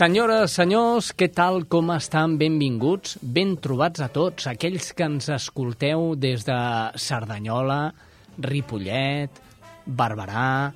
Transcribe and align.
Senyores, 0.00 0.54
senyors, 0.56 1.10
què 1.12 1.26
tal, 1.28 1.66
com 1.68 1.90
estan? 1.92 2.38
Benvinguts, 2.40 3.18
ben 3.20 3.50
trobats 3.60 4.00
a 4.00 4.06
tots, 4.08 4.46
aquells 4.48 4.94
que 4.96 5.04
ens 5.04 5.26
escolteu 5.28 6.14
des 6.16 6.46
de 6.46 6.56
Cerdanyola, 6.96 7.90
Ripollet, 8.40 9.42
Barberà, 9.84 10.70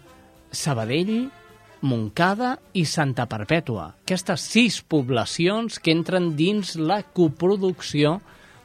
Sabadell, 0.53 1.31
Moncada 1.89 2.51
i 2.77 2.83
Santa 2.85 3.25
Perpètua. 3.31 3.87
Aquestes 4.05 4.45
sis 4.45 4.77
poblacions 4.85 5.79
que 5.81 5.95
entren 5.97 6.35
dins 6.37 6.75
la 6.77 6.99
coproducció 7.17 8.19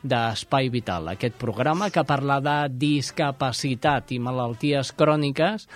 d'Espai 0.03 0.67
Vital, 0.73 1.07
aquest 1.13 1.37
programa 1.39 1.87
que 1.87 2.03
parla 2.03 2.41
de 2.43 2.57
discapacitat 2.81 4.11
i 4.11 4.19
malalties 4.19 4.91
cròniques 4.91 5.69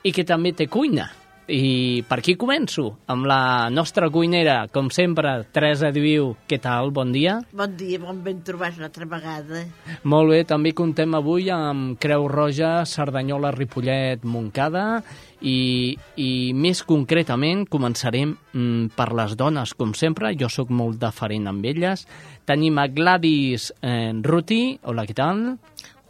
i 0.00 0.14
que 0.16 0.24
també 0.24 0.54
té 0.56 0.70
cuina. 0.72 1.10
I 1.44 2.00
per 2.08 2.20
aquí 2.22 2.34
començo, 2.40 2.86
amb 3.12 3.26
la 3.28 3.68
nostra 3.68 4.08
cuinera, 4.08 4.64
com 4.72 4.88
sempre, 4.88 5.42
Teresa 5.52 5.90
Diviu. 5.92 6.30
Què 6.48 6.56
tal? 6.62 6.88
Bon 6.96 7.12
dia. 7.12 7.36
Bon 7.52 7.74
dia, 7.76 7.98
bon 8.00 8.22
ben 8.24 8.40
trobats 8.46 8.78
una 8.80 8.88
altra 8.88 9.04
vegada. 9.08 9.64
Molt 10.08 10.32
bé, 10.32 10.40
també 10.48 10.72
contem 10.72 11.12
avui 11.18 11.50
amb 11.52 11.98
Creu 12.00 12.24
Roja, 12.32 12.86
Cerdanyola, 12.88 13.52
Ripollet, 13.52 14.24
Moncada 14.24 15.02
i, 15.44 15.92
i 16.16 16.30
més 16.56 16.80
concretament 16.88 17.66
començarem 17.68 18.32
mm, 18.32 18.94
per 18.96 19.10
les 19.12 19.36
dones, 19.36 19.76
com 19.76 19.92
sempre. 19.92 20.32
Jo 20.40 20.48
sóc 20.48 20.72
molt 20.72 20.96
deferent 21.02 21.50
amb 21.52 21.68
elles. 21.68 22.06
Tenim 22.48 22.80
a 22.80 22.88
Gladys 22.88 23.68
eh, 23.82 24.12
Ruti. 24.24 24.78
Hola, 24.88 25.04
què 25.04 25.16
tal? 25.20 25.44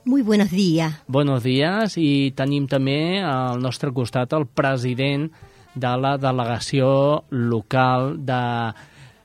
Muy 0.05 0.23
buenos 0.23 0.51
días. 0.51 0.93
Buenos 1.07 1.43
días 1.43 1.97
i 1.97 2.33
tenim 2.37 2.67
també 2.69 3.23
al 3.25 3.63
nostre 3.65 3.89
costat 3.97 4.35
el 4.37 4.45
president 4.47 5.31
de 5.75 5.93
la 5.97 6.17
delegació 6.21 7.25
local 7.31 8.19
de... 8.27 8.41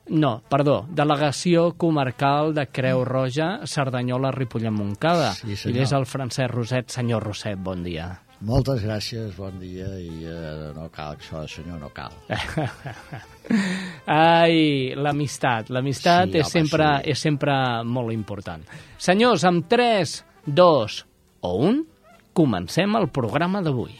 No, 0.09 0.39
perdó, 0.49 0.87
delegació 0.89 1.73
comarcal 1.77 2.55
de 2.55 2.63
Creu 2.73 3.03
Roja, 3.05 3.59
Cerdanyola, 3.67 4.31
Ripollet, 4.33 4.71
Montcada. 4.73 5.33
Sí, 5.37 5.53
senyor. 5.53 5.77
I 5.77 5.83
és 5.83 5.93
el 5.93 6.07
Francesc 6.09 6.49
Roset. 6.55 6.89
Senyor 6.95 7.27
Roset, 7.27 7.59
bon 7.61 7.83
dia. 7.85 8.07
Moltes 8.47 8.79
gràcies, 8.81 9.35
bon 9.35 9.59
dia, 9.59 9.89
i 9.99 10.23
eh, 10.23 10.71
no 10.73 10.87
cal, 10.95 11.19
això, 11.19 11.43
senyor, 11.51 11.77
no 11.83 11.91
cal. 11.93 12.15
Ai, 14.07 14.95
l'amistat. 14.95 15.69
L'amistat 15.75 16.31
Sí, 16.31 16.39
és, 16.39 16.47
home, 16.47 16.53
sempre, 16.55 16.87
sí. 17.03 17.11
és 17.11 17.25
sempre 17.27 17.59
molt 17.83 18.15
important. 18.15 18.63
Senyors, 18.97 19.43
amb 19.45 19.67
3, 19.69 20.15
2 20.45 21.05
o 21.41 21.51
1, 21.69 21.85
comencem 22.33 22.95
el 22.95 23.07
programa 23.07 23.61
d'avui. 23.61 23.95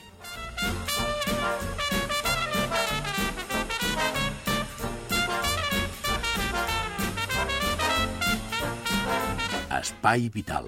Espai 9.80 10.30
Vital. 10.30 10.68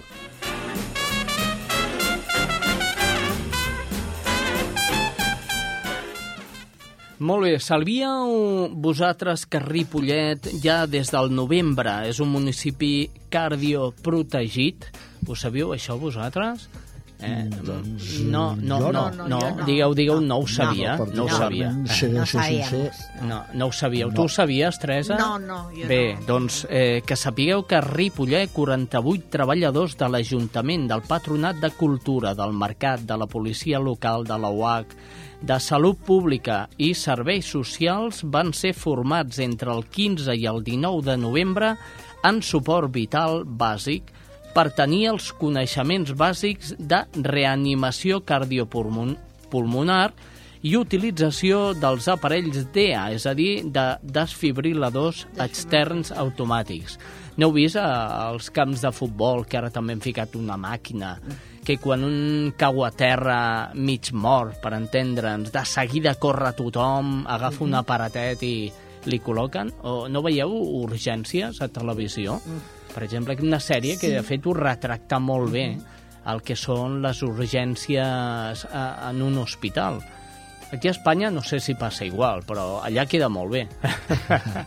Molt 7.21 7.45
bé, 7.45 7.57
sabíeu 7.61 8.69
vosaltres 8.81 9.43
que 9.45 9.59
Ripollet 9.61 10.47
ja 10.63 10.87
des 10.89 11.11
del 11.13 11.29
novembre 11.37 11.99
és 12.09 12.17
un 12.23 12.31
municipi 12.33 13.11
cardioprotegit? 13.29 14.87
Ho 15.29 15.35
sabíeu 15.37 15.75
això 15.75 15.99
vosaltres? 16.01 16.65
Eh, 17.21 17.45
doncs, 17.61 18.23
no, 18.25 18.55
no, 18.57 18.79
no, 18.79 18.89
no. 18.91 19.03
no, 19.13 19.27
No, 19.29 19.39
no. 19.59 19.65
digueu, 19.67 19.93
digueu, 19.93 20.17
no 20.25 20.39
ho 20.41 20.47
sabia, 20.49 20.95
No, 20.97 21.05
no 21.05 21.25
ho 21.25 21.29
sabia. 21.29 21.69
Ser, 21.85 22.09
No 22.09 22.25
sincer, 22.25 22.89
No, 23.21 23.43
no 23.53 23.67
ho 23.67 23.71
sabíeu. 23.71 24.09
No. 24.09 24.15
Tu 24.15 24.23
ho 24.23 24.27
sabies, 24.27 24.79
Teresa? 24.79 25.19
No, 25.19 25.37
no, 25.37 25.69
jo 25.69 25.85
Bé, 25.87 26.15
no. 26.15 26.25
doncs 26.25 26.65
eh, 26.71 27.03
que 27.05 27.15
sapigueu 27.15 27.67
que 27.67 27.75
a 27.77 27.81
Ripollet 27.85 28.49
48 28.51 29.29
treballadors 29.29 29.93
de 29.99 30.09
l'Ajuntament, 30.09 30.87
del 30.89 31.05
Patronat 31.05 31.61
de 31.61 31.69
Cultura, 31.77 32.33
del 32.33 32.53
Mercat, 32.57 33.05
de 33.05 33.17
la 33.21 33.27
Policia 33.29 33.77
Local, 33.77 34.25
de 34.25 34.39
la 34.41 34.49
UAC, 34.49 34.97
de 35.41 35.57
Salut 35.59 35.97
Pública 36.05 36.67
i 36.77 36.91
Serveis 36.93 37.49
Socials 37.49 38.21
van 38.23 38.53
ser 38.53 38.73
formats 38.77 39.39
entre 39.41 39.73
el 39.73 39.83
15 39.89 40.35
i 40.37 40.45
el 40.49 40.61
19 40.63 41.05
de 41.09 41.17
novembre 41.17 41.75
en 42.27 42.41
suport 42.45 42.91
vital 42.93 43.41
bàsic 43.45 44.11
per 44.53 44.69
tenir 44.75 45.07
els 45.13 45.31
coneixements 45.39 46.13
bàsics 46.17 46.75
de 46.77 47.01
reanimació 47.25 48.21
cardiopulmonar 48.27 50.11
i 50.61 50.75
utilització 50.77 51.71
dels 51.73 52.05
aparells 52.11 52.67
DEA, 52.73 53.07
és 53.15 53.25
a 53.25 53.33
dir, 53.33 53.63
de 53.65 53.85
desfibriladors 54.03 55.25
externs 55.41 56.11
automàtics. 56.13 56.99
N'heu 57.41 57.53
vist 57.55 57.79
eh, 57.79 57.81
als 57.81 58.51
camps 58.53 58.83
de 58.85 58.91
futbol, 58.93 59.47
que 59.49 59.57
ara 59.57 59.71
també 59.73 59.95
han 59.97 60.03
ficat 60.03 60.35
una 60.37 60.59
màquina, 60.61 61.15
que 61.65 61.77
quan 61.77 62.03
un 62.03 62.53
cau 62.57 62.83
a 62.85 62.91
terra 62.91 63.71
mig 63.75 64.11
mort, 64.13 64.57
per 64.61 64.73
entendre'ns, 64.77 65.51
de 65.53 65.65
seguida 65.65 66.15
corre 66.19 66.53
tothom, 66.57 67.21
agafa 67.29 67.63
un 67.65 67.77
aparatet 67.77 68.43
i 68.43 68.55
li 69.05 69.19
col·loquen? 69.21 69.71
O 69.85 70.07
no 70.09 70.21
veieu 70.25 70.53
urgències 70.81 71.61
a 71.61 71.69
televisió? 71.73 72.39
Per 72.91 73.03
exemple, 73.05 73.37
una 73.41 73.61
sèrie 73.61 73.97
que 74.01 74.11
de 74.11 74.23
fet 74.25 74.45
ho 74.45 74.55
retracta 74.57 75.19
molt 75.21 75.51
bé 75.53 75.67
el 76.31 76.41
que 76.45 76.57
són 76.57 76.99
les 77.01 77.21
urgències 77.25 78.65
a, 78.69 78.83
en 79.09 79.21
un 79.25 79.39
hospital. 79.41 80.01
Aquí 80.71 80.87
a 80.87 80.93
Espanya 80.95 81.31
no 81.33 81.41
sé 81.43 81.59
si 81.59 81.75
passa 81.75 82.05
igual, 82.07 82.45
però 82.47 82.79
allà 82.85 83.05
queda 83.09 83.27
molt 83.29 83.51
bé. 83.57 83.65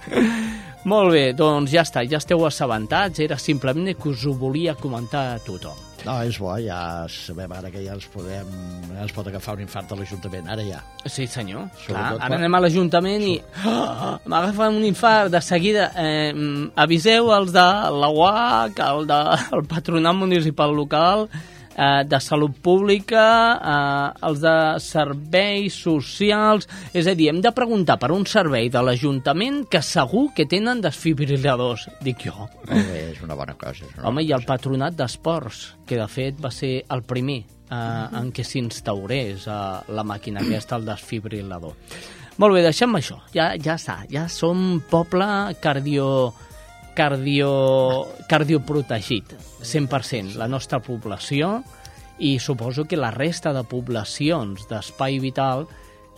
molt 0.92 1.14
bé, 1.14 1.24
doncs 1.32 1.72
ja 1.72 1.86
està, 1.86 2.04
ja 2.08 2.20
esteu 2.20 2.44
assabentats, 2.44 3.22
era 3.24 3.40
simplement 3.40 3.94
que 3.94 4.12
us 4.12 4.26
ho 4.26 4.34
volia 4.36 4.76
comentar 4.76 5.30
a 5.32 5.42
tothom. 5.42 5.83
No, 6.04 6.18
és 6.20 6.36
bo, 6.36 6.50
ja 6.60 7.06
sabem 7.08 7.52
ara 7.56 7.70
que 7.72 7.80
ja 7.80 7.94
ens 7.96 8.04
podem... 8.12 8.48
Ja 8.92 9.06
ens 9.06 9.14
pot 9.16 9.26
agafar 9.30 9.54
un 9.56 9.62
infart 9.64 9.88
a 9.94 9.96
l'Ajuntament, 9.96 10.50
ara 10.52 10.64
ja. 10.66 10.82
Sí, 11.08 11.24
senyor. 11.30 11.64
Clar, 11.86 12.02
ara 12.02 12.18
quan- 12.18 12.36
anem 12.36 12.54
a 12.54 12.60
l'Ajuntament 12.60 13.24
i 13.24 13.38
oh, 13.64 14.10
m'agafa 14.28 14.68
un 14.74 14.84
infart 14.84 15.32
de 15.32 15.40
seguida. 15.40 15.86
Eh, 15.96 16.34
aviseu 16.84 17.32
els 17.38 17.54
de 17.56 17.66
la 18.02 18.10
UAC, 18.12 18.84
el 18.84 19.08
de, 19.08 19.20
el 19.56 19.64
Patronat 19.70 20.20
Municipal 20.20 20.76
Local, 20.76 21.24
eh, 21.74 22.04
de 22.06 22.20
Salut 22.20 22.54
Pública, 22.62 23.24
eh, 23.58 24.26
els 24.28 24.42
de 24.44 24.56
Serveis 24.82 25.76
Socials... 25.84 26.68
És 26.94 27.08
a 27.10 27.14
dir, 27.18 27.28
hem 27.32 27.40
de 27.44 27.52
preguntar 27.54 27.98
per 28.00 28.12
un 28.14 28.26
servei 28.30 28.70
de 28.72 28.82
l'Ajuntament 28.82 29.64
que 29.70 29.82
segur 29.82 30.28
que 30.36 30.46
tenen 30.50 30.82
desfibriladors, 30.84 31.88
dic 32.04 32.26
jo. 32.28 32.48
Molt 32.70 32.90
bé, 32.90 33.02
és 33.12 33.22
una 33.26 33.38
bona 33.38 33.56
cosa. 33.58 33.88
Una 33.90 34.08
Home, 34.08 34.22
bona 34.22 34.28
i 34.28 34.34
el 34.36 34.46
patronat 34.48 34.96
d'esports, 34.98 35.64
que 35.86 35.98
de 36.00 36.08
fet 36.10 36.40
va 36.42 36.52
ser 36.54 36.76
el 36.94 37.04
primer 37.08 37.40
eh, 37.42 38.18
en 38.20 38.32
què 38.34 38.46
s'instaurés 38.46 39.48
eh, 39.48 39.62
la 39.94 40.06
màquina 40.06 40.44
aquesta, 40.44 40.78
el 40.78 40.88
desfibrilador. 40.88 41.74
Molt 42.42 42.56
bé, 42.56 42.64
deixem 42.64 42.96
això. 42.98 43.20
Ja, 43.34 43.52
ja 43.60 43.76
està. 43.78 44.00
Ja 44.10 44.26
som 44.32 44.80
poble 44.90 45.26
cardio 45.62 46.06
cardio, 46.94 47.50
cardioprotegit, 48.30 49.34
100%, 49.62 50.38
la 50.40 50.48
nostra 50.48 50.80
població, 50.80 51.58
i 52.18 52.38
suposo 52.38 52.84
que 52.86 52.96
la 52.96 53.10
resta 53.10 53.52
de 53.52 53.64
poblacions 53.66 54.68
d'espai 54.70 55.18
vital 55.22 55.66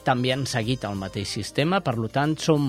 també 0.06 0.32
han 0.32 0.44
seguit 0.46 0.84
el 0.87 0.99
mateix 1.00 1.32
sistema, 1.38 1.81
per 1.81 1.96
tant, 2.12 2.37
som 2.38 2.69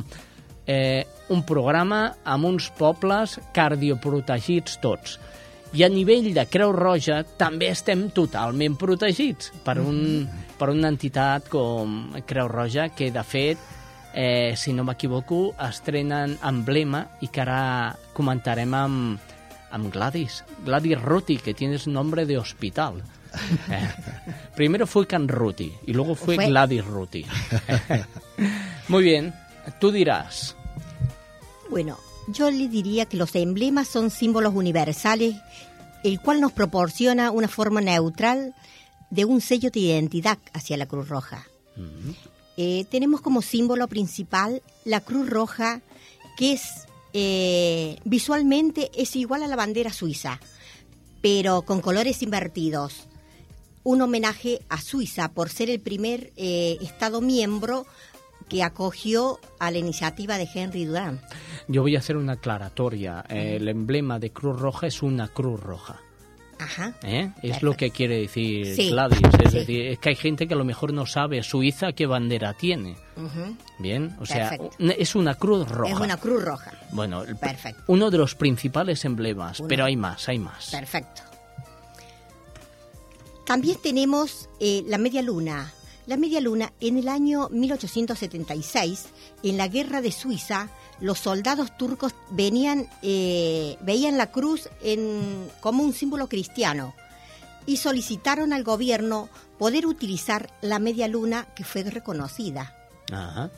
eh, 0.66 1.06
un 1.30 1.44
programa 1.46 2.02
amb 2.26 2.48
uns 2.50 2.70
pobles 2.78 3.38
cardioprotegits 3.54 4.80
tots. 4.82 5.18
I 5.76 5.84
a 5.84 5.90
nivell 5.92 6.32
de 6.34 6.46
Creu 6.48 6.72
Roja 6.72 7.22
també 7.38 7.68
estem 7.74 8.08
totalment 8.16 8.78
protegits 8.80 9.52
per, 9.66 9.78
un, 9.84 10.24
per 10.58 10.72
una 10.72 10.88
entitat 10.94 11.50
com 11.52 12.16
Creu 12.26 12.48
Roja 12.48 12.88
que, 12.96 13.12
de 13.12 13.24
fet, 13.28 13.76
eh, 14.18 14.56
si 14.58 14.74
no 14.74 14.82
m'equivoco, 14.84 15.52
estrenen 15.62 16.40
emblema 16.42 17.04
i 17.22 17.28
que 17.30 17.44
ara 17.44 17.94
comentarem 18.18 18.74
amb, 18.74 19.20
amb 19.70 19.92
Gladys. 19.94 20.40
Gladys 20.66 20.98
Ruti, 21.04 21.38
que 21.38 21.54
tienes 21.54 21.86
nombre 21.88 22.26
de 22.26 22.38
hospital. 22.42 23.04
Eh, 23.70 23.90
primero 24.56 24.88
fue 24.88 25.06
Can 25.06 25.28
Ruti 25.28 25.72
y 25.86 25.94
luego 25.94 26.16
fue, 26.16 26.36
Fue- 26.36 26.48
Gladys 26.48 26.84
Ruti. 26.86 27.24
Muy 28.88 29.04
bien, 29.04 29.34
tú 29.80 29.92
dirás. 29.92 30.56
Bueno, 31.70 32.00
yo 32.30 32.50
le 32.50 32.68
diría 32.70 33.06
que 33.06 33.18
los 33.18 33.36
emblemas 33.36 33.90
son 33.90 34.10
símbolos 34.10 34.56
universales, 34.56 35.36
el 36.04 36.20
cual 36.22 36.40
nos 36.42 36.54
proporciona 36.54 37.30
una 37.32 37.48
forma 37.50 37.82
neutral 37.82 38.56
de 39.12 39.26
un 39.26 39.42
sello 39.42 39.70
de 39.70 39.82
identidad 39.82 40.40
hacia 40.54 40.78
la 40.78 40.86
Cruz 40.88 41.10
Roja. 41.10 41.46
Eh, 42.58 42.86
tenemos 42.90 43.22
como 43.22 43.44
símbolo 43.44 43.88
principal 43.88 44.64
la 44.84 45.02
Cruz 45.02 45.30
Roja, 45.30 45.82
que 46.38 46.54
es 46.54 46.88
eh, 47.14 47.98
visualmente 48.04 48.90
es 48.96 49.16
igual 49.16 49.44
a 49.44 49.48
la 49.48 49.56
bandera 49.56 49.94
suiza, 49.94 50.40
pero 51.22 51.62
con 51.62 51.82
colores 51.82 52.22
invertidos. 52.24 53.08
Un 53.84 54.02
homenaje 54.02 54.60
a 54.68 54.82
Suiza 54.82 55.30
por 55.30 55.50
ser 55.50 55.70
el 55.70 55.80
primer 55.80 56.34
eh, 56.36 56.78
Estado 56.82 57.22
miembro 57.22 57.86
que 58.50 58.64
acogió 58.64 59.40
a 59.60 59.72
la 59.72 59.78
iniciativa 59.78 60.38
de 60.38 60.50
Henry 60.54 60.86
Durant. 60.86 61.22
Yo 61.68 61.84
voy 61.84 61.96
a 61.96 62.00
hacer 62.00 62.18
una 62.18 62.34
aclaratoria. 62.34 63.24
El 63.30 63.68
emblema 63.68 64.20
de 64.20 64.32
Cruz 64.32 64.60
Roja 64.60 64.88
es 64.88 65.04
una 65.04 65.28
Cruz 65.28 65.60
Roja. 65.60 66.02
Ajá. 66.60 66.94
¿eh? 67.04 67.32
Es 67.44 67.62
lo 67.62 67.76
que 67.76 67.92
quiere 67.92 68.20
decir 68.20 68.76
Sí, 68.76 68.90
Gladys. 68.90 69.20
Es 69.44 69.52
sí. 69.52 69.58
decir, 69.60 69.82
es 69.88 70.00
que 70.00 70.10
hay 70.10 70.16
gente 70.16 70.48
que 70.48 70.54
a 70.54 70.58
lo 70.58 70.66
mejor 70.66 70.92
no 70.94 71.06
sabe 71.06 71.42
Suiza 71.44 71.92
qué 71.94 72.06
bandera 72.06 72.54
tiene. 72.54 72.96
Bien, 73.80 74.16
o 74.20 74.26
sea, 74.26 74.58
es 74.80 75.16
una 75.16 75.36
Cruz 75.36 75.68
Roja. 75.70 75.94
Es 75.94 76.00
una 76.00 76.18
cruz 76.18 76.44
roja. 76.44 76.72
Bueno, 76.92 77.24
Perfecto. 77.40 77.84
uno 77.88 78.10
de 78.12 78.18
los 78.18 78.36
principales 78.36 79.06
emblemas, 79.06 79.60
Uno. 79.60 79.68
pero 79.68 79.86
hay 79.86 79.96
más, 79.96 80.28
hay 80.30 80.40
más. 80.40 80.70
Perfecto. 80.72 81.22
También 83.46 83.78
tenemos 83.82 84.50
eh, 84.60 84.84
la 84.88 84.98
media 84.98 85.22
luna. 85.22 85.72
La 86.06 86.16
media 86.18 86.40
luna, 86.40 86.72
en 86.80 86.98
el 86.98 87.08
año 87.10 87.50
1876, 87.50 89.08
en 89.44 89.58
la 89.58 89.68
guerra 89.68 90.02
de 90.02 90.12
Suiza, 90.12 90.70
los 91.00 91.20
soldados 91.20 91.78
turcos 91.78 92.14
venían, 92.32 92.88
eh, 93.02 93.78
veían 93.82 94.18
la 94.18 94.32
cruz 94.32 94.70
en- 94.82 95.50
como 95.62 95.84
un 95.84 95.94
símbolo 95.94 96.28
cristiano 96.28 96.94
y 97.66 97.78
solicitaron 97.78 98.54
al 98.54 98.64
gobierno 98.64 99.30
poder 99.60 99.86
utilizar 99.86 100.50
la 100.62 100.80
media 100.80 101.08
luna 101.08 101.48
que 101.56 101.64
fue 101.64 101.84
reconocida. 101.84 102.74
Ajá. 103.12 103.50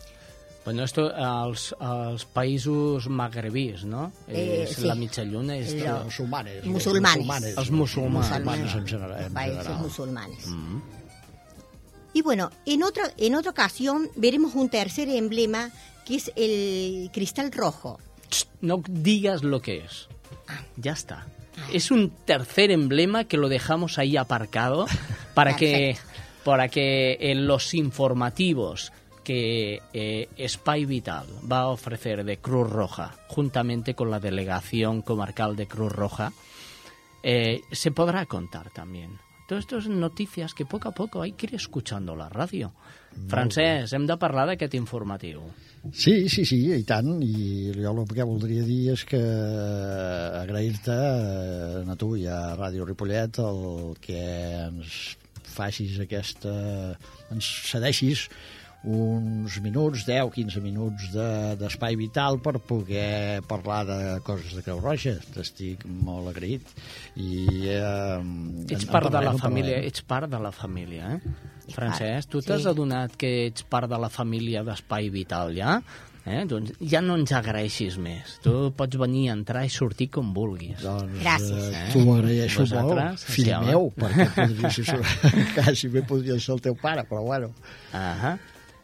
Bueno, 0.65 0.83
esto 0.83 1.11
als, 1.15 1.73
als 1.79 2.25
països 2.25 3.07
magrebís, 3.09 3.85
no? 3.85 4.11
Eh, 4.27 4.65
és 4.69 4.75
sí. 4.75 4.85
la 4.85 4.93
mitja 4.93 5.23
lluna. 5.23 5.55
És 5.57 5.71
El- 5.73 5.83
la- 5.85 6.03
Musulmanes. 6.03 6.65
Musulmanes. 6.65 7.57
Els 7.57 7.71
musulmanes. 7.71 8.29
musulmanes 8.29 8.75
en 8.75 8.85
general. 8.87 9.23
En 9.25 9.33
países 9.33 9.63
general. 9.63 9.81
musulmanes. 9.81 10.45
Mm. 10.47 10.81
Y 12.13 12.21
bueno, 12.21 12.49
en 12.65 12.83
otra, 12.83 13.11
en 13.17 13.35
otra 13.35 13.51
ocasión 13.51 14.09
veremos 14.15 14.53
un 14.55 14.69
tercer 14.69 15.09
emblema 15.09 15.71
que 16.09 16.15
es 16.15 16.31
el 16.35 17.11
cristal 17.13 17.51
rojo. 17.51 17.99
No 18.61 18.81
digas 18.89 19.43
lo 19.43 19.61
que 19.61 19.77
es. 19.77 20.07
Ah. 20.47 20.63
Ya 20.75 20.93
está. 20.93 21.27
Es 21.71 21.91
un 21.91 22.09
tercer 22.25 22.71
emblema 22.71 23.25
que 23.25 23.37
lo 23.37 23.47
dejamos 23.47 23.99
ahí 23.99 24.17
aparcado 24.17 24.87
para 25.35 25.55
que, 25.55 25.97
para 26.43 26.67
que 26.67 27.17
en 27.19 27.45
los 27.45 27.75
informativos 27.75 28.91
que 29.23 29.83
eh, 29.93 30.27
Spy 30.47 30.85
Vital 30.85 31.27
va 31.49 31.59
a 31.59 31.67
ofrecer 31.67 32.23
de 32.23 32.37
Cruz 32.37 32.67
Roja, 32.67 33.15
juntamente 33.27 33.93
con 33.93 34.09
la 34.09 34.19
delegación 34.19 35.03
comarcal 35.03 35.55
de 35.55 35.67
Cruz 35.67 35.91
Roja, 35.91 36.33
eh, 37.21 37.61
se 37.71 37.91
podrá 37.91 38.25
contar 38.25 38.71
también. 38.71 39.19
Todas 39.49 39.63
estas 39.65 39.87
noticias 39.87 40.53
que 40.53 40.63
poco 40.63 40.89
a 40.89 40.91
poco 40.91 41.23
hay 41.23 41.31
que 41.31 41.47
ir 41.47 41.55
escuchando 41.55 42.15
la 42.15 42.29
radio. 42.29 42.69
Francesc, 43.27 43.95
hem 43.97 44.05
de 44.05 44.13
parlar 44.21 44.43
d'aquest 44.45 44.75
informatiu. 44.77 45.41
Sí, 45.89 46.29
sí, 46.29 46.43
sí, 46.45 46.59
i 46.75 46.83
tant. 46.85 47.15
I 47.25 47.71
jo 47.73 47.95
el 47.95 48.03
que 48.13 48.27
voldria 48.29 48.61
dir 48.67 48.91
és 48.93 49.01
que 49.09 49.17
agrair-te 50.43 50.93
eh, 50.93 51.81
a 51.81 51.97
tu 51.97 52.11
i 52.19 52.27
a 52.29 52.53
Ràdio 52.59 52.85
Ripollet 52.85 53.41
el 53.41 53.97
que 54.03 54.21
ens 54.67 55.17
facis 55.49 55.97
aquesta... 56.05 56.53
ens 57.33 57.49
cedeixis 57.71 58.27
uns 58.83 59.59
minuts, 59.61 60.05
10-15 60.07 60.61
minuts 60.63 61.09
de- 61.11 61.55
d'espai 61.59 61.95
de, 61.97 61.99
vital 62.05 62.39
per 62.39 62.59
poder 62.63 63.41
parlar 63.47 63.85
de 63.85 63.97
coses 64.23 64.53
de 64.55 64.61
Creu 64.63 64.79
Roja. 64.79 65.17
T'estic 65.33 65.83
molt 65.85 66.29
agraït. 66.31 66.61
I, 67.15 67.67
eh, 67.67 68.19
Ets 68.69 68.71
en- 68.71 68.87
en 68.87 68.87
part 68.91 69.09
de 69.11 69.21
la 69.21 69.33
família, 69.37 69.77
ets 69.83 70.01
part 70.01 70.29
de 70.29 70.39
la 70.39 70.51
família, 70.51 71.15
eh? 71.15 71.19
Francesc, 71.73 72.29
tu 72.29 72.41
sí. 72.41 72.47
t'has 72.47 72.65
adonat 72.65 73.15
que 73.15 73.47
ets 73.47 73.63
part 73.63 73.89
de 73.89 73.97
la 73.99 74.09
família 74.09 74.63
d'Espai 74.63 75.09
Vital, 75.09 75.53
ja? 75.55 75.81
Eh? 76.25 76.43
Doncs 76.45 76.73
ja 76.81 76.99
no 77.01 77.15
ens 77.17 77.31
agraeixis 77.31 77.97
més. 77.97 78.39
Tu 78.43 78.51
pots 78.77 78.97
venir, 78.97 79.29
entrar 79.31 79.65
i 79.65 79.69
sortir 79.69 80.09
com 80.11 80.33
vulguis. 80.33 80.79
Doncs, 80.81 81.19
Gràcies. 81.23 81.73
Eh, 81.73 81.89
tu 81.93 81.99
m'agraeixo 82.05 82.59
molt, 82.61 82.71
Vosaltres, 82.73 83.23
fill 83.25 83.45
sí, 83.45 83.53
meu, 83.65 83.91
perquè 83.95 84.27
podria 84.35 84.69
ser, 84.69 84.99
quasi 85.55 85.87
bé 85.87 86.03
podria 86.03 86.39
ser 86.39 86.53
el 86.55 86.61
teu 86.61 86.75
pare, 86.75 87.03
però 87.09 87.23
bueno. 87.23 87.51
Ahà. 87.93 88.37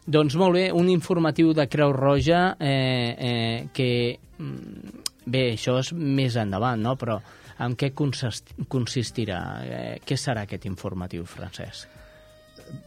Doncs 0.06 0.36
molt 0.38 0.54
bé, 0.54 0.68
un 0.70 0.88
informatiu 0.92 1.50
de 1.56 1.66
Creu 1.70 1.92
Roja 1.96 2.54
eh, 2.60 3.16
eh, 3.18 3.66
que... 3.74 3.90
mm, 4.38 5.02
Bé, 5.26 5.40
això 5.56 5.72
és 5.82 5.88
més 5.90 6.36
endavant, 6.38 6.78
no? 6.78 6.92
Però 6.94 7.16
en 7.64 7.74
què 7.74 7.88
consist 7.98 8.52
consistirà? 8.70 9.40
Eh, 9.66 9.94
què 10.06 10.14
serà 10.14 10.44
aquest 10.46 10.68
informatiu, 10.70 11.24
Francesc? 11.26 11.88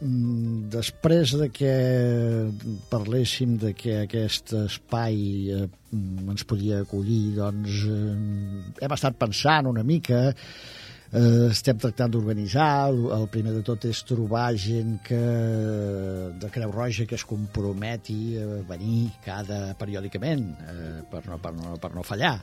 Mm, 0.00 0.70
Després 0.72 1.34
de 1.36 1.50
que 1.52 1.74
parléssim 2.88 3.58
de 3.60 3.74
que 3.76 3.98
aquest 4.06 4.54
espai 4.56 5.20
eh, 5.52 5.68
ens 5.92 6.48
podia 6.48 6.80
acollir, 6.86 7.36
doncs 7.36 7.82
eh, 7.92 8.16
hem 8.86 8.96
estat 8.96 9.20
pensant 9.20 9.68
una 9.68 9.84
mica 9.84 10.30
eh, 11.12 11.48
estem 11.50 11.78
tractant 11.80 12.12
d'organitzar 12.12 12.68
el, 12.90 13.26
primer 13.32 13.54
de 13.56 13.64
tot 13.66 13.86
és 13.88 14.02
trobar 14.08 14.50
gent 14.60 14.98
que, 15.06 15.20
de 16.40 16.52
Creu 16.54 16.72
Roja 16.74 17.06
que 17.08 17.18
es 17.18 17.26
comprometi 17.26 18.38
a 18.40 18.46
venir 18.68 19.10
cada 19.24 19.74
periòdicament 19.80 20.46
eh, 20.66 20.94
per, 21.10 21.24
no, 21.26 21.40
per, 21.42 21.54
no, 21.56 21.74
per 21.82 21.92
no 21.96 22.06
fallar 22.06 22.36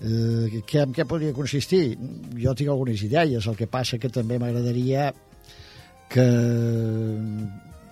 eh, 0.00 0.62
què, 0.64 0.84
en 0.86 0.96
què 0.96 1.06
podria 1.08 1.36
consistir? 1.36 1.84
Jo 2.40 2.56
tinc 2.56 2.72
algunes 2.72 3.04
idees, 3.04 3.46
el 3.46 3.58
que 3.58 3.70
passa 3.70 4.00
que 4.00 4.12
també 4.12 4.40
m'agradaria 4.40 5.12
que 6.14 6.26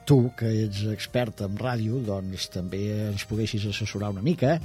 tu, 0.07 0.19
que 0.39 0.51
ets 0.65 0.83
expert 0.93 1.45
en 1.47 1.57
ràdio, 1.59 2.01
doncs 2.05 2.49
també 2.53 2.83
ens 3.11 3.25
poguessis 3.29 3.65
assessorar 3.71 4.13
una 4.15 4.25
mica, 4.25 4.59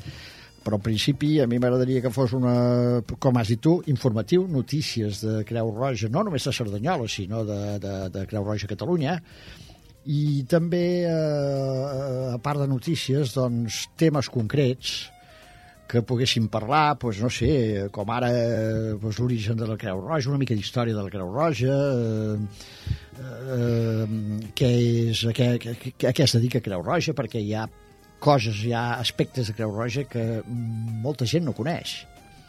però 0.67 0.75
en 0.81 0.83
principi 0.83 1.37
a 1.39 1.47
mi 1.47 1.61
m'agradaria 1.63 2.01
que 2.03 2.11
fos 2.11 2.33
una, 2.35 2.57
com 3.23 3.39
has 3.39 3.47
dit 3.53 3.61
tu, 3.63 3.77
informatiu, 3.87 4.43
notícies 4.51 5.21
de 5.23 5.39
Creu 5.47 5.71
Roja, 5.71 6.11
no 6.11 6.25
només 6.27 6.43
de 6.43 6.51
Cerdanyola, 6.57 7.07
sinó 7.07 7.45
de, 7.47 7.61
de, 7.79 7.93
de 8.11 8.25
Creu 8.27 8.43
Roja 8.43 8.67
Catalunya, 8.67 9.21
i 10.07 10.43
també, 10.47 10.83
eh, 11.07 12.33
a 12.33 12.37
part 12.43 12.61
de 12.63 12.67
notícies, 12.71 13.31
doncs, 13.35 13.85
temes 13.99 14.27
concrets 14.31 14.97
que 15.87 16.01
poguéssim 16.03 16.49
parlar, 16.51 16.97
doncs, 16.99 17.19
no 17.23 17.29
sé, 17.31 17.49
com 17.95 18.11
ara 18.11 18.27
eh, 18.35 18.93
doncs, 18.99 19.19
l'origen 19.23 19.55
de 19.59 19.67
la 19.71 19.75
Creu 19.79 20.03
Roja, 20.03 20.29
una 20.33 20.39
mica 20.43 20.55
d'història 20.55 20.95
de 20.95 21.03
la 21.07 21.11
Creu 21.15 21.31
Roja, 21.31 21.75
eh, 21.95 22.87
eh, 23.23 24.05
què 24.55 24.71
és, 25.11 25.23
a, 25.31 25.35
què- 25.35 25.55
a 26.11 26.13
què 26.15 26.27
es 26.27 26.35
dedica 26.39 26.63
Creu 26.63 26.83
Roja, 26.83 27.15
perquè 27.15 27.39
hi 27.43 27.53
ha 27.55 27.65
coses, 28.19 28.63
hi 28.65 28.73
ha 28.73 28.97
aspectes 29.01 29.47
de 29.49 29.53
Creu 29.57 29.71
Roja 29.75 30.03
que 30.09 30.41
molta 30.47 31.25
gent 31.29 31.45
no 31.45 31.53
coneix. 31.57 31.99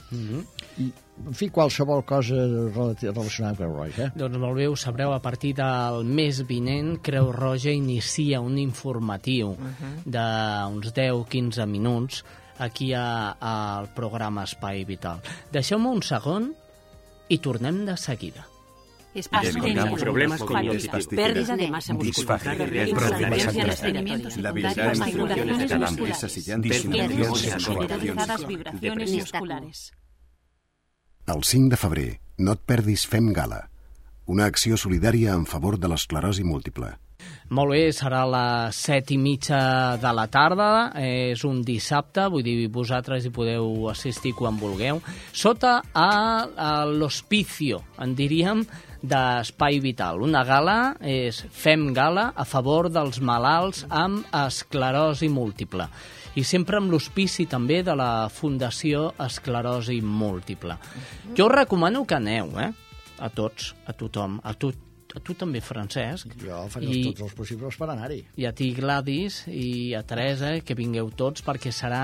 I, 0.09 0.87
en 1.29 1.35
fi, 1.37 1.51
qualsevol 1.53 2.01
cosa 2.09 2.35
relacionada 2.73 3.51
amb 3.51 3.59
Creu 3.61 3.75
Roja. 3.77 4.07
eh? 4.07 4.11
Doncs 4.17 4.39
molt 4.41 4.57
bé, 4.57 4.69
ho 4.71 4.77
sabreu, 4.77 5.13
a 5.13 5.21
partir 5.21 5.53
del 5.59 6.05
mes 6.09 6.41
vinent, 6.49 6.95
Creu 7.05 7.29
Roja 7.35 7.75
inicia 7.75 8.41
un 8.41 8.57
informatiu 8.59 9.53
d'uns 10.07 10.93
10-15 10.97 11.67
minuts 11.69 12.23
aquí 12.59 12.93
a, 12.97 13.37
al 13.39 13.91
programa 13.95 14.47
Espai 14.49 14.85
Vital. 14.89 15.21
Deixeu-me 15.53 15.93
un 15.93 16.01
segon 16.03 16.55
i 17.29 17.39
tornem 17.45 17.85
de 17.85 17.97
seguida. 18.01 18.47
Astenia, 19.31 19.91
problemas 19.97 20.41
cognitivos, 20.41 21.07
pérdida 21.09 21.57
de 21.57 21.71
masa 21.71 21.95
muscular, 21.95 22.41
problemas 22.41 23.55
problemas 23.55 23.69
estreñimiento 23.71 24.29
la 24.43 24.50
secundario, 24.50 24.50
habilidad 24.50 24.93
en 24.93 24.99
manipulaciones 24.99 25.57
funciones 25.59 25.69
de 25.69 25.79
la 25.79 25.91
musculares, 25.91 26.83
generalizadas, 26.83 28.47
vibraciones 28.47 29.12
musculares. 29.12 29.93
El 31.27 31.45
5 31.45 31.69
de 31.69 31.77
febrer, 31.77 32.21
no 32.38 32.55
et 32.57 32.61
perdis 32.65 33.07
Fem 33.07 33.33
Gala, 33.37 33.69
una 34.25 34.47
acció 34.47 34.77
solidària 34.77 35.35
en 35.35 35.45
favor 35.47 35.77
de 35.81 35.88
l'esclerosi 35.88 36.45
múltiple. 36.45 36.95
Molt 37.49 37.73
bé, 37.73 37.85
serà 37.97 38.25
a 38.26 38.28
les 38.28 38.80
set 38.88 39.12
i 39.14 39.16
mitja 39.20 39.61
de 40.00 40.11
la 40.12 40.26
tarda, 40.28 40.68
és 41.00 41.44
un 41.49 41.62
dissabte, 41.64 42.26
vull 42.28 42.44
dir, 42.44 42.68
vosaltres 42.73 43.25
hi 43.25 43.32
podeu 43.32 43.88
assistir 43.88 44.35
quan 44.37 44.58
vulgueu, 44.61 45.00
sota 45.32 45.78
a, 45.92 46.11
a 46.44 46.73
l'hospicio, 46.85 47.80
en 48.04 48.12
diríem, 48.18 48.66
d'Espai 49.00 49.78
Vital. 49.80 50.20
Una 50.26 50.42
gala 50.44 50.78
és 51.00 51.38
Fem 51.54 51.92
Gala 51.94 52.32
a 52.35 52.44
favor 52.49 52.90
dels 52.90 53.20
malalts 53.23 53.85
amb 53.88 54.26
esclerosi 54.35 55.30
múltiple 55.30 55.87
i 56.38 56.44
sempre 56.47 56.78
amb 56.78 56.92
l'hospici 56.92 57.49
també 57.50 57.80
de 57.87 57.94
la 57.99 58.28
Fundació 58.30 59.08
Esclerosi 59.25 60.00
Múltiple. 60.02 60.76
Jo 61.35 61.49
recomano 61.50 62.04
que 62.06 62.18
aneu, 62.18 62.52
eh? 62.61 62.70
A 63.18 63.30
tots, 63.35 63.73
a 63.87 63.94
tothom, 63.99 64.38
a 64.44 64.52
a 64.54 64.88
tu 65.25 65.35
també, 65.39 65.63
Francesc. 65.65 66.35
Jo 66.43 66.65
faré 66.73 66.89
I... 66.91 67.05
tots 67.11 67.27
els 67.29 67.37
possibles 67.37 67.79
per 67.81 67.91
anar-hi. 67.93 68.23
I 68.41 68.49
a 68.49 68.53
ti, 68.57 68.73
Gladys, 68.77 69.45
i 69.51 69.95
a 69.99 70.03
Teresa, 70.07 70.57
que 70.65 70.77
vingueu 70.79 71.11
tots, 71.17 71.45
perquè 71.47 71.73
serà 71.75 72.03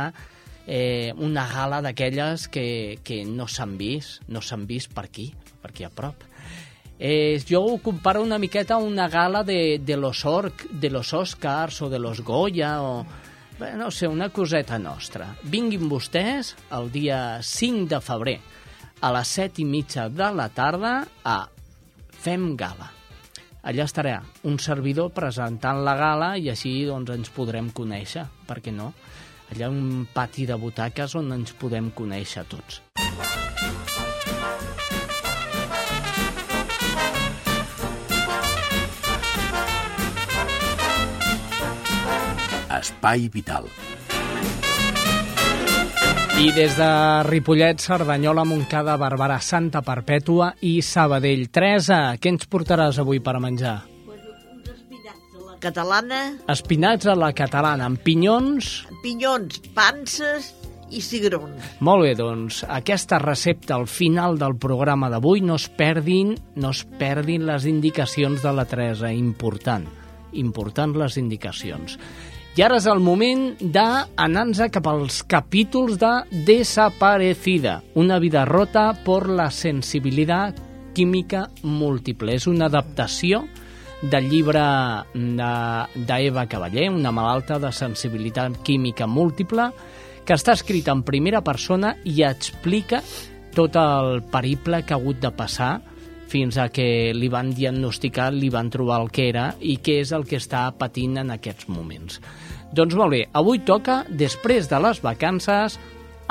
eh, 0.66 1.12
una 1.16 1.46
gala 1.50 1.80
d'aquelles 1.84 2.48
que, 2.48 3.00
que 3.04 3.24
no 3.24 3.48
s'han 3.48 3.76
vist, 3.80 4.22
no 4.28 4.42
s'han 4.42 4.68
vist 4.68 4.94
per 4.94 5.06
aquí, 5.08 5.30
per 5.62 5.72
aquí 5.72 5.84
a 5.84 5.92
prop. 5.92 6.24
Eh, 6.98 7.42
jo 7.48 7.60
ho 7.60 7.78
comparo 7.82 8.22
una 8.22 8.38
miqueta 8.38 8.74
a 8.74 8.78
una 8.78 9.08
gala 9.08 9.42
de, 9.42 9.80
de, 9.82 9.96
los 9.96 10.24
or, 10.24 10.52
de 10.70 10.90
los 10.90 11.12
Oscars 11.12 11.82
o 11.82 11.90
de 11.90 11.98
los 11.98 12.20
Goya 12.20 12.80
o... 12.82 13.06
Bé, 13.58 13.74
no 13.78 13.90
sé, 13.90 14.08
una 14.08 14.30
coseta 14.34 14.80
nostra. 14.82 15.28
Vinguin 15.46 15.86
vostès 15.86 16.56
el 16.74 16.90
dia 16.90 17.38
5 17.38 17.86
de 17.92 18.00
febrer 18.02 18.34
a 18.98 19.12
les 19.14 19.36
7 19.38 19.62
i 19.62 19.68
mitja 19.68 20.08
de 20.10 20.32
la 20.34 20.48
tarda 20.50 20.96
a 21.22 21.38
Fem 22.24 22.54
Gala. 22.58 22.93
Allà 23.64 23.86
estarà 23.88 24.18
un 24.44 24.58
servidor 24.60 25.06
presentant 25.16 25.78
la 25.86 25.94
gala 25.96 26.34
i 26.36 26.50
així 26.52 26.72
doncs, 26.84 27.08
ens 27.14 27.30
podrem 27.32 27.70
conèixer, 27.72 28.26
per 28.44 28.58
què 28.60 28.74
no? 28.76 28.90
Allà 29.54 29.70
un 29.72 30.04
pati 30.12 30.44
de 30.44 30.58
butaques 30.60 31.16
on 31.16 31.32
ens 31.32 31.56
podem 31.56 31.88
conèixer 31.96 32.44
tots. 32.44 32.82
Espai 42.74 43.30
Vital. 43.32 43.72
I 46.34 46.50
des 46.50 46.74
de 46.74 46.86
Ripollet, 47.28 47.78
Cerdanyola, 47.78 48.42
Montcada, 48.42 48.96
Barberà, 48.98 49.36
Santa 49.38 49.84
Perpètua 49.86 50.48
i 50.66 50.80
Sabadell. 50.82 51.46
Teresa, 51.54 52.16
què 52.18 52.32
ens 52.32 52.48
portaràs 52.50 52.98
avui 52.98 53.20
per 53.22 53.36
menjar? 53.38 53.76
Catalana, 55.62 56.18
Espinats 56.50 57.06
a 57.06 57.14
la 57.16 57.30
catalana, 57.32 57.86
amb 57.86 58.02
pinyons... 58.02 58.72
pinyons, 59.04 59.62
panses 59.78 60.50
i 60.90 61.00
cigrons. 61.00 61.70
Molt 61.86 62.04
bé, 62.04 62.12
doncs, 62.18 62.64
aquesta 62.66 63.22
recepta 63.22 63.78
al 63.78 63.86
final 63.86 64.36
del 64.36 64.58
programa 64.60 65.08
d'avui 65.14 65.40
no 65.40 65.56
es 65.56 65.70
perdin, 65.70 66.34
no 66.58 66.74
es 66.74 66.82
perdin 66.98 67.46
les 67.46 67.64
indicacions 67.70 68.42
de 68.42 68.52
la 68.52 68.66
Teresa. 68.68 69.14
Important, 69.14 69.86
important 70.34 70.98
les 70.98 71.16
indicacions. 71.22 71.96
I 72.54 72.62
ara 72.62 72.76
és 72.78 72.84
el 72.86 73.00
moment 73.02 73.48
d'anar-nos 73.58 74.60
cap 74.70 74.84
als 74.86 75.24
capítols 75.26 75.96
de 75.98 76.10
Desaparecida, 76.46 77.80
una 77.98 78.20
vida 78.22 78.44
rota 78.46 78.92
por 79.02 79.26
la 79.26 79.48
sensibilitat 79.50 80.60
química 80.94 81.48
múltiple. 81.64 82.36
És 82.38 82.46
una 82.46 82.68
adaptació 82.70 83.40
del 84.06 84.28
llibre 84.30 84.62
d'Eva 86.06 86.46
Cavaller, 86.46 86.92
una 86.94 87.10
malalta 87.10 87.58
de 87.58 87.72
sensibilitat 87.74 88.62
química 88.62 89.08
múltiple, 89.10 89.72
que 90.22 90.38
està 90.38 90.54
escrit 90.54 90.86
en 90.94 91.02
primera 91.02 91.42
persona 91.42 91.96
i 92.06 92.22
explica 92.22 93.02
tot 93.58 93.74
el 93.74 94.22
periple 94.30 94.84
que 94.86 94.94
ha 94.94 95.00
hagut 95.02 95.18
de 95.18 95.34
passar 95.34 95.80
fins 96.34 96.58
a 96.58 96.66
que 96.74 97.14
li 97.14 97.28
van 97.30 97.52
diagnosticar, 97.54 98.32
li 98.34 98.50
van 98.50 98.72
trobar 98.74 98.98
el 99.04 99.12
que 99.14 99.28
era 99.30 99.52
i 99.62 99.76
què 99.78 100.00
és 100.02 100.10
el 100.16 100.26
que 100.26 100.40
està 100.42 100.66
patint 100.74 101.20
en 101.22 101.30
aquests 101.30 101.68
moments. 101.70 102.18
Doncs 102.74 102.96
molt 102.98 103.14
bé, 103.14 103.20
avui 103.38 103.60
toca, 103.62 104.02
després 104.10 104.66
de 104.66 104.80
les 104.82 104.98
vacances, 105.04 105.78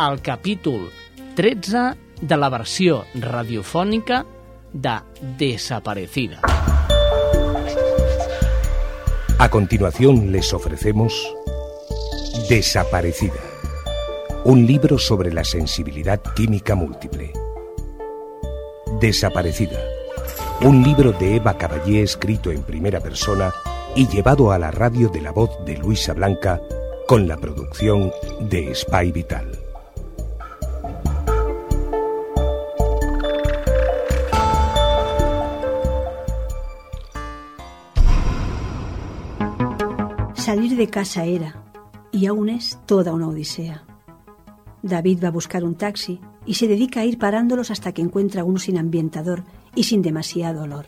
el 0.04 0.20
capítol 0.26 0.90
13 1.38 1.86
de 2.20 2.38
la 2.38 2.50
versió 2.52 3.04
radiofònica 3.16 4.26
de 4.74 4.98
Desaparecida. 5.40 6.42
A 9.40 9.50
continuación 9.50 10.32
les 10.32 10.54
ofrecemos 10.54 11.16
Desaparecida, 12.50 13.40
un 14.44 14.66
libro 14.66 14.98
sobre 14.98 15.32
la 15.32 15.46
sensibilidad 15.46 16.22
química 16.36 16.76
múltiple. 16.76 17.32
Desaparecida, 19.00 19.93
un 20.66 20.82
libro 20.82 21.12
de 21.12 21.36
Eva 21.36 21.58
Caballé 21.58 22.04
escrito 22.04 22.50
en 22.50 22.64
primera 22.64 23.02
persona 23.02 23.54
y 23.98 24.08
llevado 24.08 24.54
a 24.54 24.58
la 24.58 24.72
radio 24.72 25.10
de 25.10 25.20
la 25.20 25.32
voz 25.32 25.50
de 25.66 25.78
Luisa 25.78 26.14
Blanca 26.14 26.62
con 27.06 27.28
la 27.28 27.36
producción 27.36 28.12
de 28.50 28.74
Spy 28.74 29.12
Vital. 29.12 29.60
Salir 40.34 40.78
de 40.78 40.88
casa 40.88 41.26
era, 41.26 41.62
y 42.14 42.28
aún 42.28 42.48
es, 42.48 42.80
toda 42.86 43.12
una 43.12 43.28
odisea. 43.28 43.84
David 44.82 45.24
va 45.24 45.28
a 45.28 45.32
buscar 45.32 45.66
un 45.66 45.76
taxi 45.76 46.22
y 46.46 46.54
se 46.54 46.68
dedica 46.70 47.02
a 47.02 47.06
ir 47.06 47.18
parándolos 47.18 47.70
hasta 47.70 47.92
que 47.92 48.02
encuentra 48.02 48.46
uno 48.46 48.60
sin 48.60 48.78
ambientador 48.78 49.44
y 49.76 49.84
sin 49.84 50.02
demasiado 50.02 50.64
olor. 50.64 50.88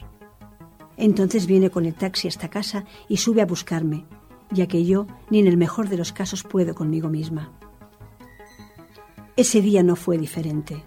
Entonces 0.97 1.45
viene 1.45 1.69
con 1.69 1.85
el 1.85 1.93
taxi 1.93 2.27
hasta 2.27 2.49
casa 2.49 2.85
y 3.09 3.17
sube 3.17 3.41
a 3.41 3.45
buscarme, 3.45 4.05
ya 4.51 4.67
que 4.67 4.85
yo 4.85 5.07
ni 5.29 5.39
en 5.39 5.47
el 5.47 5.57
mejor 5.57 5.89
de 5.89 5.97
los 5.97 6.11
casos 6.11 6.43
puedo 6.43 6.75
conmigo 6.75 7.09
misma. 7.09 7.51
Ese 9.35 9.61
día 9.61 9.83
no 9.83 9.95
fue 9.95 10.17
diferente, 10.17 10.83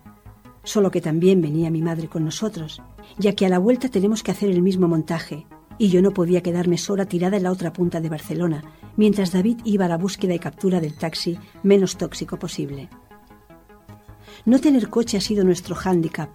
solo 0.65 0.91
que 0.91 1.01
también 1.01 1.43
venía 1.43 1.71
mi 1.71 1.83
madre 1.83 2.09
con 2.09 2.25
nosotros, 2.25 2.81
ya 3.19 3.35
que 3.35 3.45
a 3.45 3.49
la 3.49 3.59
vuelta 3.59 3.89
tenemos 3.89 4.23
que 4.23 4.31
hacer 4.31 4.51
el 4.51 4.63
mismo 4.63 4.89
montaje, 4.89 5.47
y 5.77 5.89
yo 5.89 6.03
no 6.03 6.13
podía 6.13 6.43
quedarme 6.43 6.79
sola 6.79 7.07
tirada 7.07 7.37
en 7.37 7.45
la 7.45 7.53
otra 7.53 7.73
punta 7.73 8.01
de 8.01 8.09
Barcelona, 8.09 8.65
mientras 8.97 9.33
David 9.33 9.59
iba 9.65 9.85
a 9.85 9.89
la 9.89 9.97
búsqueda 9.97 10.35
y 10.35 10.39
captura 10.39 10.81
del 10.81 10.97
taxi 10.97 11.39
menos 11.63 11.97
tóxico 11.97 12.39
posible. 12.39 12.89
No 14.45 14.61
tener 14.61 14.89
coche 14.89 15.17
ha 15.17 15.21
sido 15.21 15.45
nuestro 15.45 15.75
hándicap, 15.75 16.31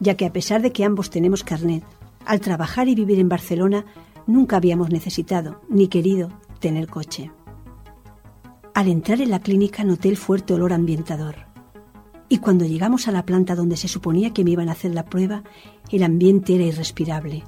ya 0.00 0.16
que 0.16 0.26
a 0.26 0.32
pesar 0.32 0.62
de 0.62 0.72
que 0.72 0.84
ambos 0.84 1.10
tenemos 1.10 1.44
carnet, 1.44 1.84
al 2.24 2.40
trabajar 2.40 2.88
y 2.88 2.94
vivir 2.94 3.18
en 3.18 3.28
Barcelona 3.28 3.84
nunca 4.26 4.56
habíamos 4.56 4.90
necesitado 4.90 5.60
ni 5.68 5.88
querido 5.88 6.30
tener 6.60 6.88
coche. 6.88 7.30
Al 8.74 8.88
entrar 8.88 9.20
en 9.20 9.30
la 9.30 9.40
clínica 9.40 9.84
noté 9.84 10.08
el 10.08 10.16
fuerte 10.16 10.54
olor 10.54 10.72
ambientador. 10.72 11.36
Y 12.28 12.38
cuando 12.38 12.64
llegamos 12.64 13.06
a 13.06 13.12
la 13.12 13.24
planta 13.24 13.54
donde 13.54 13.76
se 13.76 13.86
suponía 13.86 14.32
que 14.32 14.44
me 14.44 14.50
iban 14.50 14.68
a 14.68 14.72
hacer 14.72 14.94
la 14.94 15.04
prueba, 15.04 15.44
el 15.90 16.02
ambiente 16.02 16.54
era 16.54 16.64
irrespirable. 16.64 17.44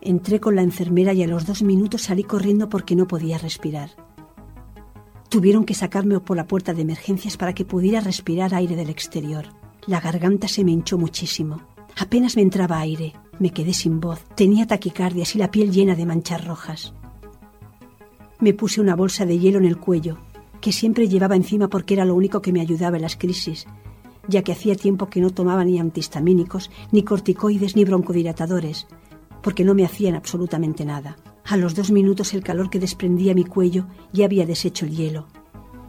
Entré 0.00 0.38
con 0.38 0.54
la 0.54 0.62
enfermera 0.62 1.12
y 1.12 1.22
a 1.24 1.26
los 1.26 1.46
dos 1.46 1.62
minutos 1.62 2.02
salí 2.02 2.22
corriendo 2.22 2.68
porque 2.68 2.94
no 2.94 3.08
podía 3.08 3.38
respirar. 3.38 3.90
Tuvieron 5.28 5.64
que 5.64 5.74
sacarme 5.74 6.20
por 6.20 6.36
la 6.36 6.46
puerta 6.46 6.74
de 6.74 6.82
emergencias 6.82 7.36
para 7.36 7.54
que 7.54 7.64
pudiera 7.64 8.00
respirar 8.00 8.54
aire 8.54 8.76
del 8.76 8.90
exterior. 8.90 9.46
La 9.86 10.00
garganta 10.00 10.48
se 10.48 10.64
me 10.64 10.72
hinchó 10.72 10.98
muchísimo. 10.98 11.62
Apenas 11.96 12.36
me 12.36 12.42
entraba 12.42 12.80
aire. 12.80 13.14
Me 13.38 13.50
quedé 13.50 13.74
sin 13.74 14.00
voz. 14.00 14.24
Tenía 14.34 14.66
taquicardias 14.66 15.34
y 15.34 15.38
la 15.38 15.50
piel 15.50 15.70
llena 15.70 15.94
de 15.94 16.06
manchas 16.06 16.44
rojas. 16.44 16.94
Me 18.40 18.54
puse 18.54 18.80
una 18.80 18.96
bolsa 18.96 19.26
de 19.26 19.38
hielo 19.38 19.58
en 19.58 19.64
el 19.64 19.78
cuello, 19.78 20.18
que 20.60 20.72
siempre 20.72 21.08
llevaba 21.08 21.36
encima 21.36 21.68
porque 21.68 21.94
era 21.94 22.04
lo 22.04 22.14
único 22.14 22.42
que 22.42 22.52
me 22.52 22.60
ayudaba 22.60 22.96
en 22.96 23.02
las 23.02 23.16
crisis, 23.16 23.66
ya 24.28 24.42
que 24.42 24.52
hacía 24.52 24.74
tiempo 24.74 25.06
que 25.08 25.20
no 25.20 25.30
tomaba 25.30 25.64
ni 25.64 25.78
antihistamínicos, 25.78 26.70
ni 26.92 27.02
corticoides, 27.02 27.76
ni 27.76 27.84
broncodilatadores, 27.84 28.86
porque 29.42 29.64
no 29.64 29.74
me 29.74 29.84
hacían 29.84 30.16
absolutamente 30.16 30.84
nada. 30.84 31.16
A 31.44 31.56
los 31.56 31.74
dos 31.74 31.90
minutos 31.90 32.34
el 32.34 32.42
calor 32.42 32.68
que 32.70 32.80
desprendía 32.80 33.34
mi 33.34 33.44
cuello 33.44 33.86
ya 34.12 34.24
había 34.24 34.44
deshecho 34.46 34.84
el 34.84 34.96
hielo. 34.96 35.28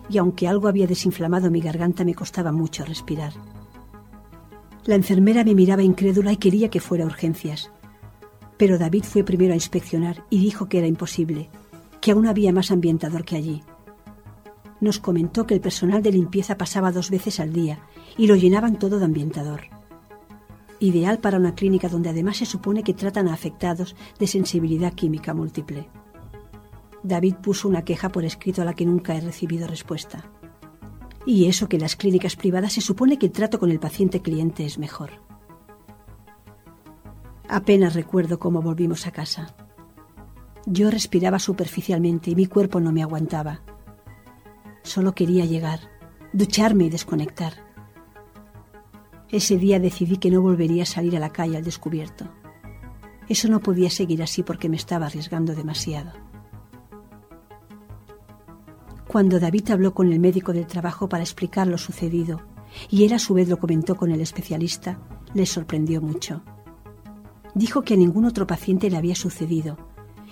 y 0.09 0.19
aunque 0.19 0.47
algo 0.47 0.67
había 0.67 0.87
desinflamado 0.87 1.51
mi 1.51 1.59
garganta 1.59 2.05
me 2.05 2.15
costaba 2.15 2.51
mucho 2.51 2.85
respirar. 2.85 3.33
La 4.87 4.95
enfermera 4.95 5.43
me 5.43 5.53
miraba 5.53 5.83
incrédula 5.83 6.31
y 6.31 6.37
quería 6.37 6.69
que 6.69 6.79
fuera 6.79 7.03
a 7.03 7.07
urgencias. 7.07 7.69
Pero 8.55 8.77
David 8.77 9.03
fue 9.03 9.25
primero 9.25 9.51
a 9.51 9.57
inspeccionar 9.57 10.23
y 10.29 10.39
dijo 10.39 10.69
que 10.69 10.77
era 10.77 10.87
imposible, 10.87 11.49
que 11.99 12.11
aún 12.11 12.25
había 12.25 12.53
más 12.53 12.71
ambientador 12.71 13.25
que 13.25 13.35
allí. 13.35 13.63
Nos 14.79 14.99
comentó 14.99 15.45
que 15.45 15.55
el 15.55 15.59
personal 15.59 16.01
de 16.01 16.13
limpieza 16.13 16.57
pasaba 16.57 16.93
dos 16.93 17.09
veces 17.09 17.41
al 17.41 17.51
día 17.51 17.79
y 18.17 18.27
lo 18.27 18.37
llenaban 18.37 18.79
todo 18.79 18.97
de 18.97 19.03
ambientador. 19.03 19.63
Ideal 20.79 21.19
para 21.19 21.37
una 21.37 21.53
clínica 21.53 21.89
donde 21.89 22.09
además 22.09 22.37
se 22.37 22.45
supone 22.45 22.81
que 22.81 22.93
tratan 22.93 23.27
a 23.27 23.33
afectados 23.33 23.93
de 24.19 24.27
sensibilidad 24.27 24.93
química 24.93 25.33
múltiple. 25.33 25.89
David 27.03 27.35
puso 27.43 27.67
una 27.67 27.83
queja 27.83 28.07
por 28.07 28.23
escrito 28.23 28.61
a 28.61 28.65
la 28.65 28.73
que 28.73 28.85
nunca 28.85 29.17
he 29.17 29.19
recibido 29.19 29.67
respuesta. 29.67 30.31
Y 31.27 31.49
eso 31.49 31.67
que 31.67 31.75
en 31.75 31.81
las 31.81 31.97
clínicas 31.97 32.37
privadas 32.37 32.71
se 32.71 32.79
supone 32.79 33.19
que 33.19 33.25
el 33.25 33.33
trato 33.33 33.59
con 33.59 33.69
el 33.69 33.81
paciente 33.81 34.21
cliente 34.21 34.65
es 34.65 34.79
mejor. 34.79 35.09
Apenas 37.49 37.95
recuerdo 37.95 38.39
cómo 38.39 38.61
volvimos 38.61 39.05
a 39.07 39.11
casa. 39.11 39.53
Yo 40.65 40.89
respiraba 40.89 41.37
superficialmente 41.37 42.31
y 42.31 42.35
mi 42.35 42.45
cuerpo 42.45 42.79
no 42.79 42.93
me 42.93 43.03
aguantaba. 43.03 43.59
Solo 44.83 45.13
quería 45.13 45.43
llegar, 45.43 45.81
ducharme 46.31 46.85
y 46.85 46.89
desconectar. 46.89 47.55
Ese 49.29 49.57
día 49.57 49.81
decidí 49.81 50.15
que 50.19 50.31
no 50.31 50.41
volvería 50.41 50.83
a 50.83 50.85
salir 50.85 51.17
a 51.17 51.19
la 51.19 51.33
calle 51.33 51.57
al 51.57 51.65
descubierto. 51.65 52.29
Eso 53.27 53.49
no 53.49 53.59
podía 53.59 53.89
seguir 53.89 54.23
así 54.23 54.43
porque 54.43 54.69
me 54.69 54.77
estaba 54.77 55.07
arriesgando 55.07 55.55
demasiado. 55.55 56.26
Cuando 59.07 59.39
David 59.39 59.71
habló 59.71 59.93
con 59.93 60.11
el 60.11 60.19
médico 60.19 60.51
del 60.51 60.67
trabajo 60.67 61.07
para 61.07 61.23
explicar 61.23 61.65
lo 61.67 61.77
sucedido, 61.77 62.41
y 62.89 63.05
él 63.05 63.13
a 63.13 63.19
su 63.19 63.33
vez 63.33 63.47
lo 63.47 63.57
comentó 63.57 63.95
con 63.95 64.11
el 64.11 64.19
especialista, 64.19 64.99
le 65.33 65.45
sorprendió 65.45 66.01
mucho. 66.01 66.43
Dijo 67.53 67.83
que 67.83 67.93
a 67.93 67.97
ningún 67.97 68.25
otro 68.25 68.45
paciente 68.45 68.89
le 68.89 68.97
había 68.97 69.15
sucedido 69.15 69.77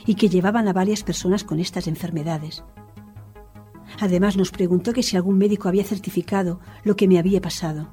y 0.05 0.15
que 0.15 0.29
llevaban 0.29 0.67
a 0.67 0.73
varias 0.73 1.03
personas 1.03 1.43
con 1.43 1.59
estas 1.59 1.87
enfermedades. 1.87 2.63
Además 3.99 4.35
nos 4.35 4.51
preguntó 4.51 4.93
que 4.93 5.03
si 5.03 5.15
algún 5.15 5.37
médico 5.37 5.69
había 5.69 5.85
certificado 5.85 6.59
lo 6.83 6.95
que 6.95 7.07
me 7.07 7.17
había 7.17 7.41
pasado. 7.41 7.87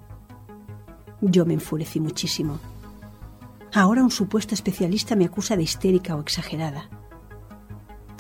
Yo 1.21 1.47
me 1.47 1.55
enfurecí 1.55 2.01
muchísimo. 2.01 2.59
Ahora 3.73 4.03
un 4.03 4.11
supuesto 4.11 4.55
especialista 4.55 5.15
me 5.15 5.27
acusa 5.27 5.57
de 5.57 5.63
histérica 5.63 6.17
o 6.17 6.21
exagerada. 6.21 6.91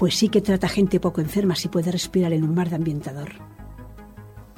Pues 0.02 0.16
sí 0.16 0.30
que 0.30 0.40
trata 0.40 0.66
gente 0.66 0.98
poco 0.98 1.20
enferma 1.20 1.54
si 1.54 1.68
puede 1.68 1.92
respirar 1.92 2.32
en 2.32 2.42
un 2.42 2.56
mar 2.56 2.68
de 2.68 2.74
ambientador. 2.74 3.34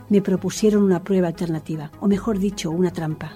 Me 0.09 0.23
propusieron 0.23 0.83
una 0.83 1.05
prueba 1.05 1.29
alternativa, 1.29 1.93
o 2.01 2.09
mejor 2.09 2.39
dicho, 2.39 2.71
una 2.71 2.95
trampa. 2.95 3.33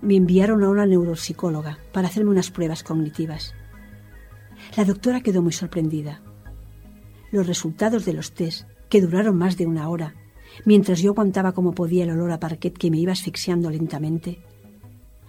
Me 0.00 0.16
enviaron 0.16 0.64
a 0.64 0.68
una 0.68 0.84
neuropsicóloga 0.84 1.78
para 1.92 2.08
hacerme 2.08 2.30
unas 2.30 2.50
pruebas 2.50 2.82
cognitivas. 2.82 3.54
La 4.76 4.84
doctora 4.84 5.20
quedó 5.20 5.42
muy 5.42 5.52
sorprendida. 5.52 6.22
Los 7.30 7.46
resultados 7.46 8.04
de 8.04 8.12
los 8.12 8.32
test, 8.32 8.66
que 8.88 9.00
duraron 9.00 9.38
más 9.38 9.56
de 9.56 9.66
una 9.66 9.88
hora, 9.88 10.16
mientras 10.64 10.98
yo 10.98 11.12
aguantaba 11.12 11.52
como 11.52 11.72
podía 11.72 12.02
el 12.02 12.10
olor 12.10 12.32
a 12.32 12.40
parquet 12.40 12.76
que 12.76 12.90
me 12.90 12.98
iba 12.98 13.12
asfixiando 13.12 13.70
lentamente, 13.70 14.42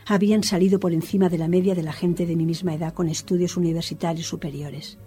habían 0.06 0.44
salido 0.44 0.80
por 0.80 0.94
encima 0.94 1.30
de 1.30 1.38
la 1.38 1.48
media 1.48 1.76
de 1.76 1.84
la 1.84 1.94
gente 1.94 2.26
de 2.26 2.36
mi 2.36 2.46
misma 2.46 2.74
edad 2.74 2.94
con 2.94 3.08
estudios 3.08 3.58
universitarios 3.58 4.28
superiores. 4.28 4.98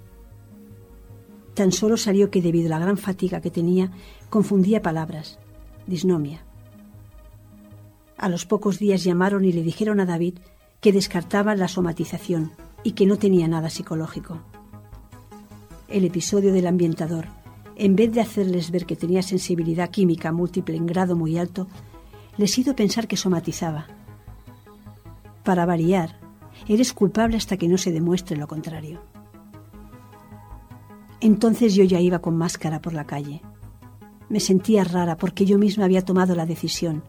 Tan 1.55 1.73
solo 1.73 1.97
salió 1.97 2.31
que 2.31 2.43
debido 2.43 2.67
a 2.67 2.79
la 2.79 2.85
gran 2.85 2.99
fatiga 2.99 3.41
que 3.41 3.51
tenía, 3.51 3.91
confundía 4.31 4.83
palabras. 4.83 5.39
Disnomia. 5.87 6.45
A 8.19 8.29
los 8.29 8.47
pocos 8.47 8.79
días 8.79 9.05
llamaron 9.05 9.45
y 9.45 9.53
le 9.53 9.63
dijeron 9.63 10.01
a 10.01 10.07
David 10.07 10.39
que 10.81 10.93
descartaban 10.93 11.59
la 11.59 11.69
somatización 11.69 12.53
y 12.83 12.93
que 12.93 13.07
no 13.07 13.19
tenía 13.19 13.49
nada 13.49 13.71
psicológico. 13.71 14.41
El 15.89 16.05
episodio 16.05 16.53
del 16.53 16.67
ambientador, 16.67 17.27
en 17.77 17.95
vez 17.97 18.13
de 18.13 18.21
hacerles 18.21 18.71
ver 18.71 18.87
que 18.87 18.97
tenía 18.97 19.23
sensibilidad 19.23 19.91
química 19.91 20.33
múltiple 20.33 20.77
en 20.77 20.87
grado 20.87 21.15
muy 21.15 21.39
alto, 21.39 21.69
les 22.37 22.59
hizo 22.59 22.75
pensar 22.75 23.07
que 23.07 23.17
somatizaba 23.17 23.96
para 25.47 25.65
variar, 25.65 26.19
eres 26.67 26.93
culpable 26.93 27.37
hasta 27.37 27.57
que 27.57 27.69
no 27.69 27.79
se 27.79 27.93
demuestre 27.93 28.37
lo 28.37 28.49
contrario. 28.49 29.01
Entonces 31.21 31.77
yo 31.77 31.85
ya 31.85 32.01
iba 32.01 32.19
con 32.19 32.37
máscara 32.37 32.83
por 32.83 32.93
la 32.93 33.07
calle. 33.07 33.43
Me 34.29 34.41
sentía 34.41 34.83
rara 34.83 35.17
porque 35.17 35.47
yo 35.47 35.57
misma 35.57 35.85
había 35.85 36.05
tomado 36.05 36.35
la 36.35 36.47
decisión 36.47 37.05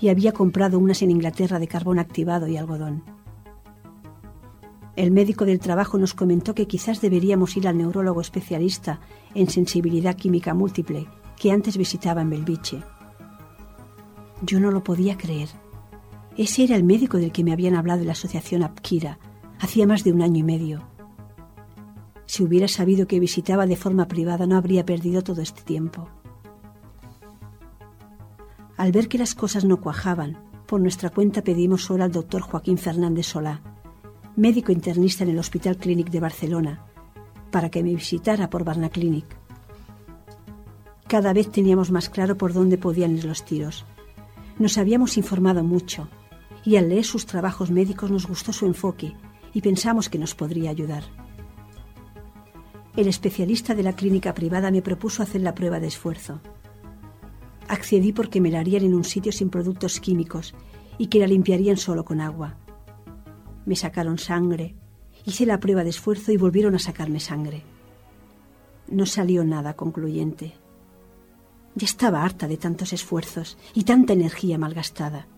y 0.00 0.10
había 0.10 0.30
comprado 0.30 0.78
unas 0.78 1.02
en 1.02 1.10
Inglaterra 1.10 1.58
de 1.58 1.66
carbón 1.66 1.98
activado 1.98 2.46
y 2.46 2.56
algodón. 2.56 3.02
El 4.94 5.10
médico 5.10 5.44
del 5.44 5.58
trabajo 5.58 5.98
nos 5.98 6.14
comentó 6.14 6.54
que 6.54 6.68
quizás 6.68 7.00
deberíamos 7.00 7.56
ir 7.56 7.66
al 7.66 7.78
neurólogo 7.78 8.20
especialista 8.20 9.00
en 9.34 9.50
sensibilidad 9.50 10.14
química 10.14 10.54
múltiple 10.54 11.08
que 11.36 11.50
antes 11.50 11.76
visitaba 11.76 12.22
en 12.22 12.30
Belviche. 12.30 12.84
Yo 14.42 14.60
no 14.60 14.70
lo 14.70 14.84
podía 14.84 15.16
creer 15.16 15.48
ese 16.36 16.64
era 16.64 16.76
el 16.76 16.84
médico 16.84 17.18
del 17.18 17.32
que 17.32 17.44
me 17.44 17.52
habían 17.52 17.74
hablado 17.74 18.00
en 18.00 18.06
la 18.06 18.12
asociación 18.12 18.62
Apkira 18.62 19.18
hacía 19.58 19.86
más 19.86 20.04
de 20.04 20.12
un 20.12 20.22
año 20.22 20.38
y 20.38 20.42
medio. 20.42 20.82
Si 22.26 22.42
hubiera 22.42 22.68
sabido 22.68 23.06
que 23.06 23.20
visitaba 23.20 23.66
de 23.66 23.76
forma 23.76 24.06
privada 24.06 24.46
no 24.46 24.56
habría 24.56 24.86
perdido 24.86 25.22
todo 25.22 25.42
este 25.42 25.62
tiempo. 25.62 26.08
Al 28.76 28.92
ver 28.92 29.08
que 29.08 29.18
las 29.18 29.34
cosas 29.34 29.64
no 29.64 29.80
cuajaban, 29.80 30.38
por 30.66 30.80
nuestra 30.80 31.10
cuenta 31.10 31.42
pedimos 31.42 31.90
hora 31.90 32.04
al 32.04 32.12
doctor 32.12 32.40
Joaquín 32.42 32.78
Fernández 32.78 33.26
Solá, 33.26 33.60
médico 34.36 34.72
internista 34.72 35.24
en 35.24 35.30
el 35.30 35.38
Hospital 35.38 35.76
Clínic 35.76 36.10
de 36.10 36.20
Barcelona, 36.20 36.86
para 37.50 37.68
que 37.68 37.82
me 37.82 37.94
visitara 37.94 38.48
por 38.48 38.64
Barnaclinic. 38.64 39.26
Cada 41.08 41.32
vez 41.32 41.50
teníamos 41.50 41.90
más 41.90 42.08
claro 42.08 42.38
por 42.38 42.52
dónde 42.52 42.78
podían 42.78 43.16
ir 43.16 43.24
los 43.24 43.44
tiros. 43.44 43.84
Nos 44.58 44.78
habíamos 44.78 45.16
informado 45.18 45.64
mucho 45.64 46.08
y 46.64 46.76
al 46.76 46.88
leer 46.88 47.04
sus 47.04 47.26
trabajos 47.26 47.70
médicos 47.70 48.10
nos 48.10 48.26
gustó 48.26 48.52
su 48.52 48.66
enfoque 48.66 49.14
y 49.52 49.60
pensamos 49.60 50.08
que 50.08 50.18
nos 50.18 50.34
podría 50.34 50.70
ayudar. 50.70 51.04
El 52.96 53.06
especialista 53.08 53.74
de 53.74 53.82
la 53.82 53.94
clínica 53.94 54.34
privada 54.34 54.70
me 54.70 54.82
propuso 54.82 55.22
hacer 55.22 55.40
la 55.40 55.54
prueba 55.54 55.80
de 55.80 55.86
esfuerzo. 55.86 56.40
Accedí 57.68 58.12
porque 58.12 58.40
me 58.40 58.50
la 58.50 58.60
harían 58.60 58.84
en 58.84 58.94
un 58.94 59.04
sitio 59.04 59.32
sin 59.32 59.48
productos 59.48 60.00
químicos 60.00 60.54
y 60.98 61.06
que 61.06 61.20
la 61.20 61.26
limpiarían 61.26 61.76
solo 61.76 62.04
con 62.04 62.20
agua. 62.20 62.56
Me 63.64 63.76
sacaron 63.76 64.18
sangre, 64.18 64.74
hice 65.24 65.46
la 65.46 65.60
prueba 65.60 65.84
de 65.84 65.90
esfuerzo 65.90 66.32
y 66.32 66.36
volvieron 66.36 66.74
a 66.74 66.78
sacarme 66.78 67.20
sangre. 67.20 67.62
No 68.88 69.06
salió 69.06 69.44
nada 69.44 69.74
concluyente. 69.74 70.54
Ya 71.76 71.84
estaba 71.84 72.24
harta 72.24 72.48
de 72.48 72.56
tantos 72.56 72.92
esfuerzos 72.92 73.56
y 73.72 73.84
tanta 73.84 74.12
energía 74.12 74.58
malgastada. 74.58 75.28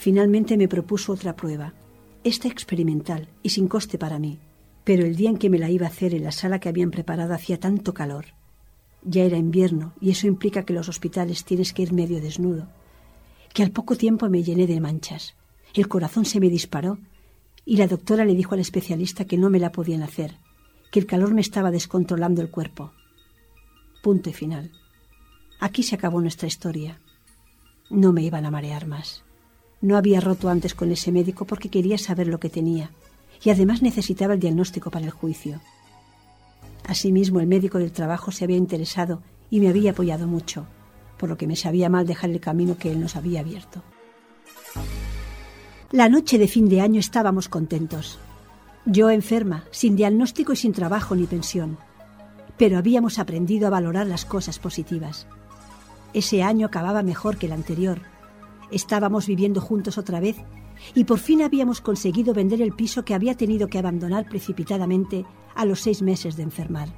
Finalmente 0.00 0.56
me 0.56 0.66
propuso 0.66 1.12
otra 1.12 1.36
prueba, 1.36 1.74
esta 2.24 2.48
experimental 2.48 3.28
y 3.42 3.50
sin 3.50 3.68
coste 3.68 3.98
para 3.98 4.18
mí, 4.18 4.38
pero 4.82 5.04
el 5.04 5.14
día 5.14 5.28
en 5.28 5.36
que 5.36 5.50
me 5.50 5.58
la 5.58 5.68
iba 5.68 5.84
a 5.84 5.90
hacer 5.90 6.14
en 6.14 6.24
la 6.24 6.32
sala 6.32 6.58
que 6.58 6.70
habían 6.70 6.90
preparado 6.90 7.34
hacía 7.34 7.60
tanto 7.60 7.92
calor. 7.92 8.24
Ya 9.02 9.24
era 9.24 9.36
invierno 9.36 9.92
y 10.00 10.08
eso 10.08 10.26
implica 10.26 10.64
que 10.64 10.72
los 10.72 10.88
hospitales 10.88 11.44
tienes 11.44 11.74
que 11.74 11.82
ir 11.82 11.92
medio 11.92 12.18
desnudo, 12.22 12.66
que 13.52 13.62
al 13.62 13.72
poco 13.72 13.94
tiempo 13.94 14.30
me 14.30 14.42
llené 14.42 14.66
de 14.66 14.80
manchas. 14.80 15.34
El 15.74 15.86
corazón 15.86 16.24
se 16.24 16.40
me 16.40 16.48
disparó 16.48 16.96
y 17.66 17.76
la 17.76 17.86
doctora 17.86 18.24
le 18.24 18.34
dijo 18.34 18.54
al 18.54 18.60
especialista 18.60 19.26
que 19.26 19.36
no 19.36 19.50
me 19.50 19.60
la 19.60 19.70
podían 19.70 20.02
hacer, 20.02 20.38
que 20.90 21.00
el 21.00 21.04
calor 21.04 21.34
me 21.34 21.42
estaba 21.42 21.70
descontrolando 21.70 22.40
el 22.40 22.50
cuerpo. 22.50 22.94
Punto 24.02 24.30
y 24.30 24.32
final. 24.32 24.72
Aquí 25.60 25.82
se 25.82 25.94
acabó 25.94 26.22
nuestra 26.22 26.48
historia. 26.48 26.98
No 27.90 28.14
me 28.14 28.22
iban 28.22 28.46
a 28.46 28.50
marear 28.50 28.86
más. 28.86 29.24
No 29.80 29.96
había 29.96 30.20
roto 30.20 30.48
antes 30.48 30.74
con 30.74 30.92
ese 30.92 31.10
médico 31.10 31.46
porque 31.46 31.70
quería 31.70 31.96
saber 31.96 32.26
lo 32.26 32.38
que 32.38 32.50
tenía 32.50 32.90
y 33.42 33.50
además 33.50 33.80
necesitaba 33.80 34.34
el 34.34 34.40
diagnóstico 34.40 34.90
para 34.90 35.06
el 35.06 35.10
juicio. 35.10 35.60
Asimismo, 36.86 37.40
el 37.40 37.46
médico 37.46 37.78
del 37.78 37.92
trabajo 37.92 38.30
se 38.30 38.44
había 38.44 38.56
interesado 38.56 39.22
y 39.48 39.60
me 39.60 39.68
había 39.68 39.92
apoyado 39.92 40.26
mucho, 40.26 40.66
por 41.18 41.28
lo 41.28 41.36
que 41.36 41.46
me 41.46 41.56
sabía 41.56 41.88
mal 41.88 42.06
dejar 42.06 42.30
el 42.30 42.40
camino 42.40 42.76
que 42.76 42.92
él 42.92 43.00
nos 43.00 43.16
había 43.16 43.40
abierto. 43.40 43.82
La 45.92 46.08
noche 46.08 46.38
de 46.38 46.48
fin 46.48 46.68
de 46.68 46.80
año 46.80 47.00
estábamos 47.00 47.48
contentos. 47.48 48.18
Yo 48.84 49.10
enferma, 49.10 49.64
sin 49.70 49.96
diagnóstico 49.96 50.52
y 50.52 50.56
sin 50.56 50.72
trabajo 50.72 51.14
ni 51.14 51.26
pensión. 51.26 51.78
Pero 52.56 52.78
habíamos 52.78 53.18
aprendido 53.18 53.66
a 53.66 53.70
valorar 53.70 54.06
las 54.06 54.24
cosas 54.24 54.58
positivas. 54.58 55.26
Ese 56.12 56.42
año 56.42 56.66
acababa 56.66 57.02
mejor 57.02 57.38
que 57.38 57.46
el 57.46 57.52
anterior 57.52 58.02
Estábamos 58.70 59.26
viviendo 59.26 59.60
juntos 59.60 59.98
otra 59.98 60.20
vez 60.20 60.36
y 60.94 61.04
por 61.04 61.18
fin 61.18 61.42
habíamos 61.42 61.80
conseguido 61.80 62.34
vender 62.34 62.62
el 62.62 62.72
piso 62.72 63.04
que 63.04 63.14
había 63.14 63.36
tenido 63.36 63.68
que 63.68 63.78
abandonar 63.78 64.28
precipitadamente 64.28 65.24
a 65.54 65.64
los 65.64 65.80
seis 65.80 66.02
meses 66.02 66.36
de 66.36 66.44
enfermar. 66.44 66.88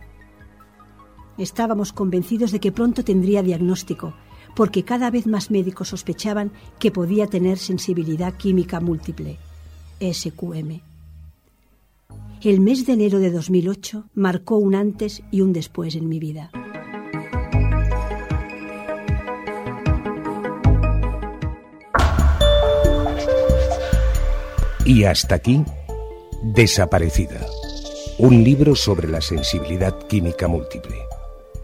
Estábamos 1.39 1.93
convencidos 1.93 2.53
de 2.53 2.61
que 2.61 2.73
pronto 2.73 3.05
tendría 3.05 3.43
diagnóstico, 3.43 4.15
porque 4.55 4.85
cada 4.85 5.11
vez 5.11 5.27
más 5.27 5.51
médicos 5.51 5.89
sospechaban 5.89 6.53
que 6.79 6.91
podía 6.91 7.27
tener 7.27 7.59
sensibilidad 7.59 8.35
química 8.35 8.81
múltiple, 8.81 9.39
SQM. 10.01 10.81
El 12.43 12.61
mes 12.61 12.87
de 12.87 12.93
enero 12.93 13.19
de 13.19 13.31
2008 13.31 14.11
marcó 14.15 14.59
un 14.59 14.75
antes 14.75 15.23
y 15.31 15.41
un 15.41 15.53
después 15.53 15.95
en 15.95 16.09
mi 16.09 16.19
vida. 16.19 16.51
Y 24.85 25.05
hasta 25.05 25.37
aquí, 25.37 25.65
Desaparecida. 26.43 27.47
Un 28.19 28.43
libro 28.43 28.75
sobre 28.75 29.07
la 29.07 29.21
sensibilidad 29.21 29.97
química 30.09 30.49
múltiple. 30.49 30.97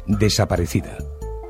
Desaparecida. 0.07 0.96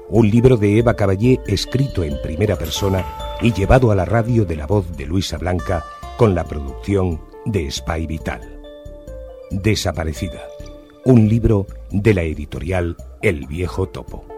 Un 0.08 0.30
libro 0.30 0.56
de 0.56 0.78
Eva 0.78 0.94
Caballé 0.94 1.40
escrito 1.46 2.04
en 2.04 2.22
primera 2.22 2.56
persona 2.56 3.04
y 3.42 3.52
llevado 3.52 3.90
a 3.90 3.94
la 3.94 4.06
radio 4.06 4.46
de 4.46 4.56
la 4.56 4.66
voz 4.66 4.96
de 4.96 5.04
Luisa 5.04 5.36
Blanca 5.36 5.84
con 6.16 6.34
la 6.34 6.44
producción 6.44 7.20
de 7.44 7.70
Spy 7.70 8.06
Vital. 8.06 8.40
Desaparecida. 9.50 10.40
Un 11.04 11.28
libro 11.28 11.66
de 11.90 12.14
la 12.14 12.22
editorial 12.22 12.96
El 13.20 13.46
Viejo 13.46 13.90
Topo. 13.90 14.37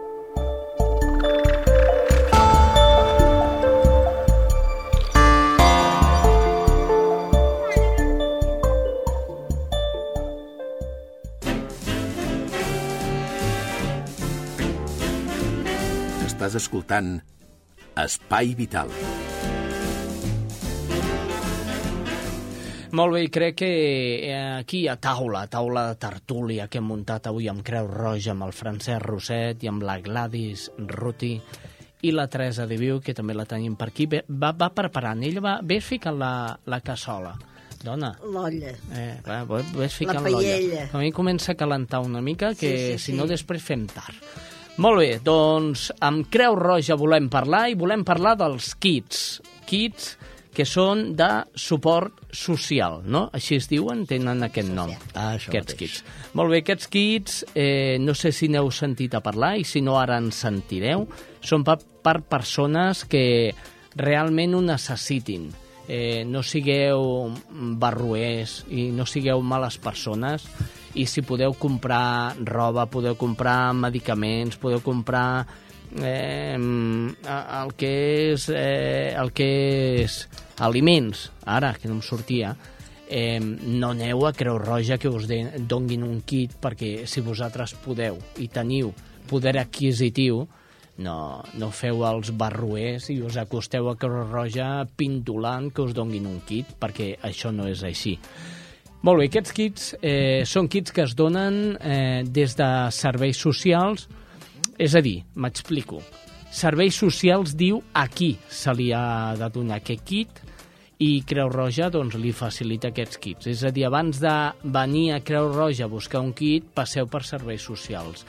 Estàs 16.41 16.55
escoltant 16.57 17.09
Espai 18.01 18.55
Vital. 18.57 18.89
Molt 22.97 23.13
bé, 23.13 23.19
i 23.21 23.29
crec 23.29 23.59
que 23.61 23.69
eh, 24.25 24.39
aquí 24.57 24.79
a 24.89 24.95
taula, 24.97 25.43
a 25.45 25.51
taula 25.53 25.83
de 25.91 25.99
tertúlia 26.01 26.65
que 26.67 26.81
hem 26.81 26.87
muntat 26.89 27.29
avui 27.29 27.45
amb 27.51 27.61
Creu 27.67 27.85
Roja, 27.93 28.33
amb 28.33 28.47
el 28.47 28.55
Francesc 28.57 29.05
Roset 29.05 29.61
i 29.61 29.69
amb 29.69 29.85
la 29.85 29.99
Gladys 30.01 30.65
Ruti 30.81 31.35
i 32.09 32.15
la 32.17 32.25
Teresa 32.25 32.65
de 32.65 32.79
Viu, 32.81 32.97
que 33.05 33.13
també 33.13 33.37
la 33.37 33.45
tenim 33.45 33.77
per 33.77 33.91
aquí, 33.93 34.09
va, 34.09 34.49
va 34.57 34.71
preparant. 34.73 35.21
Ella 35.21 35.43
va, 35.45 35.55
ves 35.61 35.85
ficant 35.93 36.17
la, 36.17 36.31
la 36.65 36.81
cassola. 36.81 37.35
Dona, 37.85 38.15
L'olla. 38.25 38.73
eh, 38.97 39.19
va, 39.29 39.43
va- 39.45 39.61
ves 39.77 39.93
ficant 40.01 40.25
La 40.25 40.33
l'olla. 40.33 40.87
A 40.89 40.97
mi 41.05 41.13
comença 41.13 41.53
a 41.53 41.59
calentar 41.61 42.01
una 42.01 42.21
mica, 42.25 42.55
que 42.57 42.73
Sí, 42.73 42.97
sí, 42.97 43.11
si 43.11 43.13
no 43.13 43.29
sí. 43.29 43.35
després 43.37 43.61
fem 43.61 43.85
tard. 43.93 44.17
Molt 44.81 44.97
bé, 44.97 45.09
doncs 45.21 45.89
amb 46.01 46.25
Creu 46.33 46.55
Roja 46.57 46.95
volem 46.97 47.27
parlar 47.29 47.67
i 47.69 47.75
volem 47.77 48.01
parlar 48.07 48.33
dels 48.39 48.71
kits. 48.81 49.41
Kits 49.69 50.15
que 50.51 50.65
són 50.67 51.11
de 51.15 51.27
suport 51.55 52.17
social, 52.35 52.97
no? 53.07 53.27
Així 53.35 53.55
es 53.59 53.69
diuen, 53.71 54.01
tenen 54.09 54.41
aquest 54.43 54.71
nom, 54.73 54.89
Ah, 55.13 55.35
això 55.37 55.51
aquests 55.51 55.73
mateix. 55.75 55.77
kits. 55.77 56.33
Molt 56.33 56.51
bé, 56.51 56.57
aquests 56.63 56.87
kits, 56.91 57.45
eh, 57.55 57.97
no 58.01 58.13
sé 58.15 58.31
si 58.31 58.49
n'heu 58.49 58.71
sentit 58.71 59.13
a 59.15 59.21
parlar 59.21 59.57
i 59.59 59.63
si 59.63 59.81
no 59.81 59.97
ara 59.99 60.17
en 60.17 60.31
sentireu, 60.31 61.07
són 61.41 61.63
per, 61.63 61.77
per 62.03 62.21
persones 62.23 63.05
que 63.05 63.53
realment 63.95 64.55
ho 64.55 64.61
necessitin. 64.61 65.51
Eh, 65.87 66.23
no 66.25 66.43
sigueu 66.43 67.31
barruers 67.81 68.61
i 68.69 68.89
no 68.95 69.05
sigueu 69.09 69.41
males 69.41 69.77
persones. 69.81 70.45
I 70.93 71.07
si 71.07 71.23
podeu 71.23 71.55
comprar 71.55 72.35
roba, 72.45 72.85
podeu 72.91 73.15
comprar 73.15 73.73
medicaments, 73.73 74.59
podeu 74.59 74.81
comprar 74.83 75.47
eh, 76.01 76.57
el 76.57 77.73
que 77.79 77.93
és 78.33 78.49
eh, 78.51 79.15
el 79.15 79.31
que 79.31 79.49
és 80.03 80.21
aliments, 80.59 81.29
ara 81.45 81.73
que 81.79 81.89
no 81.89 81.97
em 81.99 82.05
sortia 82.05 82.55
eh, 83.11 83.39
no 83.39 83.91
aneu 83.91 84.25
a 84.25 84.31
Creu 84.31 84.57
Roja 84.57 84.97
que 84.97 85.09
us 85.11 85.27
donguin 85.67 86.05
un 86.07 86.21
kit 86.23 86.55
perquè 86.63 87.03
si 87.05 87.19
vosaltres 87.21 87.75
podeu 87.83 88.15
i 88.39 88.47
teniu 88.47 88.93
poder 89.27 89.57
adquisitiu 89.59 90.45
no, 91.01 91.41
no 91.57 91.71
feu 91.75 92.05
els 92.07 92.31
barruers 92.37 93.09
i 93.13 93.19
us 93.25 93.37
acosteu 93.41 93.89
a 93.91 93.97
Creu 93.99 94.23
Roja 94.29 94.71
pintulant 94.97 95.71
que 95.73 95.85
us 95.85 95.93
donguin 95.97 96.29
un 96.29 96.41
kit 96.47 96.75
perquè 96.79 97.15
això 97.27 97.51
no 97.55 97.67
és 97.69 97.83
així 97.87 98.17
molt 99.01 99.17
bé, 99.17 99.31
aquests 99.31 99.53
kits 99.57 99.85
eh, 99.97 100.43
són 100.45 100.67
kits 100.69 100.93
que 100.93 101.01
es 101.07 101.15
donen 101.17 101.55
eh, 101.81 102.21
des 102.21 102.53
de 102.53 102.67
serveis 102.93 103.39
socials, 103.41 104.05
és 104.77 104.93
a 104.93 105.01
dir, 105.01 105.23
m'explico. 105.33 106.03
Serveis 106.53 106.99
socials 107.01 107.55
diu 107.57 107.79
a 107.97 108.05
qui 108.11 108.35
se 108.45 108.73
li 108.77 108.91
ha 108.93 109.33
de 109.39 109.49
donar 109.55 109.79
aquest 109.81 110.05
kit 110.05 110.41
i 111.01 111.23
Creu 111.25 111.49
Roja 111.49 111.89
doncs, 111.89 112.19
li 112.21 112.29
facilita 112.35 112.91
aquests 112.91 113.17
kits. 113.23 113.49
És 113.49 113.65
a 113.65 113.73
dir, 113.73 113.87
abans 113.87 114.21
de 114.21 114.35
venir 114.69 115.07
a 115.15 115.21
Creu 115.25 115.49
Roja 115.49 115.87
a 115.87 115.91
buscar 115.91 116.21
un 116.21 116.35
kit, 116.37 116.69
passeu 116.77 117.09
per 117.09 117.23
serveis 117.25 117.65
socials. 117.65 118.21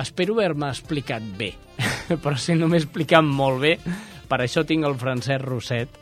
Espero 0.00 0.38
haver-me 0.38 0.70
explicat 0.72 1.26
bé, 1.36 1.52
però 2.22 2.36
si 2.36 2.56
no 2.58 2.70
m'he 2.70 2.80
explicat 2.82 3.26
molt 3.26 3.62
bé, 3.62 3.76
per 4.30 4.42
això 4.44 4.64
tinc 4.66 4.86
el 4.86 4.98
Francesc 5.00 5.44
Roset, 5.46 6.00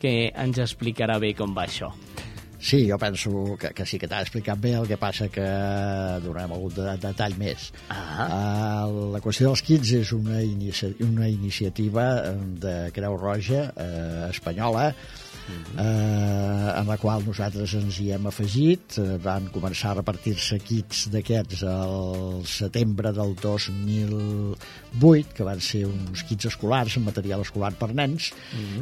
que 0.00 0.30
ens 0.30 0.60
explicarà 0.62 1.18
bé 1.20 1.34
com 1.36 1.56
va 1.56 1.66
això. 1.68 1.92
Sí, 2.60 2.86
jo 2.86 2.98
penso 3.00 3.56
que, 3.58 3.70
que 3.72 3.86
sí 3.88 3.96
que 3.98 4.08
t'ha 4.08 4.20
explicat 4.20 4.58
bé, 4.60 4.74
el 4.76 4.84
que 4.88 4.98
passa 5.00 5.30
que 5.32 5.46
donarem 6.20 6.52
algun 6.52 6.74
de, 6.76 6.92
detall 7.00 7.38
més. 7.40 7.70
Ah. 7.88 8.26
Uh, 8.84 9.06
la 9.14 9.22
qüestió 9.24 9.48
dels 9.48 9.62
kits 9.64 9.94
és 9.96 10.12
una, 10.12 10.42
inici 10.44 10.90
una 11.06 11.28
iniciativa 11.32 12.04
eh, 12.20 12.34
de 12.60 12.74
Creu 12.92 13.16
Roja 13.16 13.64
eh, 13.72 14.28
espanyola 14.28 14.90
eh, 15.76 16.80
en 16.80 16.86
la 16.88 16.96
qual 17.00 17.24
nosaltres 17.26 17.74
ens 17.78 17.98
hi 18.00 18.10
hem 18.14 18.26
afegit. 18.30 18.98
Eh, 19.00 19.16
van 19.22 19.48
començar 19.54 19.92
a 19.92 19.98
repartir-se 20.00 20.58
kits 20.64 21.06
d'aquests 21.12 21.64
al 21.68 22.42
setembre 22.48 23.12
del 23.16 23.34
2008, 23.40 25.34
que 25.36 25.46
van 25.46 25.62
ser 25.64 25.84
uns 25.88 26.24
kits 26.28 26.50
escolars, 26.50 26.96
amb 26.98 27.10
material 27.10 27.44
escolar 27.44 27.72
per 27.78 27.90
nens, 27.94 28.30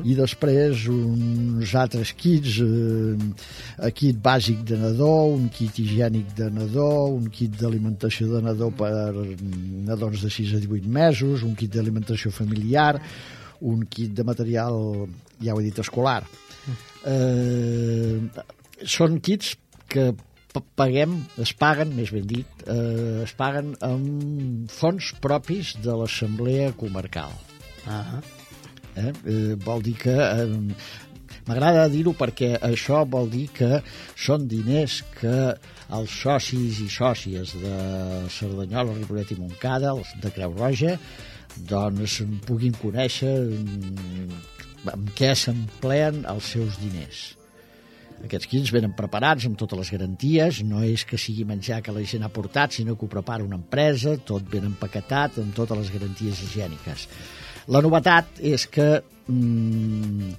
i 0.04 0.16
després 0.18 0.86
uns 0.92 1.74
altres 1.78 2.14
kits, 2.18 2.60
eh, 2.64 3.92
kit 3.94 4.20
bàsic 4.22 4.64
de 4.68 4.78
nadó, 4.80 5.12
un 5.34 5.48
kit 5.48 5.78
higiènic 5.78 6.34
de 6.38 6.50
nadó, 6.50 7.08
un 7.14 7.28
kit 7.32 7.56
d'alimentació 7.60 8.28
de 8.34 8.42
nadó 8.48 8.70
per 8.70 8.92
nadons 9.88 10.22
de 10.22 10.30
6 10.30 10.54
a 10.54 10.62
18 10.64 10.88
mesos, 10.88 11.42
un 11.42 11.54
kit 11.58 11.72
d'alimentació 11.74 12.32
familiar, 12.34 12.98
un 13.60 13.86
kit 13.90 14.14
de 14.14 14.24
material, 14.24 15.08
ja 15.42 15.54
ho 15.54 15.60
he 15.60 15.66
dit, 15.66 15.78
escolar. 15.82 16.22
Eh, 17.06 18.18
són 18.86 19.20
kits 19.20 19.54
que 19.88 20.10
paguem, 20.78 21.20
es 21.38 21.52
paguen, 21.54 21.92
més 21.94 22.10
ben 22.10 22.26
dit, 22.26 22.64
eh, 22.66 23.22
es 23.26 23.34
paguen 23.38 23.76
amb 23.84 24.72
fons 24.72 25.12
propis 25.22 25.76
de 25.84 25.94
l'Assemblea 25.94 26.72
Comarcal. 26.78 27.36
Ah, 27.86 28.18
Eh? 28.98 29.12
Eh, 29.26 29.54
vol 29.64 29.82
dir 29.82 29.96
que... 29.98 30.16
Eh, 30.16 31.06
M'agrada 31.48 31.86
dir-ho 31.88 32.12
perquè 32.12 32.58
això 32.60 33.06
vol 33.08 33.30
dir 33.32 33.46
que 33.56 33.78
són 34.20 34.42
diners 34.50 34.98
que 35.16 35.36
els 35.96 36.16
socis 36.20 36.82
i 36.84 36.88
sòcies 36.92 37.54
de 37.62 37.76
Cerdanyola, 38.34 38.92
Ripollet 38.98 39.32
i 39.32 39.38
Montcada, 39.40 39.94
els 39.94 40.10
de 40.20 40.32
Creu 40.34 40.52
Roja, 40.58 40.98
doncs 41.70 42.18
puguin 42.44 42.76
conèixer 42.76 43.32
mm, 43.48 44.42
amb 44.86 45.10
què 45.18 45.34
s'empleen 45.34 46.24
els 46.30 46.54
seus 46.54 46.78
diners. 46.80 47.38
Aquests 48.18 48.48
kits 48.50 48.70
venen 48.74 48.94
preparats 48.98 49.46
amb 49.46 49.58
totes 49.58 49.78
les 49.78 49.90
garanties, 49.94 50.62
no 50.66 50.82
és 50.82 51.04
que 51.06 51.18
sigui 51.20 51.44
menjar 51.46 51.80
que 51.86 51.94
la 51.94 52.02
gent 52.02 52.24
ha 52.26 52.32
portat, 52.34 52.74
sinó 52.74 52.96
que 52.98 53.06
ho 53.06 53.10
prepara 53.10 53.46
una 53.46 53.58
empresa, 53.60 54.16
tot 54.18 54.46
ben 54.50 54.66
empaquetat 54.66 55.38
amb 55.38 55.54
totes 55.54 55.78
les 55.78 55.92
garanties 55.94 56.42
higièniques. 56.42 57.06
La 57.70 57.82
novetat 57.84 58.40
és 58.42 58.66
que 58.72 58.88
mm, 59.28 60.32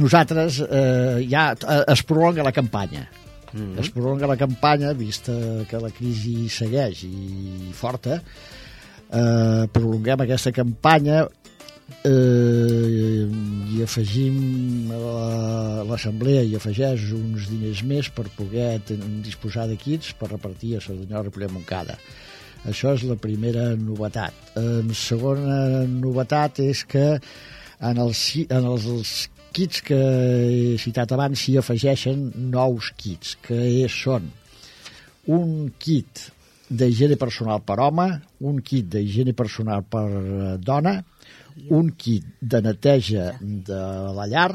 nosaltres 0.00 0.62
eh, 0.64 1.26
ja 1.28 1.50
eh, 1.52 1.82
es 1.92 2.04
prolonga 2.06 2.46
la 2.46 2.52
campanya. 2.52 3.06
Mm 3.52 3.60
-hmm. 3.60 3.80
Es 3.80 3.90
prolonga 3.90 4.26
la 4.26 4.36
campanya, 4.36 4.92
vista 4.92 5.32
que 5.68 5.78
la 5.80 5.90
crisi 5.90 6.48
segueix 6.48 7.04
i 7.04 7.72
forta, 7.72 8.22
eh, 9.10 9.68
prolonguem 9.72 10.20
aquesta 10.20 10.52
campanya 10.52 11.26
eh, 12.04 13.26
i 13.76 13.82
afegim 13.84 14.90
a 14.94 15.84
l'assemblea 15.88 16.44
i 16.46 16.56
afegeix 16.58 17.10
uns 17.16 17.48
diners 17.50 17.82
més 17.86 18.10
per 18.14 18.26
poder 18.36 18.80
disposar 19.24 19.66
de 19.70 19.76
kits 19.80 20.14
per 20.18 20.30
repartir 20.32 20.76
a 20.76 20.82
Cerdanyola, 20.84 21.26
Ripollet, 21.28 21.52
Montcada. 21.54 21.98
Això 22.66 22.94
és 22.96 23.04
la 23.06 23.18
primera 23.20 23.68
novetat. 23.78 24.34
En 24.58 24.90
segona 24.96 25.84
novetat 25.86 26.60
és 26.64 26.82
que 26.88 27.06
en 27.78 28.00
els, 28.02 28.22
en 28.48 28.64
els, 28.72 28.86
els 28.90 29.12
kits 29.56 29.84
que 29.86 29.98
he 29.98 30.78
citat 30.80 31.12
abans 31.14 31.38
s'hi 31.38 31.56
afegeixen 31.60 32.30
nous 32.50 32.90
kits, 32.98 33.36
que 33.44 33.60
és, 33.84 33.92
són 33.92 34.26
un 35.32 35.70
kit 35.78 36.30
d'higiene 36.66 37.16
personal 37.18 37.62
per 37.66 37.78
home, 37.82 38.08
un 38.46 38.58
kit 38.66 38.88
d'higiene 38.90 39.34
personal 39.38 39.84
per 39.86 40.06
eh, 40.10 40.56
dona, 40.58 40.96
un 41.70 41.90
kit 41.96 42.26
de 42.40 42.60
neteja 42.64 43.30
de 43.40 43.80
la 44.16 44.26
llar 44.30 44.50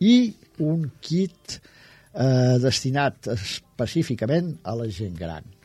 i 0.00 0.16
un 0.64 0.88
kit 1.00 1.58
eh, 1.58 2.56
destinat 2.62 3.30
específicament 3.34 4.56
a 4.64 4.74
la 4.78 4.88
gent 4.90 5.16
gran. 5.18 5.57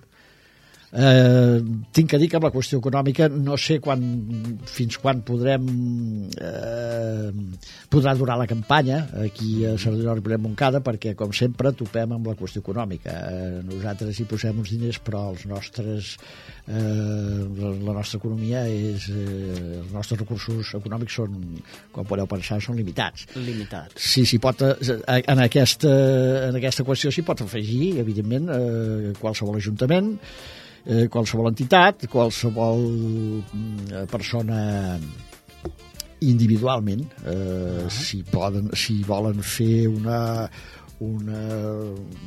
Eh, 0.93 1.57
tinc 1.89 2.11
que 2.11 2.19
dir 2.21 2.27
que 2.29 2.37
amb 2.37 2.45
la 2.45 2.51
qüestió 2.53 2.77
econòmica 2.77 3.25
no 3.33 3.55
sé 3.57 3.79
quan, 3.81 4.03
fins 4.69 4.99
quan 5.01 5.23
podrem 5.25 5.65
eh, 6.37 7.31
podrà 7.89 8.13
durar 8.13 8.35
la 8.37 8.45
campanya 8.45 8.99
aquí 9.23 9.65
a 9.65 9.73
Cerdanyola 9.81 10.21
i 10.21 10.37
Montcada 10.43 10.83
perquè 10.85 11.15
com 11.17 11.33
sempre 11.33 11.73
topem 11.73 12.13
amb 12.13 12.29
la 12.29 12.37
qüestió 12.37 12.61
econòmica. 12.61 13.09
Eh, 13.09 13.63
nosaltres 13.65 14.21
hi 14.21 14.27
posem 14.29 14.61
uns 14.61 14.75
diners 14.75 15.01
però 15.01 15.25
els 15.33 15.47
nostres 15.49 16.13
eh, 16.69 16.77
la 16.77 17.97
nostra 17.97 18.21
economia 18.21 18.67
és 18.69 19.09
eh, 19.09 19.81
els 19.81 19.91
nostres 19.97 20.21
recursos 20.21 20.75
econòmics 20.77 21.21
són 21.23 21.43
com 21.91 22.05
podeu 22.05 22.29
pensar 22.29 22.61
són 22.61 22.77
limitats. 22.77 23.31
Limitats. 23.33 23.97
Sí, 23.97 24.27
sí, 24.29 24.37
pot, 24.37 24.61
eh, 24.61 25.21
en, 25.23 25.41
aquesta, 25.41 25.89
en 26.51 26.61
aquesta 26.61 26.85
qüestió 26.85 27.09
s'hi 27.09 27.25
pot 27.25 27.41
afegir 27.41 27.95
evidentment 28.03 28.51
eh, 28.53 29.15
qualsevol 29.17 29.57
ajuntament 29.57 30.19
eh, 30.85 31.07
qualsevol 31.11 31.51
entitat, 31.51 32.07
qualsevol 32.11 32.83
mm, 33.41 34.05
persona 34.11 34.97
individualment, 36.23 37.03
eh, 37.25 37.89
si, 37.91 38.23
poden, 38.23 38.69
si 38.75 39.01
volen 39.03 39.41
fer 39.43 39.87
una, 39.91 40.47
una, 41.03 41.41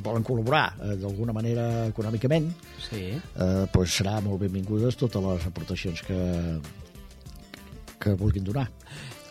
volen 0.05 0.25
col·laborar 0.27 0.67
eh, 0.77 0.97
d'alguna 1.01 1.33
manera 1.37 1.87
econòmicament, 1.89 2.51
sí. 2.89 3.09
eh, 3.17 3.65
pues 3.73 4.01
serà 4.01 4.19
molt 4.25 4.43
benvingudes 4.45 4.99
totes 5.01 5.25
les 5.25 5.49
aportacions 5.49 6.05
que, 6.05 6.21
que 8.03 8.17
vulguin 8.21 8.45
donar. 8.45 8.69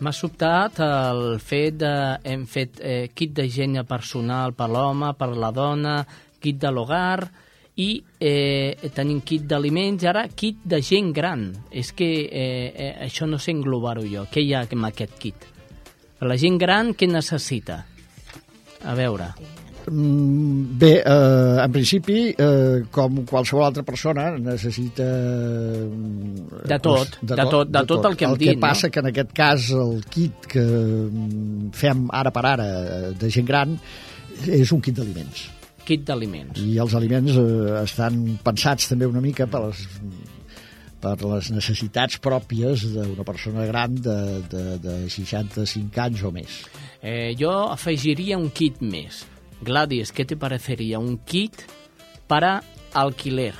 M'ha 0.03 0.11
sobtat 0.11 0.81
el 0.83 1.37
fet 1.39 1.77
de... 1.79 1.95
Hem 2.27 2.43
fet 2.51 2.81
eh, 2.83 3.07
kit 3.15 3.31
d'higiene 3.37 3.85
personal 3.87 4.51
per 4.57 4.67
l'home, 4.67 5.13
per 5.15 5.29
la 5.39 5.53
dona, 5.55 6.01
kit 6.41 6.57
de 6.59 6.71
l'hogar, 6.73 7.29
i 7.75 7.89
eh, 8.23 8.87
tenim 8.95 9.19
kit 9.27 9.43
d'aliments 9.49 10.05
i 10.05 10.07
ara 10.07 10.25
kit 10.31 10.61
de 10.63 10.79
gent 10.83 11.11
gran. 11.15 11.49
És 11.71 11.91
que 11.95 12.07
eh, 12.23 12.71
eh, 12.71 12.93
això 13.07 13.27
no 13.27 13.39
sé 13.41 13.51
englobar-ho 13.55 14.05
jo. 14.07 14.25
Què 14.31 14.45
hi 14.45 14.53
ha 14.55 14.63
amb 14.69 14.87
aquest 14.91 15.19
kit? 15.19 15.51
La 16.23 16.37
gent 16.39 16.57
gran 16.61 16.95
què 16.95 17.11
necessita? 17.11 17.83
A 18.85 18.95
veure... 18.97 19.33
Mm, 19.85 20.79
bé, 20.81 21.03
eh, 21.05 21.57
en 21.61 21.69
principi, 21.69 22.31
eh, 22.33 22.85
com 22.89 23.19
qualsevol 23.29 23.67
altra 23.67 23.83
persona, 23.85 24.31
necessita... 24.41 25.05
Mm, 25.05 26.63
de 26.71 26.79
tot, 26.81 27.19
de, 27.21 27.35
de, 27.35 27.45
tot, 27.45 27.69
de, 27.69 27.83
tot, 27.83 27.91
tot 27.91 28.07
el 28.09 28.17
que 28.17 28.25
hem 28.25 28.33
el 28.33 28.39
dit, 28.41 28.49
El 28.55 28.57
que 28.57 28.63
passa 28.63 28.87
no? 28.87 28.95
que 28.95 29.03
en 29.03 29.11
aquest 29.11 29.35
cas 29.37 29.69
el 29.77 29.99
kit 30.09 30.49
que 30.55 30.65
mm, 30.65 31.69
fem 31.77 32.07
ara 32.09 32.33
per 32.33 32.45
ara 32.55 32.67
de 33.13 33.29
gent 33.29 33.45
gran 33.45 33.77
és 34.49 34.73
un 34.73 34.81
kit 34.83 34.97
d'aliments 34.97 35.45
kit 35.85 36.05
d'aliments. 36.07 36.59
I 36.61 36.77
els 36.81 36.95
aliments 36.97 37.37
eh, 37.39 37.75
estan 37.83 38.21
pensats 38.43 38.89
també 38.91 39.07
una 39.09 39.23
mica 39.23 39.47
per 39.49 39.61
les, 39.67 39.83
per 41.03 41.15
les 41.21 41.51
necessitats 41.53 42.19
pròpies 42.23 42.87
d'una 42.95 43.25
persona 43.27 43.67
gran 43.69 43.95
de, 43.95 44.17
de, 44.51 44.65
de 44.81 44.97
65 45.13 46.03
anys 46.07 46.25
o 46.25 46.33
més. 46.35 46.59
Eh, 47.01 47.33
jo 47.39 47.53
afegiria 47.69 48.39
un 48.41 48.49
kit 48.49 48.81
més. 48.81 49.23
Gladys, 49.65 50.11
¿qué 50.11 50.25
te 50.25 50.35
parecería 50.35 50.99
un 50.99 51.17
kit 51.17 51.63
para 52.27 52.63
alquiler? 52.93 53.53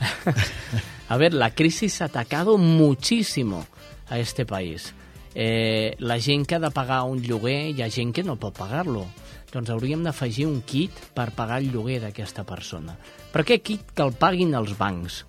a 1.08 1.16
ver, 1.16 1.34
la 1.34 1.54
crisis 1.54 2.00
ha 2.00 2.06
atacado 2.06 2.56
muchísimo 2.58 3.66
a 4.08 4.18
este 4.18 4.46
país. 4.46 4.94
Eh, 5.34 5.94
la 5.98 6.18
gent 6.18 6.46
que 6.46 6.56
ha 6.56 6.58
de 6.58 6.72
pagar 6.74 7.04
un 7.04 7.22
lloguer, 7.22 7.70
hi 7.70 7.82
ha 7.82 7.90
gent 7.90 8.10
que 8.12 8.24
no 8.26 8.34
pot 8.40 8.56
pagar-lo 8.56 9.06
doncs 9.52 9.70
hauríem 9.74 10.02
d'afegir 10.06 10.46
un 10.48 10.60
kit 10.66 10.94
per 11.14 11.30
pagar 11.36 11.60
el 11.60 11.70
lloguer 11.74 12.00
d'aquesta 12.04 12.44
persona. 12.48 12.96
Però 13.32 13.44
què 13.46 13.60
kit 13.62 13.92
que 13.94 14.06
el 14.06 14.14
paguin 14.18 14.54
els 14.58 14.76
bancs, 14.78 15.24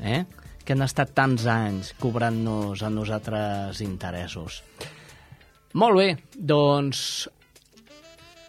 eh? 0.00 0.24
que 0.64 0.76
han 0.76 0.84
estat 0.84 1.14
tants 1.16 1.46
anys 1.48 1.94
cobrant-nos 2.00 2.82
a 2.84 2.90
nosaltres 2.92 3.80
interessos. 3.80 4.60
Molt 5.80 5.96
bé, 5.96 6.08
doncs, 6.36 7.00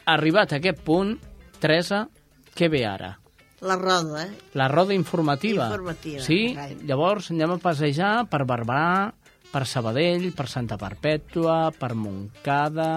arribat 0.08 0.52
a 0.52 0.60
aquest 0.60 0.84
punt, 0.84 1.16
Teresa, 1.64 2.06
què 2.56 2.68
ve 2.72 2.84
ara? 2.88 3.14
La 3.64 3.76
roda, 3.80 4.26
eh? 4.26 4.52
La 4.56 4.68
roda 4.72 4.96
informativa. 4.96 5.68
Informativa. 5.68 6.24
Sí? 6.24 6.56
Llavors 6.88 7.32
anem 7.32 7.56
a 7.56 7.60
passejar 7.64 8.14
per 8.32 8.46
Barberà, 8.48 9.12
per 9.52 9.66
Sabadell, 9.68 10.30
per 10.36 10.48
Santa 10.52 10.80
Perpètua, 10.80 11.74
per 11.76 11.92
Montcada 11.96 12.92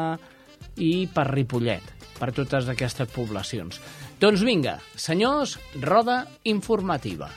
i 0.83 0.95
per 1.11 1.31
Ripollet 1.31 2.02
per 2.19 2.33
totes 2.37 2.69
aquestes 2.73 3.11
poblacions. 3.15 3.81
Doncs 4.21 4.45
vinga, 4.47 4.79
senyors, 4.97 5.59
roda 5.81 6.23
informativa. 6.45 7.31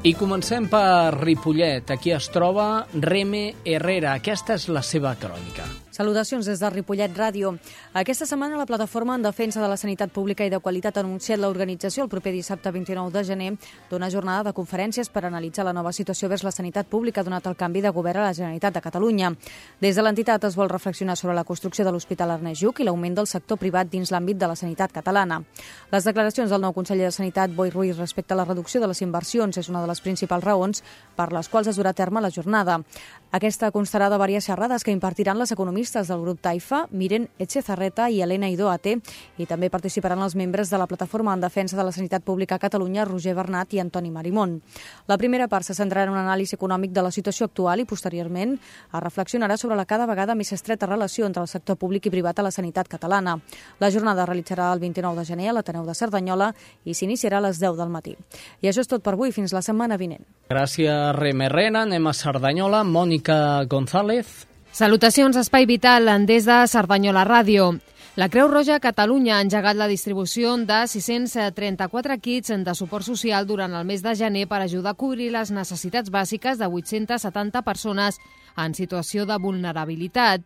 I 0.00 0.14
comencem 0.16 0.64
per 0.72 1.12
Ripollet. 1.18 1.90
Aquí 1.92 2.14
es 2.16 2.30
troba 2.32 2.86
Reme 2.94 3.42
Herrera. 3.68 4.14
Aquesta 4.16 4.56
és 4.56 4.64
la 4.72 4.80
seva 4.80 5.12
crònica. 5.20 5.66
Salutacions 5.90 6.46
des 6.46 6.60
de 6.60 6.68
Ripollet 6.70 7.10
Ràdio. 7.10 7.56
Aquesta 7.98 8.22
setmana 8.24 8.56
la 8.56 8.66
plataforma 8.66 9.16
en 9.16 9.24
defensa 9.24 9.60
de 9.60 9.66
la 9.68 9.76
sanitat 9.76 10.12
pública 10.14 10.46
i 10.46 10.50
de 10.50 10.60
qualitat 10.62 10.96
ha 10.96 11.02
anunciat 11.02 11.40
l'organització 11.42 12.04
el 12.04 12.08
proper 12.08 12.30
dissabte 12.30 12.70
29 12.70 13.10
de 13.10 13.24
gener 13.26 13.48
d'una 13.90 14.10
jornada 14.10 14.44
de 14.44 14.52
conferències 14.54 15.10
per 15.10 15.24
analitzar 15.26 15.64
la 15.66 15.72
nova 15.72 15.90
situació 15.90 16.28
vers 16.30 16.44
la 16.46 16.52
sanitat 16.54 16.86
pública 16.86 17.24
donat 17.26 17.48
el 17.50 17.56
canvi 17.56 17.82
de 17.82 17.90
govern 17.90 18.22
a 18.22 18.28
la 18.28 18.34
Generalitat 18.38 18.74
de 18.74 18.82
Catalunya. 18.84 19.32
Des 19.80 19.96
de 19.96 20.02
l'entitat 20.02 20.44
es 20.46 20.54
vol 20.54 20.70
reflexionar 20.70 21.16
sobre 21.16 21.34
la 21.34 21.42
construcció 21.42 21.84
de 21.84 21.90
l'Hospital 21.90 22.36
Ernest 22.36 22.62
Lluc 22.62 22.78
i 22.80 22.86
l'augment 22.86 23.18
del 23.18 23.26
sector 23.26 23.58
privat 23.58 23.90
dins 23.90 24.12
l'àmbit 24.14 24.38
de 24.38 24.46
la 24.46 24.54
sanitat 24.54 24.92
catalana. 24.92 25.42
Les 25.90 26.06
declaracions 26.06 26.50
del 26.50 26.62
nou 26.62 26.72
conseller 26.72 27.08
de 27.08 27.10
Sanitat, 27.10 27.50
Boi 27.50 27.70
Ruiz, 27.70 27.98
respecte 27.98 28.34
a 28.34 28.36
la 28.36 28.44
reducció 28.44 28.80
de 28.80 28.86
les 28.86 29.02
inversions 29.02 29.58
és 29.58 29.68
una 29.68 29.82
de 29.82 29.90
les 29.90 30.00
principals 30.00 30.44
raons 30.44 30.84
per 31.16 31.32
les 31.32 31.48
quals 31.48 31.66
es 31.66 31.76
durà 31.76 31.90
a 31.90 31.98
terme 31.98 32.22
la 32.22 32.30
jornada. 32.30 32.78
Aquesta 33.30 33.68
constarà 33.70 34.08
de 34.10 34.16
diverses 34.18 34.48
xerrades 34.48 34.82
que 34.82 34.90
impartiran 34.90 35.38
les 35.38 35.52
economistes 35.54 36.08
del 36.10 36.22
grup 36.24 36.40
Taifa, 36.42 36.88
Miren 36.90 37.28
Echezarreta 37.38 38.08
i 38.10 38.18
Elena 38.24 38.48
Idoate, 38.50 38.96
i 39.38 39.46
també 39.46 39.68
participaran 39.70 40.18
els 40.24 40.34
membres 40.34 40.66
de 40.66 40.78
la 40.82 40.88
Plataforma 40.90 41.36
en 41.36 41.44
Defensa 41.44 41.76
de 41.78 41.84
la 41.86 41.92
Sanitat 41.94 42.24
Pública 42.26 42.56
a 42.56 42.58
Catalunya, 42.58 43.04
Roger 43.04 43.36
Bernat 43.36 43.74
i 43.74 43.78
Antoni 43.78 44.10
Marimón. 44.10 44.56
La 45.06 45.16
primera 45.16 45.46
part 45.46 45.62
se 45.62 45.76
centrarà 45.78 46.08
en 46.08 46.16
un 46.16 46.18
anàlisi 46.18 46.56
econòmic 46.58 46.90
de 46.90 47.04
la 47.06 47.12
situació 47.14 47.46
actual 47.46 47.78
i, 47.78 47.86
posteriorment, 47.86 48.56
es 48.58 49.04
reflexionarà 49.06 49.56
sobre 49.56 49.78
la 49.78 49.86
cada 49.86 50.10
vegada 50.10 50.34
més 50.34 50.50
estreta 50.50 50.90
relació 50.90 51.30
entre 51.30 51.46
el 51.46 51.48
sector 51.48 51.78
públic 51.78 52.10
i 52.10 52.10
privat 52.10 52.42
a 52.42 52.48
la 52.48 52.50
sanitat 52.50 52.90
catalana. 52.90 53.36
La 53.78 53.92
jornada 53.94 54.26
es 54.26 54.28
realitzarà 54.32 54.72
el 54.74 54.82
29 54.82 55.22
de 55.22 55.28
gener 55.30 55.52
a 55.52 55.54
l'Ateneu 55.54 55.86
de 55.86 55.94
Cerdanyola 55.94 56.50
i 56.82 56.98
s'iniciarà 56.98 57.38
a 57.38 57.46
les 57.46 57.62
10 57.62 57.78
del 57.78 57.94
matí. 57.94 58.16
I 58.58 58.74
això 58.74 58.82
és 58.82 58.90
tot 58.90 59.06
per 59.06 59.14
avui. 59.14 59.30
Fins 59.30 59.54
la 59.54 59.62
setmana 59.62 59.94
vinent. 59.94 60.26
Gràcies, 60.50 61.14
Remerrena. 61.14 61.84
Anem 61.86 62.10
a 62.10 62.12
Cerdanyola. 62.16 62.82
Mònica 62.82 63.19
Mònica 63.20 63.66
González. 63.68 64.46
Salutacions, 64.72 65.36
Espai 65.36 65.66
Vital, 65.66 66.08
des 66.26 66.46
de 66.46 66.66
Cerdanyola 66.66 67.24
Ràdio. 67.24 67.78
La 68.16 68.28
Creu 68.28 68.48
Roja 68.48 68.80
Catalunya 68.80 69.36
ha 69.36 69.42
engegat 69.42 69.76
la 69.76 69.86
distribució 69.86 70.56
de 70.56 70.86
634 70.88 72.16
kits 72.18 72.50
de 72.64 72.74
suport 72.74 73.04
social 73.04 73.46
durant 73.46 73.74
el 73.74 73.84
mes 73.84 74.02
de 74.02 74.14
gener 74.14 74.46
per 74.48 74.62
ajudar 74.62 74.92
a 74.92 74.98
cobrir 74.98 75.30
les 75.30 75.50
necessitats 75.50 76.10
bàsiques 76.10 76.58
de 76.58 76.66
870 76.66 77.62
persones 77.62 78.18
en 78.56 78.74
situació 78.74 79.26
de 79.26 79.38
vulnerabilitat. 79.38 80.40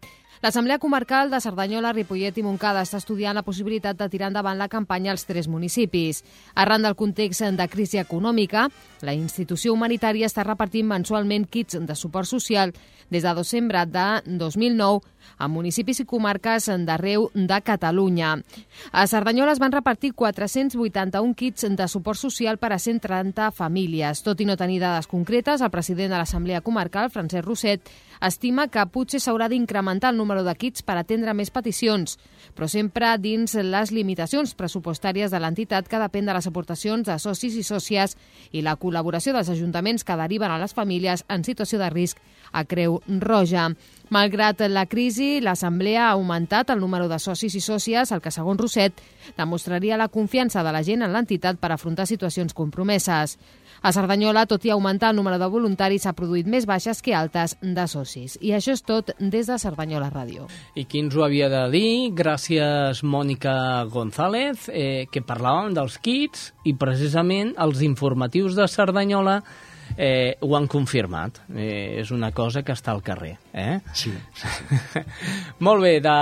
L'Assemblea 0.44 0.76
Comarcal 0.78 1.30
de 1.32 1.38
Cerdanyola, 1.40 1.94
Ripollet 1.96 2.36
i 2.36 2.42
Montcada 2.44 2.82
està 2.84 2.98
estudiant 3.00 3.32
la 3.32 3.42
possibilitat 3.46 3.96
de 3.96 4.10
tirar 4.12 4.28
endavant 4.28 4.58
la 4.60 4.66
campanya 4.68 5.14
als 5.14 5.24
tres 5.24 5.46
municipis. 5.48 6.18
Arran 6.52 6.84
del 6.84 6.98
context 7.00 7.46
de 7.56 7.66
crisi 7.72 7.96
econòmica, 8.02 8.66
la 9.00 9.14
institució 9.16 9.72
humanitària 9.72 10.28
està 10.28 10.44
repartint 10.44 10.84
mensualment 10.90 11.48
kits 11.48 11.80
de 11.80 11.96
suport 11.96 12.28
social 12.28 12.74
des 13.08 13.24
de 13.24 13.32
desembre 13.40 13.86
de 13.88 14.06
2009 14.26 15.13
a 15.38 15.48
municipis 15.48 16.00
i 16.00 16.06
comarques 16.08 16.70
d'arreu 16.86 17.28
de 17.34 17.60
Catalunya. 17.64 18.36
A 18.92 19.06
Cerdanyola 19.06 19.52
es 19.52 19.62
van 19.62 19.72
repartir 19.72 20.12
481 20.14 21.34
kits 21.34 21.66
de 21.68 21.88
suport 21.88 22.18
social 22.18 22.58
per 22.58 22.72
a 22.72 22.78
130 22.78 23.50
famílies. 23.52 24.22
Tot 24.22 24.40
i 24.40 24.48
no 24.48 24.56
tenir 24.56 24.80
dades 24.80 25.06
concretes, 25.06 25.60
el 25.60 25.70
president 25.70 26.12
de 26.12 26.18
l'Assemblea 26.18 26.62
Comarcal, 26.62 27.10
Francesc 27.10 27.46
Roset, 27.46 27.90
Estima 28.24 28.68
que 28.72 28.84
potser 28.88 29.18
s'haurà 29.20 29.50
d'incrementar 29.50 30.12
el 30.12 30.16
número 30.16 30.44
de 30.46 30.54
kits 30.56 30.84
per 30.86 30.94
atendre 30.96 31.34
més 31.36 31.50
peticions, 31.52 32.14
però 32.56 32.68
sempre 32.70 33.10
dins 33.20 33.52
les 33.58 33.92
limitacions 33.92 34.54
pressupostàries 34.56 35.34
de 35.34 35.40
l'entitat 35.42 35.90
que 35.90 36.00
depèn 36.00 36.30
de 36.30 36.36
les 36.36 36.48
aportacions 36.48 37.04
de 37.04 37.18
socis 37.20 37.58
i 37.60 37.64
sòcies 37.66 38.16
i 38.52 38.62
la 38.64 38.78
col·laboració 38.80 39.34
dels 39.36 39.50
ajuntaments 39.52 40.06
que 40.08 40.16
deriven 40.16 40.54
a 40.54 40.60
les 40.62 40.72
famílies 40.72 41.26
en 41.28 41.44
situació 41.44 41.82
de 41.82 41.90
risc 41.92 42.22
a 42.52 42.64
Creu 42.64 43.00
Roja. 43.20 43.72
Malgrat 44.12 44.60
la 44.68 44.84
crisi, 44.84 45.40
l'Assemblea 45.40 46.08
ha 46.08 46.12
augmentat 46.12 46.68
el 46.74 46.80
número 46.80 47.08
de 47.08 47.16
socis 47.18 47.54
i 47.56 47.62
sòcies, 47.64 48.12
el 48.12 48.20
que, 48.20 48.32
segons 48.34 48.60
Roset, 48.60 49.00
demostraria 49.38 49.96
la 49.96 50.10
confiança 50.12 50.62
de 50.62 50.72
la 50.76 50.82
gent 50.84 51.02
en 51.02 51.12
l'entitat 51.14 51.56
per 51.60 51.72
afrontar 51.72 52.06
situacions 52.06 52.52
compromeses. 52.52 53.38
A 53.84 53.92
Cerdanyola, 53.92 54.46
tot 54.48 54.64
i 54.64 54.70
augmentar 54.72 55.10
el 55.12 55.16
número 55.16 55.38
de 55.40 55.48
voluntaris, 55.48 56.04
s'ha 56.04 56.14
produït 56.16 56.46
més 56.48 56.68
baixes 56.68 57.00
que 57.04 57.16
altes 57.16 57.56
de 57.60 57.88
socis. 57.88 58.38
I 58.40 58.54
això 58.56 58.76
és 58.76 58.84
tot 58.84 59.12
des 59.18 59.48
de 59.48 59.58
Cerdanyola 59.60 60.12
Ràdio. 60.12 60.48
I 60.76 60.84
qui 60.84 61.00
ens 61.04 61.16
ho 61.16 61.24
havia 61.24 61.50
de 61.52 61.66
dir? 61.72 62.12
Gràcies, 62.16 63.02
Mònica 63.04 63.84
González, 63.92 64.68
eh, 64.68 65.06
que 65.10 65.24
parlàvem 65.24 65.74
dels 65.76 65.98
kits 65.98 66.52
i 66.64 66.76
precisament 66.76 67.54
els 67.60 67.80
informatius 67.84 68.56
de 68.56 68.68
Cerdanyola 68.68 69.42
eh, 69.96 70.36
ho 70.40 70.56
han 70.56 70.66
confirmat. 70.70 71.40
Eh, 71.54 72.00
és 72.00 72.10
una 72.14 72.32
cosa 72.32 72.62
que 72.62 72.74
està 72.74 72.92
al 72.94 73.02
carrer. 73.02 73.36
Eh? 73.52 73.78
Sí. 73.92 74.12
sí, 74.34 74.48
sí. 74.48 75.04
Molt 75.66 75.84
bé, 75.84 75.98
de 76.04 76.16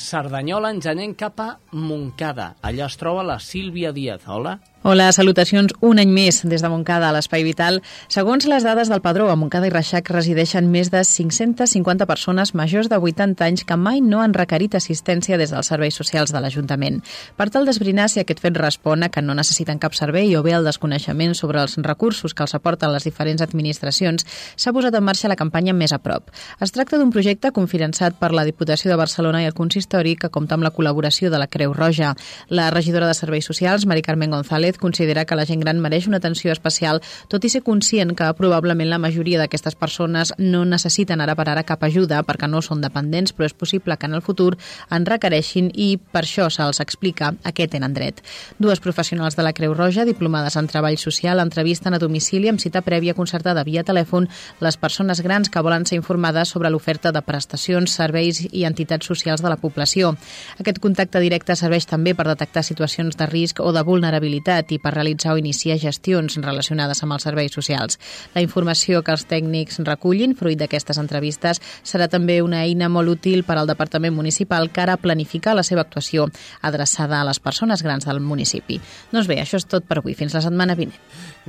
Cerdanyola 0.00 0.72
ens 0.74 0.90
anem 0.90 1.14
cap 1.18 1.40
a 1.42 1.50
Montcada. 1.72 2.54
Allà 2.62 2.86
es 2.90 2.98
troba 3.00 3.26
la 3.26 3.40
Sílvia 3.42 3.92
Díaz. 3.96 4.26
Hola. 4.28 4.58
Hola, 4.82 5.10
salutacions 5.12 5.74
un 5.84 5.98
any 6.00 6.08
més 6.08 6.38
des 6.48 6.62
de 6.64 6.68
Montcada 6.72 7.10
a 7.10 7.12
l'Espai 7.12 7.42
Vital. 7.44 7.82
Segons 8.08 8.46
les 8.48 8.64
dades 8.64 8.88
del 8.88 9.02
Padró, 9.04 9.26
a 9.28 9.34
Montcada 9.36 9.68
i 9.68 9.72
Reixac 9.74 10.06
resideixen 10.08 10.70
més 10.72 10.88
de 10.88 11.02
550 11.04 12.06
persones 12.08 12.54
majors 12.56 12.88
de 12.88 12.96
80 12.96 13.44
anys 13.44 13.66
que 13.68 13.76
mai 13.76 14.00
no 14.00 14.22
han 14.24 14.32
requerit 14.32 14.78
assistència 14.78 15.36
des 15.36 15.52
dels 15.52 15.68
serveis 15.68 15.98
socials 16.00 16.32
de 16.32 16.40
l'Ajuntament. 16.40 16.96
Per 17.36 17.48
tal 17.52 17.68
d'esbrinar 17.68 18.06
si 18.08 18.22
aquest 18.22 18.40
fet 18.40 18.56
respon 18.56 19.04
a 19.04 19.10
que 19.12 19.20
no 19.20 19.36
necessiten 19.36 19.82
cap 19.82 19.92
servei 19.92 20.32
o 20.38 20.40
bé 20.40 20.56
el 20.56 20.64
desconeixement 20.64 21.36
sobre 21.36 21.60
els 21.60 21.76
recursos 21.84 22.32
que 22.32 22.48
els 22.48 22.56
aporten 22.56 22.94
les 22.96 23.04
diferents 23.04 23.44
administracions, 23.44 24.24
s'ha 24.56 24.72
posat 24.72 24.96
en 24.96 25.04
marxa 25.04 25.28
la 25.28 25.36
campanya 25.36 25.76
Més 25.76 25.92
a 25.92 26.00
prop. 26.00 26.32
Es 26.56 26.72
tracta 26.72 26.96
d'un 26.96 27.12
projecte 27.12 27.52
confinançat 27.52 28.16
per 28.16 28.32
la 28.32 28.46
Diputació 28.48 28.88
de 28.88 28.96
Barcelona 28.96 29.44
i 29.44 29.50
el 29.52 29.58
Consistori 29.60 30.16
que 30.16 30.32
compta 30.32 30.56
amb 30.56 30.64
la 30.64 30.72
col·laboració 30.72 31.28
de 31.28 31.36
la 31.36 31.52
Creu 31.52 31.76
Roja. 31.76 32.16
La 32.48 32.70
regidora 32.72 33.12
de 33.12 33.20
Serveis 33.20 33.44
Socials, 33.44 33.84
Mari 33.84 34.00
Carmen 34.00 34.32
González, 34.32 34.69
Pérez 34.70 34.78
considera 34.78 35.24
que 35.24 35.34
la 35.34 35.46
gent 35.46 35.60
gran 35.60 35.80
mereix 35.82 36.06
una 36.06 36.18
atenció 36.20 36.52
especial, 36.52 37.00
tot 37.28 37.42
i 37.44 37.48
ser 37.50 37.64
conscient 37.66 38.12
que 38.14 38.28
probablement 38.38 38.86
la 38.90 39.00
majoria 39.02 39.40
d'aquestes 39.40 39.74
persones 39.74 40.30
no 40.38 40.62
necessiten 40.64 41.20
ara 41.20 41.34
per 41.34 41.48
ara 41.50 41.64
cap 41.66 41.82
ajuda 41.82 42.20
perquè 42.22 42.46
no 42.46 42.60
són 42.62 42.80
dependents, 42.84 43.32
però 43.34 43.48
és 43.48 43.54
possible 43.54 43.96
que 43.98 44.06
en 44.06 44.14
el 44.14 44.22
futur 44.22 44.54
en 44.90 45.06
requereixin 45.06 45.72
i 45.74 45.96
per 45.98 46.22
això 46.22 46.46
se'ls 46.54 46.78
explica 46.84 47.32
a 47.42 47.50
què 47.50 47.66
tenen 47.66 47.96
dret. 47.96 48.22
Dues 48.58 48.78
professionals 48.78 49.34
de 49.34 49.42
la 49.42 49.52
Creu 49.52 49.74
Roja, 49.74 50.04
diplomades 50.06 50.54
en 50.56 50.68
Treball 50.70 50.98
Social, 51.02 51.42
entrevisten 51.42 51.94
a 51.94 51.98
domicili 51.98 52.48
amb 52.48 52.62
cita 52.62 52.84
prèvia 52.86 53.16
concertada 53.18 53.64
via 53.66 53.82
telèfon 53.82 54.28
les 54.60 54.76
persones 54.76 55.20
grans 55.20 55.50
que 55.50 55.64
volen 55.66 55.86
ser 55.86 55.98
informades 55.98 56.54
sobre 56.54 56.70
l'oferta 56.70 57.10
de 57.10 57.24
prestacions, 57.26 57.90
serveis 57.90 58.44
i 58.52 58.64
entitats 58.68 59.06
socials 59.06 59.42
de 59.42 59.50
la 59.50 59.58
població. 59.58 60.14
Aquest 60.60 60.78
contacte 60.78 61.18
directe 61.18 61.58
serveix 61.58 61.90
també 61.90 62.14
per 62.14 62.28
detectar 62.30 62.62
situacions 62.62 63.18
de 63.18 63.26
risc 63.26 63.58
o 63.58 63.72
de 63.74 63.82
vulnerabilitat 63.82 64.59
i 64.68 64.78
per 64.78 64.92
realitzar 64.94 65.32
o 65.32 65.38
iniciar 65.40 65.78
gestions 65.80 66.36
relacionades 66.36 67.00
amb 67.02 67.16
els 67.16 67.24
serveis 67.24 67.54
socials. 67.56 67.98
La 68.34 68.42
informació 68.44 69.00
que 69.02 69.14
els 69.16 69.24
tècnics 69.30 69.80
recullin, 69.86 70.36
fruit 70.36 70.58
d'aquestes 70.60 71.00
entrevistes, 71.00 71.62
serà 71.82 72.08
també 72.12 72.40
una 72.44 72.60
eina 72.66 72.90
molt 72.92 73.08
útil 73.16 73.44
per 73.48 73.56
al 73.56 73.70
Departament 73.70 74.14
Municipal 74.14 74.68
que 74.70 74.84
ara 74.84 74.98
planifica 75.00 75.54
la 75.56 75.64
seva 75.64 75.86
actuació 75.86 76.28
adreçada 76.60 77.20
a 77.20 77.28
les 77.28 77.40
persones 77.40 77.82
grans 77.82 78.04
del 78.04 78.20
municipi. 78.20 78.80
Doncs 79.12 79.30
bé, 79.30 79.40
això 79.40 79.56
és 79.56 79.68
tot 79.70 79.88
per 79.88 80.00
avui. 80.02 80.14
Fins 80.18 80.36
la 80.36 80.44
setmana 80.44 80.76
vinent. 80.76 80.98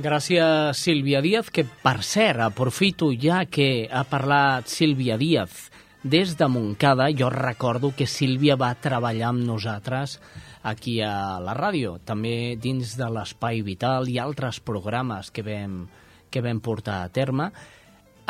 Gràcies, 0.00 0.80
Sílvia 0.80 1.20
Díaz, 1.20 1.50
que 1.52 1.64
per 1.64 2.00
cert, 2.06 2.40
aprofito 2.40 3.12
ja 3.12 3.44
que 3.44 3.88
ha 3.92 4.06
parlat 4.08 4.72
Sílvia 4.72 5.18
Díaz 5.20 5.68
des 6.02 6.36
de 6.36 6.48
Montcada, 6.48 7.10
jo 7.14 7.30
recordo 7.30 7.92
que 7.96 8.08
Sílvia 8.10 8.56
va 8.58 8.74
treballar 8.74 9.28
amb 9.30 9.44
nosaltres 9.46 10.18
aquí 10.62 11.00
a 11.02 11.40
la 11.42 11.54
ràdio, 11.58 11.98
també 12.06 12.56
dins 12.60 12.96
de 12.98 13.08
l'Espai 13.10 13.62
Vital 13.66 14.08
i 14.08 14.18
altres 14.22 14.60
programes 14.62 15.30
que 15.34 15.44
vam, 15.46 15.86
que 16.30 16.42
vam 16.42 16.60
portar 16.62 17.02
a 17.02 17.08
terme. 17.12 17.50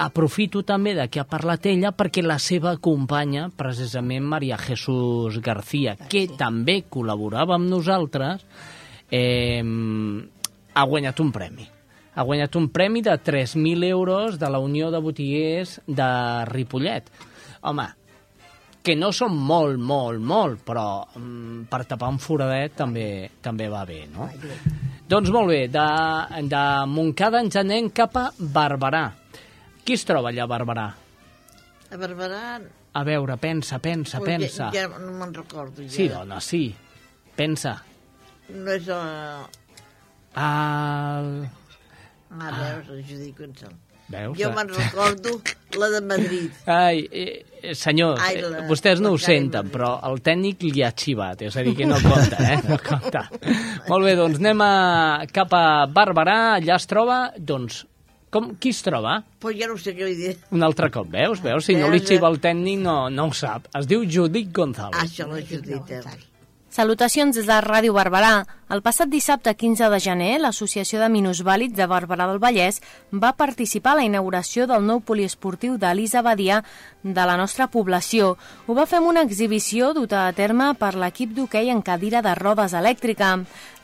Aprofito 0.03 0.63
també 0.65 0.95
de 0.97 1.05
que 1.13 1.21
ha 1.21 1.29
parlat 1.29 1.67
ella 1.69 1.93
perquè 1.93 2.25
la 2.25 2.39
seva 2.41 2.79
companya, 2.81 3.51
precisament 3.55 4.25
Maria 4.25 4.57
Jesús 4.57 5.37
García, 5.45 5.99
que 6.09 6.25
també 6.39 6.83
col·laborava 6.89 7.59
amb 7.59 7.69
nosaltres, 7.69 8.47
eh, 9.13 9.61
ha 10.73 10.85
guanyat 10.89 11.21
un 11.21 11.33
premi. 11.33 11.69
Ha 12.15 12.25
guanyat 12.29 12.57
un 12.57 12.69
premi 12.69 13.01
de 13.05 13.13
3.000 13.17 13.85
euros 13.89 14.39
de 14.39 14.49
la 14.51 14.59
Unió 14.61 14.91
de 14.91 15.01
Botiguers 15.01 15.81
de 15.87 16.09
Ripollet. 16.49 17.09
Home, 17.63 17.87
que 18.83 18.97
no 18.99 19.13
són 19.15 19.37
molt, 19.39 19.79
molt, 19.79 20.21
molt, 20.27 20.63
però 20.67 20.87
mm, 21.15 21.65
per 21.71 21.85
tapar 21.87 22.11
un 22.11 22.19
foradet 22.23 22.75
també, 22.81 23.07
també 23.43 23.69
va 23.71 23.85
bé, 23.87 24.01
no? 24.11 24.27
Doncs 25.09 25.31
molt 25.35 25.53
bé, 25.53 25.61
de, 25.71 25.87
de 26.51 26.63
Montcada 26.91 27.43
ens 27.45 27.59
anem 27.61 27.93
cap 27.95 28.19
a 28.19 28.27
Barberà. 28.39 29.05
Qui 29.83 29.97
es 29.99 30.07
troba 30.07 30.33
allà 30.33 30.47
a 30.47 30.51
Barberà? 30.51 30.87
A 31.93 32.01
Barberà... 32.01 32.43
A 32.93 33.03
veure, 33.09 33.39
pensa, 33.41 33.79
pensa, 33.81 34.19
Ui, 34.21 34.27
pensa. 34.27 34.69
Ja, 34.75 34.85
ja 34.85 35.01
no 35.01 35.15
me'n 35.17 35.31
recordo. 35.33 35.81
Ja. 35.87 35.93
Sí, 35.95 36.09
dona, 36.13 36.43
sí. 36.45 36.67
Pensa. 37.39 37.79
No 38.53 38.75
és 38.75 38.91
a... 38.93 39.01
El... 40.43 41.31
Ah, 42.33 42.51
veus, 42.59 42.91
el 42.93 43.01
Judit 43.09 43.39
Gonçal. 43.39 43.73
Veus? 44.13 44.37
Jo 44.37 44.51
me'n 44.53 44.69
recordo 44.75 45.39
la 45.79 45.89
de 45.91 46.01
Madrid. 46.07 46.51
Ai, 46.67 47.07
eh, 47.11 47.75
senyor, 47.75 48.19
Ai, 48.21 48.37
eh, 48.37 48.49
la- 48.51 48.65
vostès 48.69 49.01
no 49.01 49.13
ho 49.13 49.19
senten, 49.19 49.71
però 49.71 49.95
el 50.11 50.21
tècnic 50.23 50.63
li 50.73 50.83
ha 50.83 50.91
xivat, 50.93 51.43
és 51.43 51.57
a 51.57 51.63
dir, 51.63 51.77
que 51.77 51.87
no 51.87 51.97
compta, 52.03 52.37
eh? 52.53 52.59
No 52.69 52.79
compta. 52.83 53.29
Molt 53.89 54.05
bé, 54.05 54.17
doncs 54.19 54.39
anem 54.43 54.61
a, 54.67 54.73
cap 55.33 55.53
a 55.55 55.87
Barberà, 55.87 56.57
allà 56.59 56.77
es 56.77 56.87
troba, 56.91 57.33
doncs, 57.39 57.85
com, 58.33 58.55
qui 58.57 58.71
es 58.73 58.83
troba? 58.83 59.19
Pues 59.39 59.59
ja 59.59 59.67
no 59.69 59.77
sé 59.77 59.93
què 59.95 60.07
li 60.09 60.15
diré. 60.17 60.37
Un 60.57 60.63
altre 60.65 60.91
cop, 60.91 61.07
veus? 61.13 61.43
Veus? 61.45 61.67
Si 61.69 61.75
no 61.77 61.91
li 61.93 62.01
xiva 62.01 62.29
el 62.33 62.41
tècnic 62.41 62.79
no, 62.81 63.11
no 63.13 63.27
ho 63.29 63.33
sap. 63.37 63.69
Es 63.77 63.87
diu 63.87 64.07
Judit 64.09 64.49
González. 64.57 64.97
Ah, 64.97 65.05
això 65.05 65.27
la 65.29 65.43
Judit. 65.45 65.91
eh? 65.91 66.01
Salutacions 66.73 67.37
des 67.37 67.45
de 67.45 67.57
Ràdio 67.61 67.93
Barberà. 67.93 68.47
El 68.73 68.81
passat 68.81 69.11
dissabte 69.13 69.53
15 69.53 69.91
de 69.93 69.99
gener, 70.01 70.39
l'Associació 70.41 71.03
de 71.03 71.11
Minusvàlids 71.13 71.77
de 71.77 71.85
Barberà 71.85 72.25
del 72.31 72.39
Vallès 72.41 72.79
va 73.13 73.35
participar 73.37 73.93
a 73.93 73.99
la 73.99 74.05
inauguració 74.07 74.65
del 74.71 74.87
nou 74.89 75.03
poliesportiu 75.05 75.75
d'Elisa 75.77 76.23
Badia 76.25 76.63
de 77.03 77.27
la 77.29 77.37
nostra 77.37 77.67
població. 77.69 78.39
Ho 78.65 78.73
va 78.73 78.87
fer 78.89 79.03
amb 79.03 79.11
una 79.11 79.21
exhibició 79.27 79.93
duta 79.93 80.23
a 80.25 80.33
terme 80.33 80.71
per 80.81 80.95
l'equip 80.97 81.35
d'hoquei 81.37 81.69
en 81.69 81.83
cadira 81.85 82.23
de 82.25 82.33
rodes 82.39 82.73
elèctrica. 82.73 83.35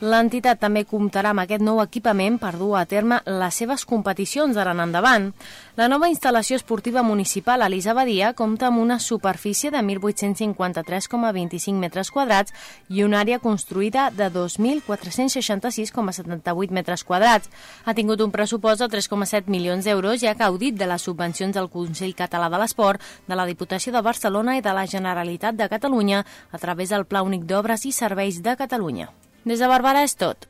L'entitat 0.01 0.57
també 0.63 0.87
comptarà 0.89 1.35
amb 1.35 1.43
aquest 1.43 1.61
nou 1.61 1.83
equipament 1.83 2.39
per 2.41 2.55
dur 2.57 2.73
a 2.79 2.87
terme 2.89 3.21
les 3.27 3.61
seves 3.61 3.85
competicions 3.85 4.57
d'ara 4.57 4.73
en 4.73 4.81
endavant. 4.87 5.29
La 5.77 5.91
nova 5.91 6.09
instal·lació 6.09 6.57
esportiva 6.57 7.05
municipal 7.05 7.61
Elisa 7.61 7.93
Badia 7.93 8.33
compta 8.33 8.73
amb 8.73 8.81
una 8.81 8.97
superfície 8.97 9.69
de 9.69 9.77
1.853,25 9.85 11.77
metres 11.77 12.09
quadrats 12.09 12.57
i 12.89 13.05
una 13.05 13.21
àrea 13.21 13.37
construïda 13.39 14.09
de 14.11 14.29
2.466,78 14.33 16.73
metres 16.75 17.05
quadrats. 17.05 17.49
Ha 17.85 17.93
tingut 17.93 18.21
un 18.25 18.31
pressupost 18.33 18.81
de 18.81 18.89
3,7 18.89 19.45
milions 19.47 19.85
d'euros 19.85 20.23
i 20.23 20.27
ha 20.27 20.35
gaudit 20.35 20.75
de 20.75 20.87
les 20.89 21.01
subvencions 21.01 21.55
del 21.55 21.69
Consell 21.69 22.15
Català 22.17 22.49
de 22.49 22.57
l'Esport, 22.59 23.01
de 23.27 23.35
la 23.37 23.45
Diputació 23.45 23.93
de 23.93 24.01
Barcelona 24.01 24.57
i 24.57 24.61
de 24.65 24.73
la 24.73 24.87
Generalitat 24.89 25.55
de 25.55 25.69
Catalunya 25.69 26.25
a 26.51 26.57
través 26.57 26.89
del 26.89 27.05
Pla 27.05 27.21
Únic 27.23 27.45
d'Obres 27.45 27.85
i 27.85 27.91
Serveis 27.93 28.41
de 28.43 28.55
Catalunya. 28.57 29.09
Des 29.45 29.59
de 29.59 29.67
Barberà 29.69 30.03
és 30.03 30.15
tot. 30.19 30.47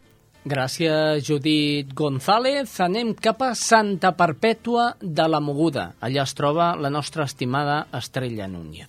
Gràcies, 0.49 1.21
Judit 1.27 1.93
González. 1.93 2.79
Anem 2.79 3.13
cap 3.13 3.41
a 3.43 3.51
Santa 3.59 4.15
Perpètua 4.15 4.95
de 5.01 5.27
la 5.27 5.39
Moguda. 5.43 5.95
Allà 5.99 6.23
es 6.23 6.33
troba 6.33 6.75
la 6.79 6.89
nostra 6.89 7.23
estimada 7.27 7.87
Estrella 7.93 8.47
Núñez. 8.47 8.87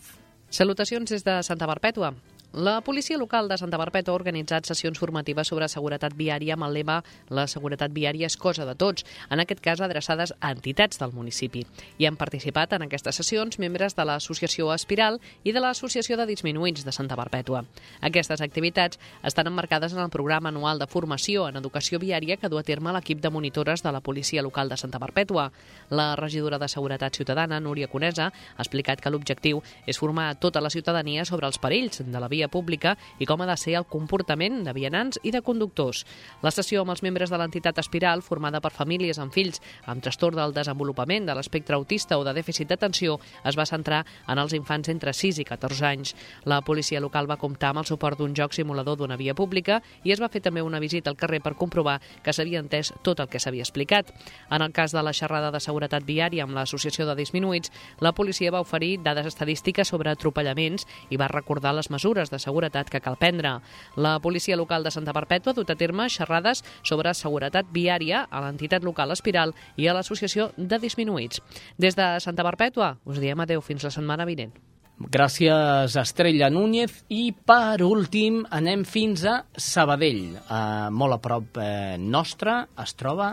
Salutacions 0.49 1.11
des 1.11 1.25
de 1.27 1.43
Santa 1.43 1.67
Perpètua. 1.67 2.15
La 2.53 2.81
policia 2.81 3.17
local 3.17 3.47
de 3.47 3.55
Santa 3.55 3.79
Perpètua 3.79 4.11
ha 4.11 4.19
organitzat 4.19 4.67
sessions 4.67 4.99
formatives 4.99 5.47
sobre 5.47 5.69
seguretat 5.71 6.17
viària 6.19 6.57
amb 6.57 6.65
el 6.67 6.73
lema 6.75 6.97
La 7.31 7.45
seguretat 7.47 7.93
viària 7.95 8.27
és 8.27 8.35
cosa 8.37 8.65
de 8.67 8.73
tots, 8.75 9.05
en 9.31 9.39
aquest 9.39 9.61
cas 9.63 9.79
adreçades 9.81 10.33
a 10.41 10.51
entitats 10.51 10.99
del 10.99 11.13
municipi. 11.15 11.63
Hi 11.99 12.09
han 12.09 12.19
participat 12.19 12.73
en 12.75 12.83
aquestes 12.83 13.21
sessions 13.21 13.61
membres 13.63 13.95
de 13.95 14.05
l'Associació 14.05 14.73
Espiral 14.75 15.21
i 15.45 15.53
de 15.55 15.63
l'Associació 15.63 16.17
de 16.19 16.27
Disminuïts 16.27 16.83
de 16.83 16.91
Santa 16.91 17.15
Perpètua. 17.15 17.63
Aquestes 18.01 18.43
activitats 18.43 18.99
estan 19.23 19.47
emmarcades 19.47 19.95
en 19.95 20.03
el 20.03 20.11
programa 20.11 20.51
anual 20.51 20.83
de 20.83 20.91
formació 20.91 21.47
en 21.47 21.63
educació 21.63 22.03
viària 22.03 22.37
que 22.37 22.51
du 22.51 22.59
a 22.59 22.65
terme 22.67 22.91
l'equip 22.91 23.23
de 23.23 23.31
monitores 23.31 23.85
de 23.87 23.93
la 23.93 24.01
policia 24.03 24.43
local 24.43 24.69
de 24.69 24.77
Santa 24.77 24.99
Perpètua. 24.99 25.53
La 25.91 26.17
regidora 26.17 26.59
de 26.59 26.69
Seguretat 26.69 27.15
Ciutadana, 27.15 27.61
Núria 27.61 27.87
Conesa, 27.87 28.33
ha 28.57 28.63
explicat 28.67 28.99
que 28.99 29.15
l'objectiu 29.15 29.63
és 29.87 30.03
formar 30.03 30.35
tota 30.41 30.61
la 30.61 30.71
ciutadania 30.71 31.25
sobre 31.25 31.47
els 31.47 31.63
perills 31.63 32.03
de 32.03 32.19
la 32.19 32.27
via 32.27 32.40
via 32.41 32.49
pública 32.49 32.97
i 33.21 33.29
com 33.29 33.43
ha 33.43 33.49
de 33.49 33.57
ser 33.61 33.77
el 33.77 33.87
comportament 33.89 34.63
de 34.65 34.73
vianants 34.73 35.21
i 35.23 35.33
de 35.35 35.43
conductors. 35.45 36.07
La 36.43 36.53
sessió 36.55 36.83
amb 36.83 36.95
els 36.95 37.05
membres 37.05 37.31
de 37.31 37.39
l'entitat 37.39 37.79
Espiral, 37.83 38.25
formada 38.25 38.63
per 38.65 38.73
famílies 38.73 39.21
amb 39.21 39.35
fills 39.35 39.61
amb 39.85 40.03
trastorn 40.03 40.39
del 40.39 40.55
desenvolupament 40.57 41.29
de 41.29 41.37
l'espectre 41.37 41.77
autista 41.77 42.19
o 42.19 42.25
de 42.25 42.35
dèficit 42.37 42.71
d'atenció, 42.71 43.19
es 43.45 43.59
va 43.59 43.69
centrar 43.69 44.05
en 44.27 44.41
els 44.41 44.55
infants 44.57 44.89
entre 44.89 45.13
6 45.13 45.43
i 45.43 45.45
14 45.45 45.87
anys. 45.87 46.15
La 46.45 46.63
policia 46.65 47.01
local 47.01 47.29
va 47.31 47.39
comptar 47.41 47.75
amb 47.75 47.83
el 47.83 47.89
suport 47.89 48.19
d'un 48.19 48.35
joc 48.37 48.57
simulador 48.57 48.97
d'una 48.97 49.19
via 49.21 49.35
pública 49.35 49.81
i 50.05 50.15
es 50.15 50.23
va 50.23 50.31
fer 50.33 50.41
també 50.41 50.63
una 50.63 50.81
visita 50.81 51.11
al 51.11 51.19
carrer 51.21 51.43
per 51.45 51.57
comprovar 51.59 51.99
que 52.25 52.33
s'havia 52.33 52.63
entès 52.63 52.95
tot 53.05 53.21
el 53.21 53.29
que 53.29 53.41
s'havia 53.41 53.67
explicat. 53.67 54.15
En 54.51 54.63
el 54.63 54.73
cas 54.73 54.93
de 54.97 55.03
la 55.03 55.13
xerrada 55.13 55.51
de 55.51 55.61
seguretat 55.61 56.07
viària 56.07 56.47
amb 56.47 56.57
l'Associació 56.57 57.07
de 57.07 57.19
Disminuïts, 57.19 57.73
la 58.01 58.15
policia 58.17 58.53
va 58.55 58.65
oferir 58.65 59.01
dades 59.05 59.29
estadístiques 59.29 59.89
sobre 59.89 60.11
atropellaments 60.11 60.87
i 61.11 61.19
va 61.21 61.29
recordar 61.29 61.75
les 61.77 61.91
mesures 61.91 62.30
de 62.31 62.39
seguretat 62.39 62.91
que 62.91 63.01
cal 63.01 63.19
prendre. 63.21 63.59
La 63.97 64.19
policia 64.21 64.57
local 64.57 64.85
de 64.85 64.91
Santa 64.95 65.15
Perpètua 65.17 65.53
ha 65.53 65.59
dut 65.59 65.71
a 65.71 65.77
terme 65.77 66.09
xerrades 66.09 66.65
sobre 66.83 67.15
seguretat 67.15 67.71
viària 67.73 68.27
a 68.31 68.43
l'entitat 68.47 68.85
local 68.87 69.13
Espiral 69.13 69.55
i 69.77 69.89
a 69.89 69.95
l'Associació 69.95 70.51
de 70.57 70.79
Disminuïts. 70.79 71.43
Des 71.79 71.97
de 71.97 72.13
Santa 72.21 72.47
Perpètua 72.47 72.97
us 73.05 73.21
diem 73.23 73.41
adeu 73.41 73.61
fins 73.61 73.85
la 73.85 73.95
setmana 73.95 74.29
vinent. 74.29 74.55
Gràcies, 75.01 75.97
Estrella 75.97 76.51
Núñez. 76.53 76.93
I 77.09 77.33
per 77.33 77.81
últim 77.87 78.43
anem 78.53 78.85
fins 78.85 79.25
a 79.25 79.39
Sabadell. 79.57 80.37
Uh, 80.45 80.93
molt 80.93 81.17
a 81.17 81.21
prop 81.25 81.57
eh, 81.57 81.97
nostre 81.97 82.67
es 82.85 82.95
troba 83.01 83.33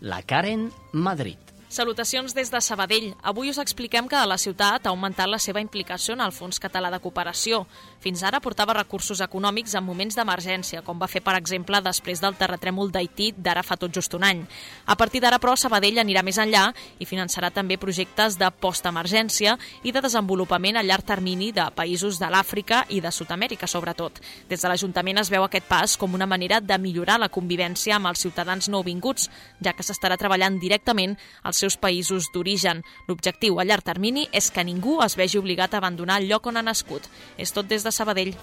la 0.00 0.22
Karen 0.22 0.68
Madrid. 0.92 1.48
Salutacions 1.68 2.32
des 2.32 2.48
de 2.48 2.60
Sabadell. 2.64 3.10
Avui 3.20 3.50
us 3.50 3.58
expliquem 3.60 4.06
que 4.08 4.20
la 4.24 4.38
ciutat 4.40 4.86
ha 4.86 4.92
augmentat 4.94 5.28
la 5.28 5.40
seva 5.42 5.60
implicació 5.60 6.14
en 6.14 6.22
el 6.24 6.32
Fons 6.32 6.56
Català 6.62 6.88
de 6.94 7.00
Cooperació. 7.02 7.66
Fins 7.98 8.22
ara 8.22 8.38
portava 8.38 8.76
recursos 8.76 9.18
econòmics 9.24 9.74
en 9.74 9.82
moments 9.82 10.14
d'emergència, 10.14 10.84
com 10.86 11.00
va 11.02 11.08
fer, 11.10 11.18
per 11.26 11.34
exemple, 11.34 11.80
després 11.82 12.20
del 12.22 12.36
terratrèmol 12.38 12.92
d'Haití 12.94 13.32
d'ara 13.34 13.64
fa 13.66 13.74
tot 13.76 13.90
just 13.90 14.14
un 14.14 14.22
any. 14.22 14.44
A 14.86 14.94
partir 14.96 15.18
d'ara, 15.20 15.40
però, 15.42 15.56
Sabadell 15.58 15.98
anirà 15.98 16.22
més 16.22 16.38
enllà 16.38 16.68
i 17.02 17.08
finançarà 17.10 17.50
també 17.50 17.74
projectes 17.76 18.38
de 18.38 18.50
postemergència 18.62 19.56
i 19.82 19.90
de 19.90 20.02
desenvolupament 20.04 20.78
a 20.78 20.84
llarg 20.86 21.08
termini 21.08 21.50
de 21.52 21.64
països 21.74 22.20
de 22.22 22.28
l'Àfrica 22.30 22.84
i 22.94 23.00
de 23.02 23.10
Sud-amèrica, 23.10 23.66
sobretot. 23.66 24.22
Des 24.48 24.62
de 24.62 24.70
l'Ajuntament 24.70 25.18
es 25.18 25.32
veu 25.34 25.42
aquest 25.42 25.66
pas 25.66 25.96
com 25.98 26.14
una 26.14 26.30
manera 26.30 26.60
de 26.60 26.78
millorar 26.78 27.18
la 27.18 27.30
convivència 27.34 27.96
amb 27.96 28.12
els 28.12 28.22
ciutadans 28.22 28.70
nouvinguts, 28.70 29.26
ja 29.58 29.74
que 29.74 29.82
s'estarà 29.82 30.16
treballant 30.16 30.60
directament 30.62 31.16
als 31.42 31.58
seus 31.64 31.74
països 31.76 32.30
d'origen. 32.30 32.84
L'objectiu 33.10 33.58
a 33.58 33.66
llarg 33.66 33.82
termini 33.82 34.28
és 34.30 34.52
que 34.54 34.62
ningú 34.62 35.00
es 35.02 35.18
vegi 35.18 35.42
obligat 35.42 35.74
a 35.74 35.82
abandonar 35.82 36.22
el 36.22 36.30
lloc 36.30 36.46
on 36.46 36.62
ha 36.62 36.62
nascut. 36.62 37.02
És 37.36 37.50
tot 37.50 37.66
des 37.66 37.82
de 37.82 37.87
Sabadell. 37.94 38.34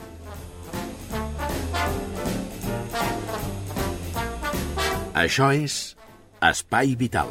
Això 5.16 5.48
és 5.56 5.96
Espai 6.44 6.96
Vital. 7.00 7.30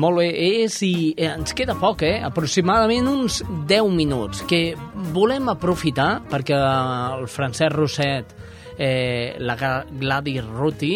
Molt 0.00 0.20
bé, 0.20 0.28
és 0.62 0.76
i 0.86 0.92
eh, 1.16 1.28
ens 1.28 1.54
queda 1.54 1.74
poc, 1.78 2.04
eh? 2.06 2.20
aproximadament 2.26 3.08
uns 3.10 3.40
10 3.70 3.90
minuts, 3.94 4.44
que 4.50 4.74
volem 5.14 5.50
aprofitar 5.50 6.22
perquè 6.30 6.58
el 6.58 7.26
Francesc 7.30 7.74
Roset, 7.74 8.34
eh, 8.78 9.36
la 9.38 9.58
Gladys 9.58 10.46
Ruti, 10.46 10.94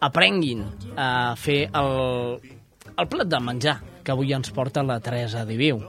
aprenguin 0.00 0.64
a 0.96 1.36
fer 1.36 1.62
el, 1.76 2.40
el 2.96 3.08
plat 3.12 3.28
de 3.28 3.40
menjar 3.44 3.78
que 4.04 4.12
avui 4.12 4.32
ens 4.32 4.50
porta 4.50 4.82
la 4.82 5.00
Teresa 5.00 5.44
Diviu. 5.48 5.80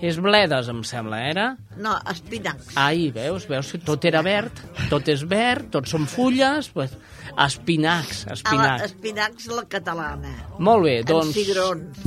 És 0.00 0.16
bledes, 0.16 0.68
em 0.72 0.80
sembla, 0.88 1.18
era? 1.28 1.58
No, 1.76 1.92
espinacs. 2.08 2.70
Ai, 2.80 3.10
veus, 3.12 3.44
veus, 3.50 3.74
tot 3.84 4.04
era 4.08 4.22
verd, 4.24 4.62
tot 4.88 5.08
és 5.12 5.26
verd, 5.28 5.68
tot 5.74 5.90
són 5.90 6.06
fulles, 6.08 6.70
pues, 6.72 6.94
espinacs, 7.36 8.24
A 8.24 8.30
la, 8.30 8.36
espinacs. 8.38 8.84
espinacs 8.86 9.50
la 9.52 9.66
catalana. 9.68 10.32
Molt 10.58 10.86
bé, 10.88 10.94
doncs 11.04 11.36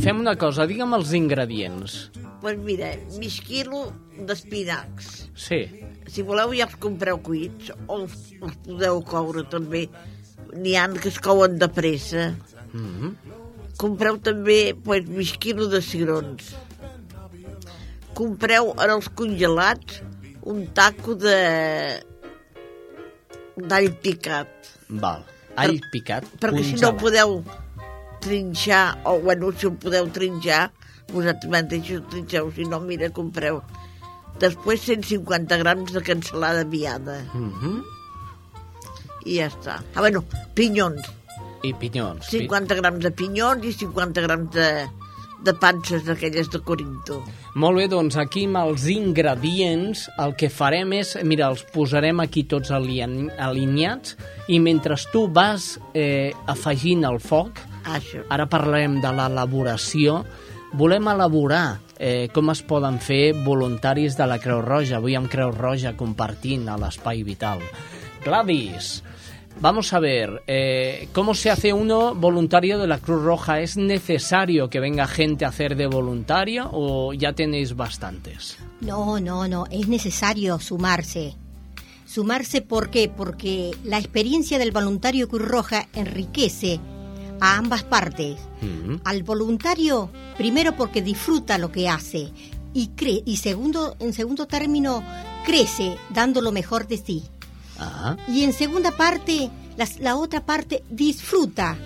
fem 0.01 0.23
una 0.23 0.33
cosa, 0.41 0.65
digue'm 0.65 0.97
els 0.97 1.13
ingredients. 1.13 1.99
Doncs 2.15 2.39
pues 2.41 2.57
mira, 2.59 2.89
mig 3.21 3.37
quilo 3.45 3.85
d'espinacs. 4.27 5.29
Sí, 5.35 5.61
Si 6.07 6.21
voleu 6.21 6.51
ja 6.53 6.65
els 6.65 6.75
compreu 6.83 7.21
cuits 7.23 7.71
o 7.87 8.01
els, 8.01 8.33
els 8.41 8.57
podeu 8.65 8.99
coure 9.07 9.45
també. 9.49 9.85
N'hi 10.53 10.75
ha 10.75 10.89
que 10.99 11.07
es 11.09 11.19
couen 11.23 11.57
de 11.57 11.69
pressa. 11.69 12.33
mm 12.73 12.89
-hmm. 12.99 13.15
Compreu 13.82 14.19
també 14.21 14.74
pues, 14.86 15.07
mig 15.09 15.36
quilo 15.41 15.67
de 15.71 15.82
cigrons. 15.82 16.53
Compreu 18.13 18.74
en 18.78 18.89
els 18.93 19.09
congelats 19.09 20.01
un 20.45 20.65
taco 20.78 21.15
de 21.15 21.38
d'all 23.57 23.91
picat. 24.03 24.49
val. 24.89 25.24
All 25.55 25.78
picat, 25.93 26.26
Perquè 26.41 26.63
si 26.65 26.80
no 26.82 26.95
podeu 26.97 27.43
trinxar, 28.24 28.97
o 29.05 29.19
bueno, 29.21 29.51
si 29.53 29.67
ho 29.67 29.74
podeu 29.78 30.07
trinxar, 30.09 30.71
vosaltres 31.11 31.51
mateixos 31.51 32.01
trinxeu, 32.09 32.49
si 32.55 32.65
no, 32.65 32.80
mira, 32.82 33.09
compreu. 33.13 33.61
Després 34.41 34.82
150 34.82 35.59
grams 35.61 35.93
de 35.93 36.01
cansalada 36.01 36.63
viada. 36.63 37.21
Mm 37.34 37.51
-hmm. 37.53 37.84
I 39.26 39.38
ja 39.38 39.47
està. 39.47 39.84
Ah, 39.93 39.99
bueno, 40.01 40.24
pinyons. 40.55 41.01
I 41.64 41.74
pinyons. 41.80 42.28
pi- 42.30 42.43
50 42.45 42.76
grams 42.82 42.99
de 43.03 43.11
pinyons 43.11 43.66
i 43.66 43.72
50 43.74 44.22
grams 44.26 44.49
de, 44.55 44.68
de 45.43 45.53
panses 45.59 46.03
d'aquelles 46.05 46.49
de 46.51 46.59
Corinto. 46.59 47.22
Molt 47.55 47.78
bé, 47.78 47.88
doncs 47.91 48.18
aquí 48.18 48.45
amb 48.49 48.57
els 48.64 48.88
ingredients 48.91 50.07
el 50.20 50.36
que 50.36 50.49
farem 50.49 50.91
és, 50.97 51.16
mira, 51.24 51.47
els 51.53 51.64
posarem 51.74 52.20
aquí 52.24 52.43
tots 52.49 52.72
alineats 52.72 54.16
i 54.49 54.59
mentre 54.59 54.97
tu 55.11 55.28
vas 55.32 55.78
eh, 55.93 56.32
afegint 56.47 57.05
el 57.07 57.20
foc, 57.24 57.59
Això. 57.86 58.24
ara 58.30 58.47
parlarem 58.49 58.99
de 59.03 59.11
l'elaboració, 59.14 60.24
volem 60.74 61.07
elaborar 61.11 61.80
eh, 61.99 62.28
com 62.34 62.49
es 62.49 62.61
poden 62.66 62.97
fer 62.99 63.34
voluntaris 63.45 64.18
de 64.18 64.26
la 64.28 64.39
Creu 64.41 64.61
Roja, 64.66 64.97
avui 64.97 65.16
amb 65.16 65.30
Creu 65.32 65.51
Roja 65.53 65.93
compartint 65.95 66.68
a 66.68 66.78
l'Espai 66.82 67.24
Vital. 67.24 67.61
Gladys, 68.24 69.03
Vamos 69.61 69.93
a 69.93 69.99
ver, 69.99 70.43
eh, 70.47 71.07
¿cómo 71.13 71.33
se 71.33 71.49
hace 71.49 71.71
uno 71.71 72.13
voluntario 72.15 72.79
de 72.79 72.87
la 72.87 72.97
Cruz 72.97 73.23
Roja? 73.23 73.61
¿Es 73.61 73.77
necesario 73.77 74.69
que 74.69 74.79
venga 74.79 75.07
gente 75.07 75.45
a 75.45 75.49
hacer 75.49 75.75
de 75.75 75.87
voluntario 75.87 76.69
o 76.71 77.13
ya 77.13 77.33
tenéis 77.33 77.75
bastantes? 77.75 78.57
No, 78.81 79.19
no, 79.19 79.47
no, 79.47 79.65
es 79.71 79.87
necesario 79.87 80.59
sumarse. 80.59 81.35
Sumarse, 82.05 82.61
¿por 82.61 82.89
qué? 82.89 83.09
Porque 83.09 83.71
la 83.83 83.97
experiencia 83.97 84.59
del 84.59 84.71
voluntario 84.71 85.29
Cruz 85.29 85.47
Roja 85.47 85.87
enriquece 85.93 86.79
a 87.39 87.57
ambas 87.57 87.83
partes. 87.83 88.37
Al 89.03 89.23
voluntario, 89.23 90.09
primero 90.37 90.75
porque 90.75 91.01
disfruta 91.01 91.57
lo 91.57 91.71
que 91.71 91.89
hace 91.89 92.31
y, 92.73 92.87
cre 92.89 93.21
y 93.25 93.37
segundo, 93.37 93.95
en 93.99 94.13
segundo 94.13 94.45
término, 94.47 95.03
crece 95.45 95.97
dando 96.09 96.41
lo 96.41 96.51
mejor 96.51 96.87
de 96.87 96.97
sí. 96.97 97.23
Ajá. 97.84 98.17
Y 98.27 98.43
en 98.43 98.53
segunda 98.53 98.91
parte, 98.91 99.49
la, 99.77 99.88
la 99.99 100.15
otra 100.15 100.45
parte 100.45 100.84
disfruta 100.89 101.77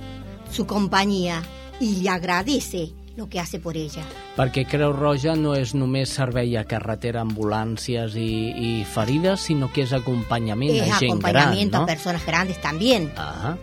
su 0.51 0.65
compañía 0.65 1.43
y 1.79 1.97
le 1.97 2.09
agradece 2.09 2.93
lo 3.17 3.27
que 3.27 3.39
hace 3.39 3.59
por 3.59 3.75
ella. 3.75 4.05
Perquè 4.37 4.67
Creu 4.69 4.93
Roja 4.93 5.33
no 5.35 5.55
és 5.57 5.73
només 5.73 6.11
servei 6.13 6.53
a 6.55 6.63
carretera, 6.69 7.23
ambulàncies 7.25 8.13
i, 8.13 8.29
i 8.53 8.69
ferides, 8.85 9.47
sinó 9.49 9.71
que 9.73 9.81
és 9.87 9.93
acompanyament 9.97 10.75
Es 10.75 10.83
a 10.85 10.99
gent 11.01 11.17
gran, 11.17 11.35
acompañamiento 11.41 11.79
no? 11.79 11.83
a 11.83 11.87
personas 11.87 12.25
grandes 12.25 12.61
también. 12.61 13.11
Ajá. 13.17 13.57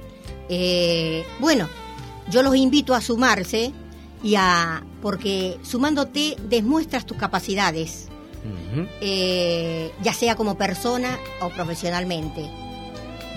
Eh, 0.49 1.25
bueno, 1.39 1.69
yo 2.29 2.43
los 2.43 2.57
invito 2.57 2.95
a 2.95 3.01
sumarse 3.01 3.73
y 4.25 4.35
a 4.35 4.83
porque 5.01 5.59
sumándote 5.63 6.37
demuestras 6.49 7.07
tus 7.07 7.17
capacidades, 7.17 8.09
Ujú. 8.45 8.87
eh, 9.01 9.91
ya 10.03 10.13
sea 10.13 10.37
como 10.37 10.57
persona 10.57 11.19
o 11.41 11.49
profesionalmente. 11.49 12.49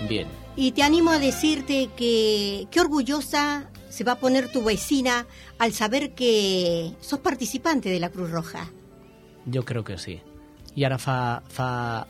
Bien. 0.07 0.27
Y 0.55 0.71
te 0.71 0.83
animo 0.83 1.11
a 1.11 1.19
decirte 1.19 1.89
que 1.95 2.67
qué 2.71 2.79
orgullosa 2.79 3.69
se 3.89 4.03
va 4.03 4.13
a 4.13 4.19
poner 4.19 4.51
tu 4.51 4.63
vecina 4.63 5.25
al 5.59 5.73
saber 5.73 6.13
que 6.13 6.93
sos 6.99 7.19
participante 7.19 7.89
de 7.89 7.99
la 7.99 8.09
Cruz 8.09 8.31
Roja? 8.31 8.69
Jo 9.51 9.63
crec 9.63 9.85
que 9.85 9.97
sí. 9.97 10.19
I 10.75 10.83
ara 10.85 10.97
fa, 11.01 11.41
fa 11.49 12.05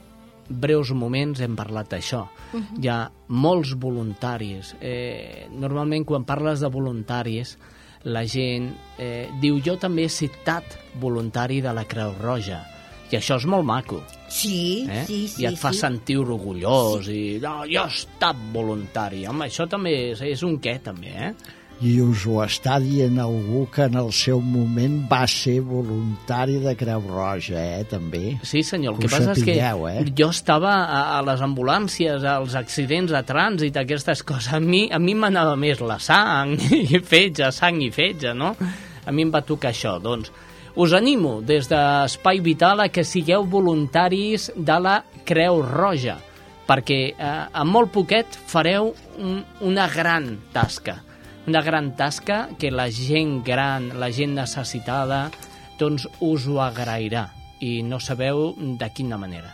breus 0.50 0.92
moments 0.92 1.40
hem 1.40 1.56
parlat 1.56 1.90
d'això. 1.92 2.26
Uh 2.54 2.60
-huh. 2.60 2.84
Hi 2.84 2.88
ha 2.88 3.12
molts 3.28 3.76
voluntaris. 3.80 4.76
Eh, 4.82 5.48
normalment, 5.52 6.06
quan 6.06 6.26
parles 6.26 6.60
de 6.60 6.68
voluntaris, 6.68 7.58
la 8.04 8.26
gent 8.26 8.76
eh, 8.98 9.30
diu 9.42 9.62
jo 9.64 9.78
també 9.78 10.04
he 10.04 10.10
citat 10.10 10.64
voluntari 11.00 11.62
de 11.62 11.74
la 11.74 11.86
Creu 11.86 12.14
Roja. 12.22 12.77
I 13.08 13.20
això 13.20 13.38
és 13.40 13.46
molt 13.48 13.64
maco. 13.68 14.02
Sí, 14.28 14.86
eh? 14.92 15.06
sí, 15.08 15.22
sí. 15.32 15.44
I 15.44 15.48
et 15.52 15.60
fa 15.60 15.72
sí. 15.72 15.80
sentir 15.86 16.18
orgullós 16.20 17.06
sí. 17.08 17.14
i 17.16 17.38
no, 17.44 17.62
jo 17.70 17.86
he 17.86 17.94
estat 18.02 18.42
voluntari. 18.54 19.24
Home, 19.30 19.48
això 19.48 19.68
també 19.72 19.94
és, 20.12 20.24
és 20.28 20.44
un 20.44 20.58
què, 20.64 20.76
també, 20.84 21.14
eh? 21.30 21.32
I 21.78 22.00
us 22.02 22.24
ho 22.26 22.40
està 22.42 22.80
dient 22.82 23.20
algú 23.22 23.68
que 23.70 23.86
en 23.86 24.00
el 24.02 24.08
seu 24.18 24.40
moment 24.42 24.96
va 25.12 25.22
ser 25.30 25.60
voluntari 25.62 26.58
de 26.64 26.74
Creu 26.80 27.04
Roja, 27.06 27.60
eh, 27.78 27.84
també. 27.86 28.40
Sí, 28.42 28.64
senyor, 28.66 28.96
el 28.96 29.04
Que 29.04 29.06
que, 29.06 29.12
passa 29.14 29.36
sapigueu, 29.36 29.86
és 29.92 30.00
que 30.00 30.10
eh? 30.10 30.16
jo 30.18 30.32
estava 30.34 30.74
a, 30.82 31.04
a 31.20 31.22
les 31.28 31.44
ambulàncies, 31.46 32.26
als 32.26 32.58
accidents 32.58 33.14
de 33.14 33.22
trànsit, 33.30 33.78
aquestes 33.78 34.26
coses. 34.26 34.50
A 34.58 34.60
mi, 34.60 34.88
a 34.90 34.98
mi 34.98 35.14
m'anava 35.14 35.54
més 35.56 35.84
la 35.86 36.00
sang 36.02 36.58
i 36.82 36.98
fetge, 36.98 37.52
sang 37.54 37.78
i 37.86 37.92
fetge, 37.94 38.34
no? 38.34 38.56
A 39.06 39.14
mi 39.14 39.28
em 39.28 39.32
va 39.32 39.46
tocar 39.46 39.70
això, 39.70 40.00
doncs. 40.02 40.34
Us 40.78 40.94
animo 40.94 41.42
des 41.42 41.66
d'Espai 41.72 42.40
Vital 42.46 42.84
a 42.86 42.90
que 42.94 43.04
sigueu 43.04 43.48
voluntaris 43.50 44.52
de 44.56 44.78
la 44.78 45.00
Creu 45.26 45.64
Roja, 45.66 46.20
perquè 46.70 47.02
eh, 47.10 47.34
amb 47.52 47.74
molt 47.74 47.92
poquet 47.96 48.38
fareu 48.46 48.94
un, 49.18 49.42
una 49.66 49.90
gran 49.90 50.36
tasca 50.54 51.00
una 51.48 51.62
gran 51.62 51.96
tasca 51.96 52.50
que 52.60 52.70
la 52.72 52.90
gent 52.92 53.42
gran, 53.44 53.94
la 54.00 54.12
gent 54.12 54.36
necessitada, 54.36 55.30
doncs 55.80 56.06
us 56.20 56.48
ho 56.52 56.60
agrairà 56.60 57.30
i 57.64 57.80
no 57.88 58.02
sabeu 58.04 58.52
de 58.60 58.90
quina 58.94 59.18
manera. 59.18 59.54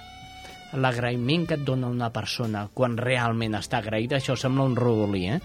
L'agraïment 0.74 1.45
que 1.45 1.59
et 1.59 1.67
dona 1.67 1.91
una 1.93 2.09
persona 2.09 2.65
quan 2.74 2.97
realment 2.97 3.53
està 3.59 3.78
agraïda, 3.78 4.17
això 4.17 4.36
sembla 4.36 4.65
un 4.65 4.76
rodolí, 4.76 5.28
eh? 5.30 5.38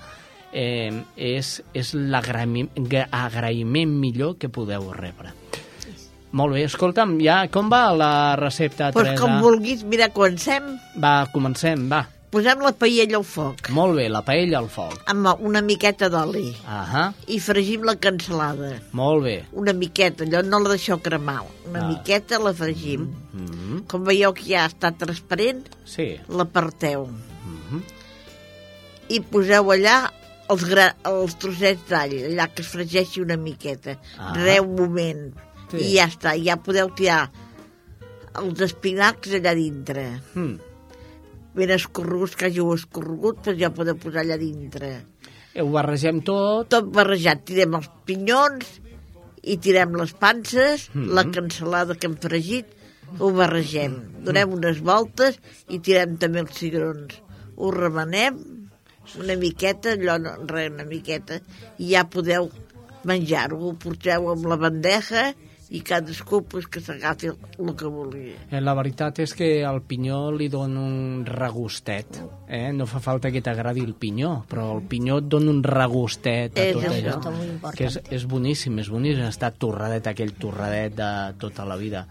eh 0.52 1.02
és, 1.36 1.52
és 1.76 1.92
l'agraïment 1.94 2.72
agraïment 3.12 3.92
millor 3.92 4.38
que 4.40 4.48
podeu 4.48 4.88
rebre. 4.96 5.36
Molt 6.32 6.52
bé, 6.54 6.64
escolta'm, 6.64 7.18
ja 7.24 7.48
com 7.48 7.70
va 7.72 7.92
la 7.96 8.36
recepta, 8.36 8.90
Pues 8.92 9.06
Teresa? 9.06 9.22
com 9.22 9.40
vulguis, 9.40 9.82
mira, 9.84 10.10
comencem. 10.10 10.78
Va, 11.02 11.26
comencem, 11.32 11.88
va. 11.90 12.06
Posem 12.30 12.60
la 12.60 12.72
paella 12.76 13.16
al 13.16 13.24
foc. 13.24 13.70
Molt 13.72 13.96
bé, 13.96 14.08
la 14.12 14.20
paella 14.20 14.58
al 14.58 14.68
foc. 14.68 14.98
Amb 15.08 15.40
una 15.40 15.62
miqueta 15.64 16.10
d'oli. 16.12 16.54
Ahà, 16.68 17.14
I 17.26 17.38
fregim 17.40 17.82
la 17.88 17.96
cansalada. 17.96 18.82
molt 18.92 19.24
bé. 19.24 19.44
Una 19.52 19.72
miqueta, 19.72 20.24
allò 20.24 20.42
no 20.44 20.58
la 20.60 20.68
deixeu 20.74 20.98
cremar. 21.00 21.40
Una 21.70 21.80
Ah. 21.80 21.88
miqueta 21.88 22.38
la 22.38 22.52
fregim. 22.52 23.08
Mm 23.32 23.46
-hmm. 23.46 23.86
Com 23.86 24.04
veieu 24.04 24.34
que 24.34 24.42
ja 24.44 24.66
està 24.68 24.92
transparent, 24.94 25.64
Sí. 25.86 26.20
l'aparteu. 26.28 27.06
Mm 27.06 27.60
-hmm. 27.70 27.82
I 29.08 29.20
poseu 29.20 29.64
allà 29.72 30.10
els, 30.50 30.64
gra 30.64 30.94
els 31.04 31.34
trossets 31.38 31.88
d'all, 31.88 32.12
allà 32.12 32.48
que 32.52 32.62
es 32.62 32.68
fregeixi 32.68 33.20
una 33.22 33.36
miqueta. 33.36 33.98
Ah. 34.18 34.32
Re 34.34 34.60
un 34.60 34.74
moment. 34.76 35.34
Sí. 35.70 35.82
I 35.82 35.94
ja 35.98 36.06
està, 36.08 36.34
ja 36.40 36.56
podeu 36.56 36.90
tirar 36.96 37.28
els 38.38 38.60
espinacs 38.64 39.34
allà 39.36 39.54
dintre. 39.58 40.06
Mm. 40.34 40.56
Ben 41.58 41.72
escorreguts, 41.74 42.36
que 42.38 42.46
hàgiu 42.48 42.72
escorregut, 42.74 43.40
doncs 43.44 43.60
ja 43.60 43.70
podeu 43.74 43.96
posar 43.98 44.22
allà 44.22 44.36
dintre. 44.40 44.92
Ho 45.58 45.66
barregem 45.74 46.20
tot. 46.22 46.68
Tot 46.70 46.90
barrejat. 46.94 47.42
Tirem 47.48 47.74
els 47.74 47.88
pinyons 48.06 48.68
i 49.42 49.56
tirem 49.58 49.96
les 49.98 50.12
panses, 50.12 50.88
Mhm. 50.94 51.08
la 51.16 51.24
cansalada 51.24 51.96
que 51.96 52.06
hem 52.06 52.16
fregit, 52.16 52.66
ho 53.18 53.32
barregem. 53.32 54.22
Donem 54.24 54.52
unes 54.52 54.80
voltes 54.80 55.40
i 55.68 55.80
tirem 55.80 56.16
també 56.16 56.40
els 56.40 56.54
cigrons. 56.54 57.14
Ho 57.56 57.70
remenem 57.72 58.38
una 59.18 59.36
miqueta, 59.36 59.94
allò, 59.96 60.18
no, 60.20 60.36
res, 60.46 60.70
una 60.70 60.84
miqueta, 60.84 61.40
i 61.78 61.90
ja 61.94 62.04
podeu 62.04 62.50
menjar-ho. 63.04 63.58
Ho 63.70 63.74
porteu 63.74 64.28
amb 64.30 64.46
la 64.46 64.56
bandeja 64.56 65.34
i 65.70 65.82
cadascú 65.84 66.42
pues, 66.48 66.66
que 66.66 66.80
s'agafi 66.80 67.28
el 67.28 67.72
que 67.76 67.90
vulgui. 67.92 68.32
Eh, 68.50 68.60
La 68.64 68.74
veritat 68.78 69.20
és 69.20 69.34
que 69.36 69.48
al 69.68 69.82
pinyó 69.84 70.30
li 70.32 70.48
dona 70.52 70.80
un 70.80 71.26
regustet. 71.28 72.20
Eh? 72.48 72.70
No 72.72 72.86
fa 72.88 73.02
falta 73.04 73.32
que 73.34 73.42
t'agradi 73.44 73.84
el 73.84 73.94
pinyó, 73.98 74.32
però 74.48 74.70
el 74.78 74.82
pinyó 74.88 75.20
et 75.20 75.28
dona 75.28 75.52
un 75.52 75.62
regustet 75.66 76.56
a 76.56 76.66
És 76.70 76.78
tot 76.78 76.88
allò. 76.88 77.70
Que 77.76 77.90
és, 77.90 78.00
és 78.16 78.26
boníssim, 78.28 78.80
és 78.80 78.88
boníssim 78.92 79.28
estar 79.28 79.52
torradet, 79.60 80.08
aquell 80.08 80.32
torradet 80.40 80.96
de 80.96 81.12
tota 81.42 81.68
la 81.68 81.76
vida. 81.76 82.06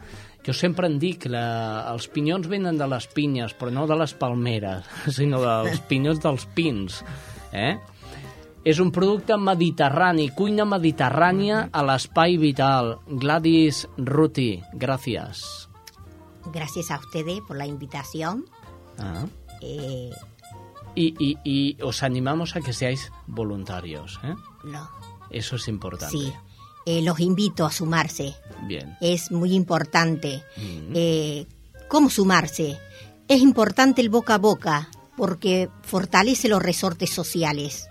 Jo 0.46 0.54
sempre 0.56 0.88
en 0.88 0.96
dic, 1.02 1.26
la, 1.28 1.44
els 1.92 2.06
pinyons 2.14 2.48
venen 2.48 2.78
de 2.80 2.86
les 2.88 3.10
pinyes, 3.12 3.58
però 3.58 3.74
no 3.74 3.84
de 3.90 3.98
les 4.00 4.14
palmeres, 4.16 4.86
sinó 5.18 5.42
dels 5.44 5.82
pinyons 5.90 6.22
dels 6.24 6.46
pins. 6.56 7.02
Eh? 7.52 7.74
És 8.68 8.82
un 8.84 8.90
producte 8.92 9.38
mediterrani, 9.40 10.26
cuina 10.36 10.66
mediterrània 10.68 11.70
a 11.72 11.84
l'espai 11.88 12.36
vital. 12.42 12.98
Gladys 13.08 13.86
Ruti, 13.98 14.62
gràcies. 14.74 15.70
Gracias 16.52 16.92
a 16.92 16.98
ustedes 17.00 17.40
por 17.48 17.58
la 17.58 17.66
invitación. 17.66 18.46
Ah. 19.00 19.26
Eh, 19.62 20.12
Y, 20.96 21.14
y, 21.20 21.38
y 21.44 21.78
os 21.84 22.02
animamos 22.02 22.56
a 22.56 22.62
que 22.62 22.74
seáis 22.74 23.12
voluntarios. 23.28 24.20
¿eh? 24.24 24.34
no, 24.64 24.90
Eso 25.30 25.58
es 25.58 25.68
importante. 25.68 26.18
sí, 26.18 26.34
eh, 26.88 27.04
los 27.04 27.20
invito 27.20 27.68
a 27.68 27.72
sumarse. 27.72 28.34
Bien. 28.64 28.98
Es 29.00 29.32
muy 29.32 29.54
importante. 29.54 30.44
Mm. 30.58 30.94
Eh, 30.96 31.46
¿Cómo 31.88 32.10
sumarse? 32.10 32.80
Es 33.28 33.42
importante 33.42 34.02
el 34.02 34.10
boca 34.10 34.34
a 34.36 34.38
boca 34.40 34.90
porque 35.16 35.70
fortalece 35.84 36.50
los 36.50 36.64
resortes 36.64 37.12
sociales. 37.12 37.88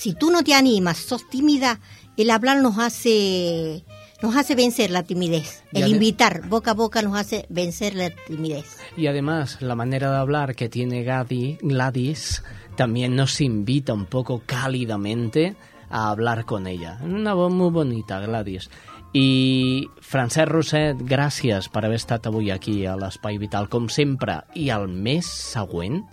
Si 0.00 0.14
tú 0.14 0.30
no 0.30 0.42
te 0.42 0.54
animas, 0.54 0.96
sos 0.96 1.28
tímida, 1.28 1.78
el 2.16 2.30
hablar 2.30 2.62
nos 2.62 2.78
hace 2.78 3.84
nos 4.22 4.34
hace 4.34 4.54
vencer 4.54 4.90
la 4.90 5.02
timidez. 5.02 5.62
El 5.72 5.88
invitar 5.88 6.48
boca 6.48 6.70
a 6.70 6.74
boca 6.74 7.02
nos 7.02 7.16
hace 7.18 7.44
vencer 7.50 7.94
la 7.94 8.08
timidez. 8.08 8.78
Y 8.96 9.08
además, 9.08 9.60
la 9.60 9.74
manera 9.74 10.10
de 10.10 10.16
hablar 10.16 10.54
que 10.54 10.70
tiene 10.70 11.04
Gadi- 11.04 11.58
Gladys 11.60 12.42
también 12.76 13.14
nos 13.14 13.42
invita 13.42 13.92
un 13.92 14.06
poco 14.06 14.42
cálidamente 14.46 15.54
a 15.90 16.08
hablar 16.08 16.46
con 16.46 16.66
ella. 16.66 16.98
Una 17.02 17.34
voz 17.34 17.52
muy 17.52 17.68
bonita, 17.70 18.20
Gladys. 18.20 18.70
I 19.12 19.88
Francesc 20.00 20.48
Roset, 20.48 20.96
gràcies 21.02 21.68
per 21.68 21.84
haver 21.84 21.98
estat 21.98 22.28
avui 22.30 22.48
aquí 22.54 22.86
a 22.86 22.94
l'Espai 22.96 23.36
Vital, 23.42 23.68
com 23.68 23.88
sempre. 23.92 24.44
I 24.54 24.70
el 24.70 24.86
mes 24.88 25.26
següent 25.26 26.04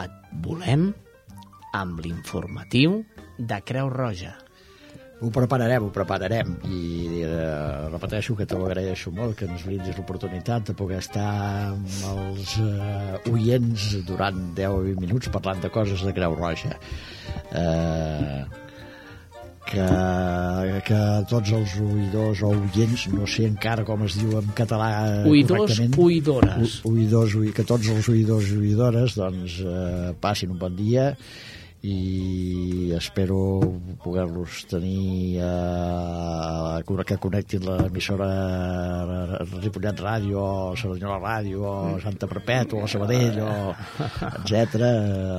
et 0.00 0.10
volem 0.42 0.94
amb 1.76 2.00
l'informatiu 2.04 3.02
de 3.38 3.58
Creu 3.64 3.88
Roja. 3.92 4.34
Ho 5.20 5.28
prepararem, 5.28 5.84
ho 5.84 5.90
prepararem 5.92 6.54
i 6.72 7.20
eh, 7.20 7.88
repeteixo 7.92 8.32
que 8.38 8.46
t'ho 8.48 8.62
agraeixo 8.64 9.10
molt 9.12 9.36
que 9.36 9.44
ens 9.44 9.66
brindis 9.68 9.98
l'oportunitat 9.98 10.70
de 10.70 10.74
poder 10.78 10.96
estar 11.02 11.26
amb 11.74 11.84
els 12.14 12.54
eh, 12.56 13.18
oients 13.28 13.84
durant 14.08 14.38
10 14.56 14.78
o 14.78 14.80
20 14.86 15.04
minuts 15.04 15.28
parlant 15.34 15.60
de 15.60 15.68
coses 15.74 16.00
de 16.08 16.14
Creu 16.16 16.32
Roja 16.38 16.72
eh, 17.52 18.40
que, 19.70 19.84
que 20.88 21.00
tots 21.30 21.52
els 21.54 21.76
oïdors 21.84 22.40
o 22.42 22.54
oients, 22.56 23.04
no 23.12 23.28
sé 23.28 23.44
encara 23.46 23.84
com 23.86 24.02
es 24.08 24.16
diu 24.18 24.38
en 24.40 24.48
català 24.56 24.88
eh, 25.04 25.28
Oïdors, 25.30 25.66
correctament. 25.68 26.00
oïdores. 26.00 26.80
O- 26.80 26.94
oïdors, 26.96 27.36
oi- 27.38 27.52
que 27.54 27.68
tots 27.68 27.92
els 27.92 28.08
oïdors 28.10 28.48
i 28.50 28.58
oïdores 28.64 29.14
doncs, 29.20 29.60
eh, 29.62 30.10
passin 30.20 30.56
un 30.56 30.58
bon 30.64 30.74
dia 30.80 31.12
i 31.82 32.92
espero 32.92 33.60
poder-los 34.04 34.66
tenir 34.68 35.40
eh, 35.40 37.04
que 37.06 37.16
connectin 37.16 37.64
l'emissora 37.64 38.28
Ripollet 39.62 40.02
Ràdio 40.04 40.42
o 40.42 40.74
Cerdanyola 40.76 41.16
Ràdio 41.22 41.64
o 41.64 42.00
Santa 42.02 42.28
Perpètua 42.28 42.84
o 42.84 42.90
Sabadell 42.90 43.40
o 43.40 43.52
etc 44.42 44.76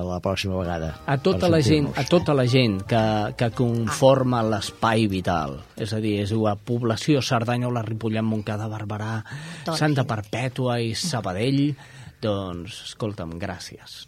la 0.07 0.17
pròxima 0.23 0.57
vegada 0.57 0.95
a 1.05 1.19
tota 1.21 1.49
la 1.51 1.61
gent, 1.61 1.91
a 1.93 2.05
tota 2.09 2.33
la 2.33 2.47
gent 2.49 2.81
que, 2.89 3.03
que 3.37 3.51
conforma 3.53 4.41
l'espai 4.41 5.05
vital, 5.11 5.59
és 5.77 5.93
a 5.93 6.01
dir, 6.01 6.17
és 6.25 6.33
la 6.33 6.55
població 6.57 7.21
Cerdanyola, 7.21 7.85
Ripollet, 7.85 8.25
Montcada, 8.25 8.69
Barberà, 8.71 9.19
Tota 9.65 9.77
Santa 9.77 10.05
Perpètua 10.09 10.79
i 10.81 10.93
Sabadell, 10.97 11.75
doncs, 12.21 12.81
escolta'm, 12.91 13.37
gràcies. 13.41 14.05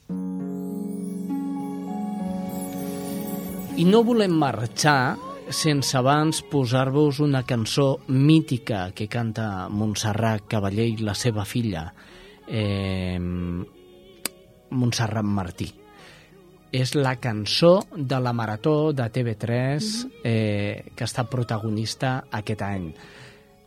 I 3.73 3.85
no 3.89 4.03
volem 4.05 4.35
marxar 4.37 5.17
sense 5.49 5.97
abans 5.97 6.43
posar-vos 6.45 7.17
una 7.25 7.41
cançó 7.41 8.03
mítica 8.07 8.91
que 8.93 9.07
canta 9.09 9.67
Montserrat 9.69 10.45
Cavaller 10.47 10.85
i 10.91 10.99
la 11.01 11.15
seva 11.17 11.41
filla, 11.43 11.87
eh, 12.47 13.17
Montserrat 14.69 15.25
Martí. 15.25 15.71
és 16.73 16.95
la 16.97 17.19
cançó 17.21 17.83
de 17.95 18.17
la 18.19 18.33
Marató 18.33 18.93
de 18.97 19.05
TV3 19.13 19.89
eh, 20.25 20.85
que 20.97 21.05
està 21.05 21.27
protagonista 21.29 22.23
aquest 22.33 22.63
any. 22.65 22.87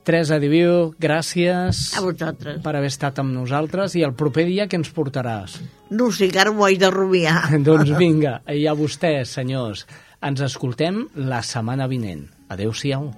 Teresa 0.07 0.36
Diviu, 0.38 0.92
gràcies 1.02 1.80
A 1.98 2.02
vosaltres. 2.04 2.61
per 2.62 2.76
haver 2.78 2.92
estat 2.92 3.18
amb 3.18 3.34
nosaltres 3.34 3.96
i 3.98 4.04
el 4.07 4.12
proper 4.14 4.44
dia 4.46 4.68
que 4.70 4.78
ens 4.78 4.92
portaràs? 4.94 5.57
No 5.90 6.12
sé, 6.14 6.28
encara 6.28 6.52
m'ho 6.54 6.62
haig 6.68 6.78
de 6.78 6.90
rumiar. 6.94 7.40
doncs 7.66 7.90
vinga, 7.98 8.36
i 8.46 8.68
a 8.70 8.74
vostès, 8.78 9.34
senyors. 9.34 9.82
Ens 10.22 10.40
escoltem 10.46 11.09
la 11.18 11.42
setmana 11.42 11.88
vinent. 11.90 12.28
Adéu-siau. 12.54 13.11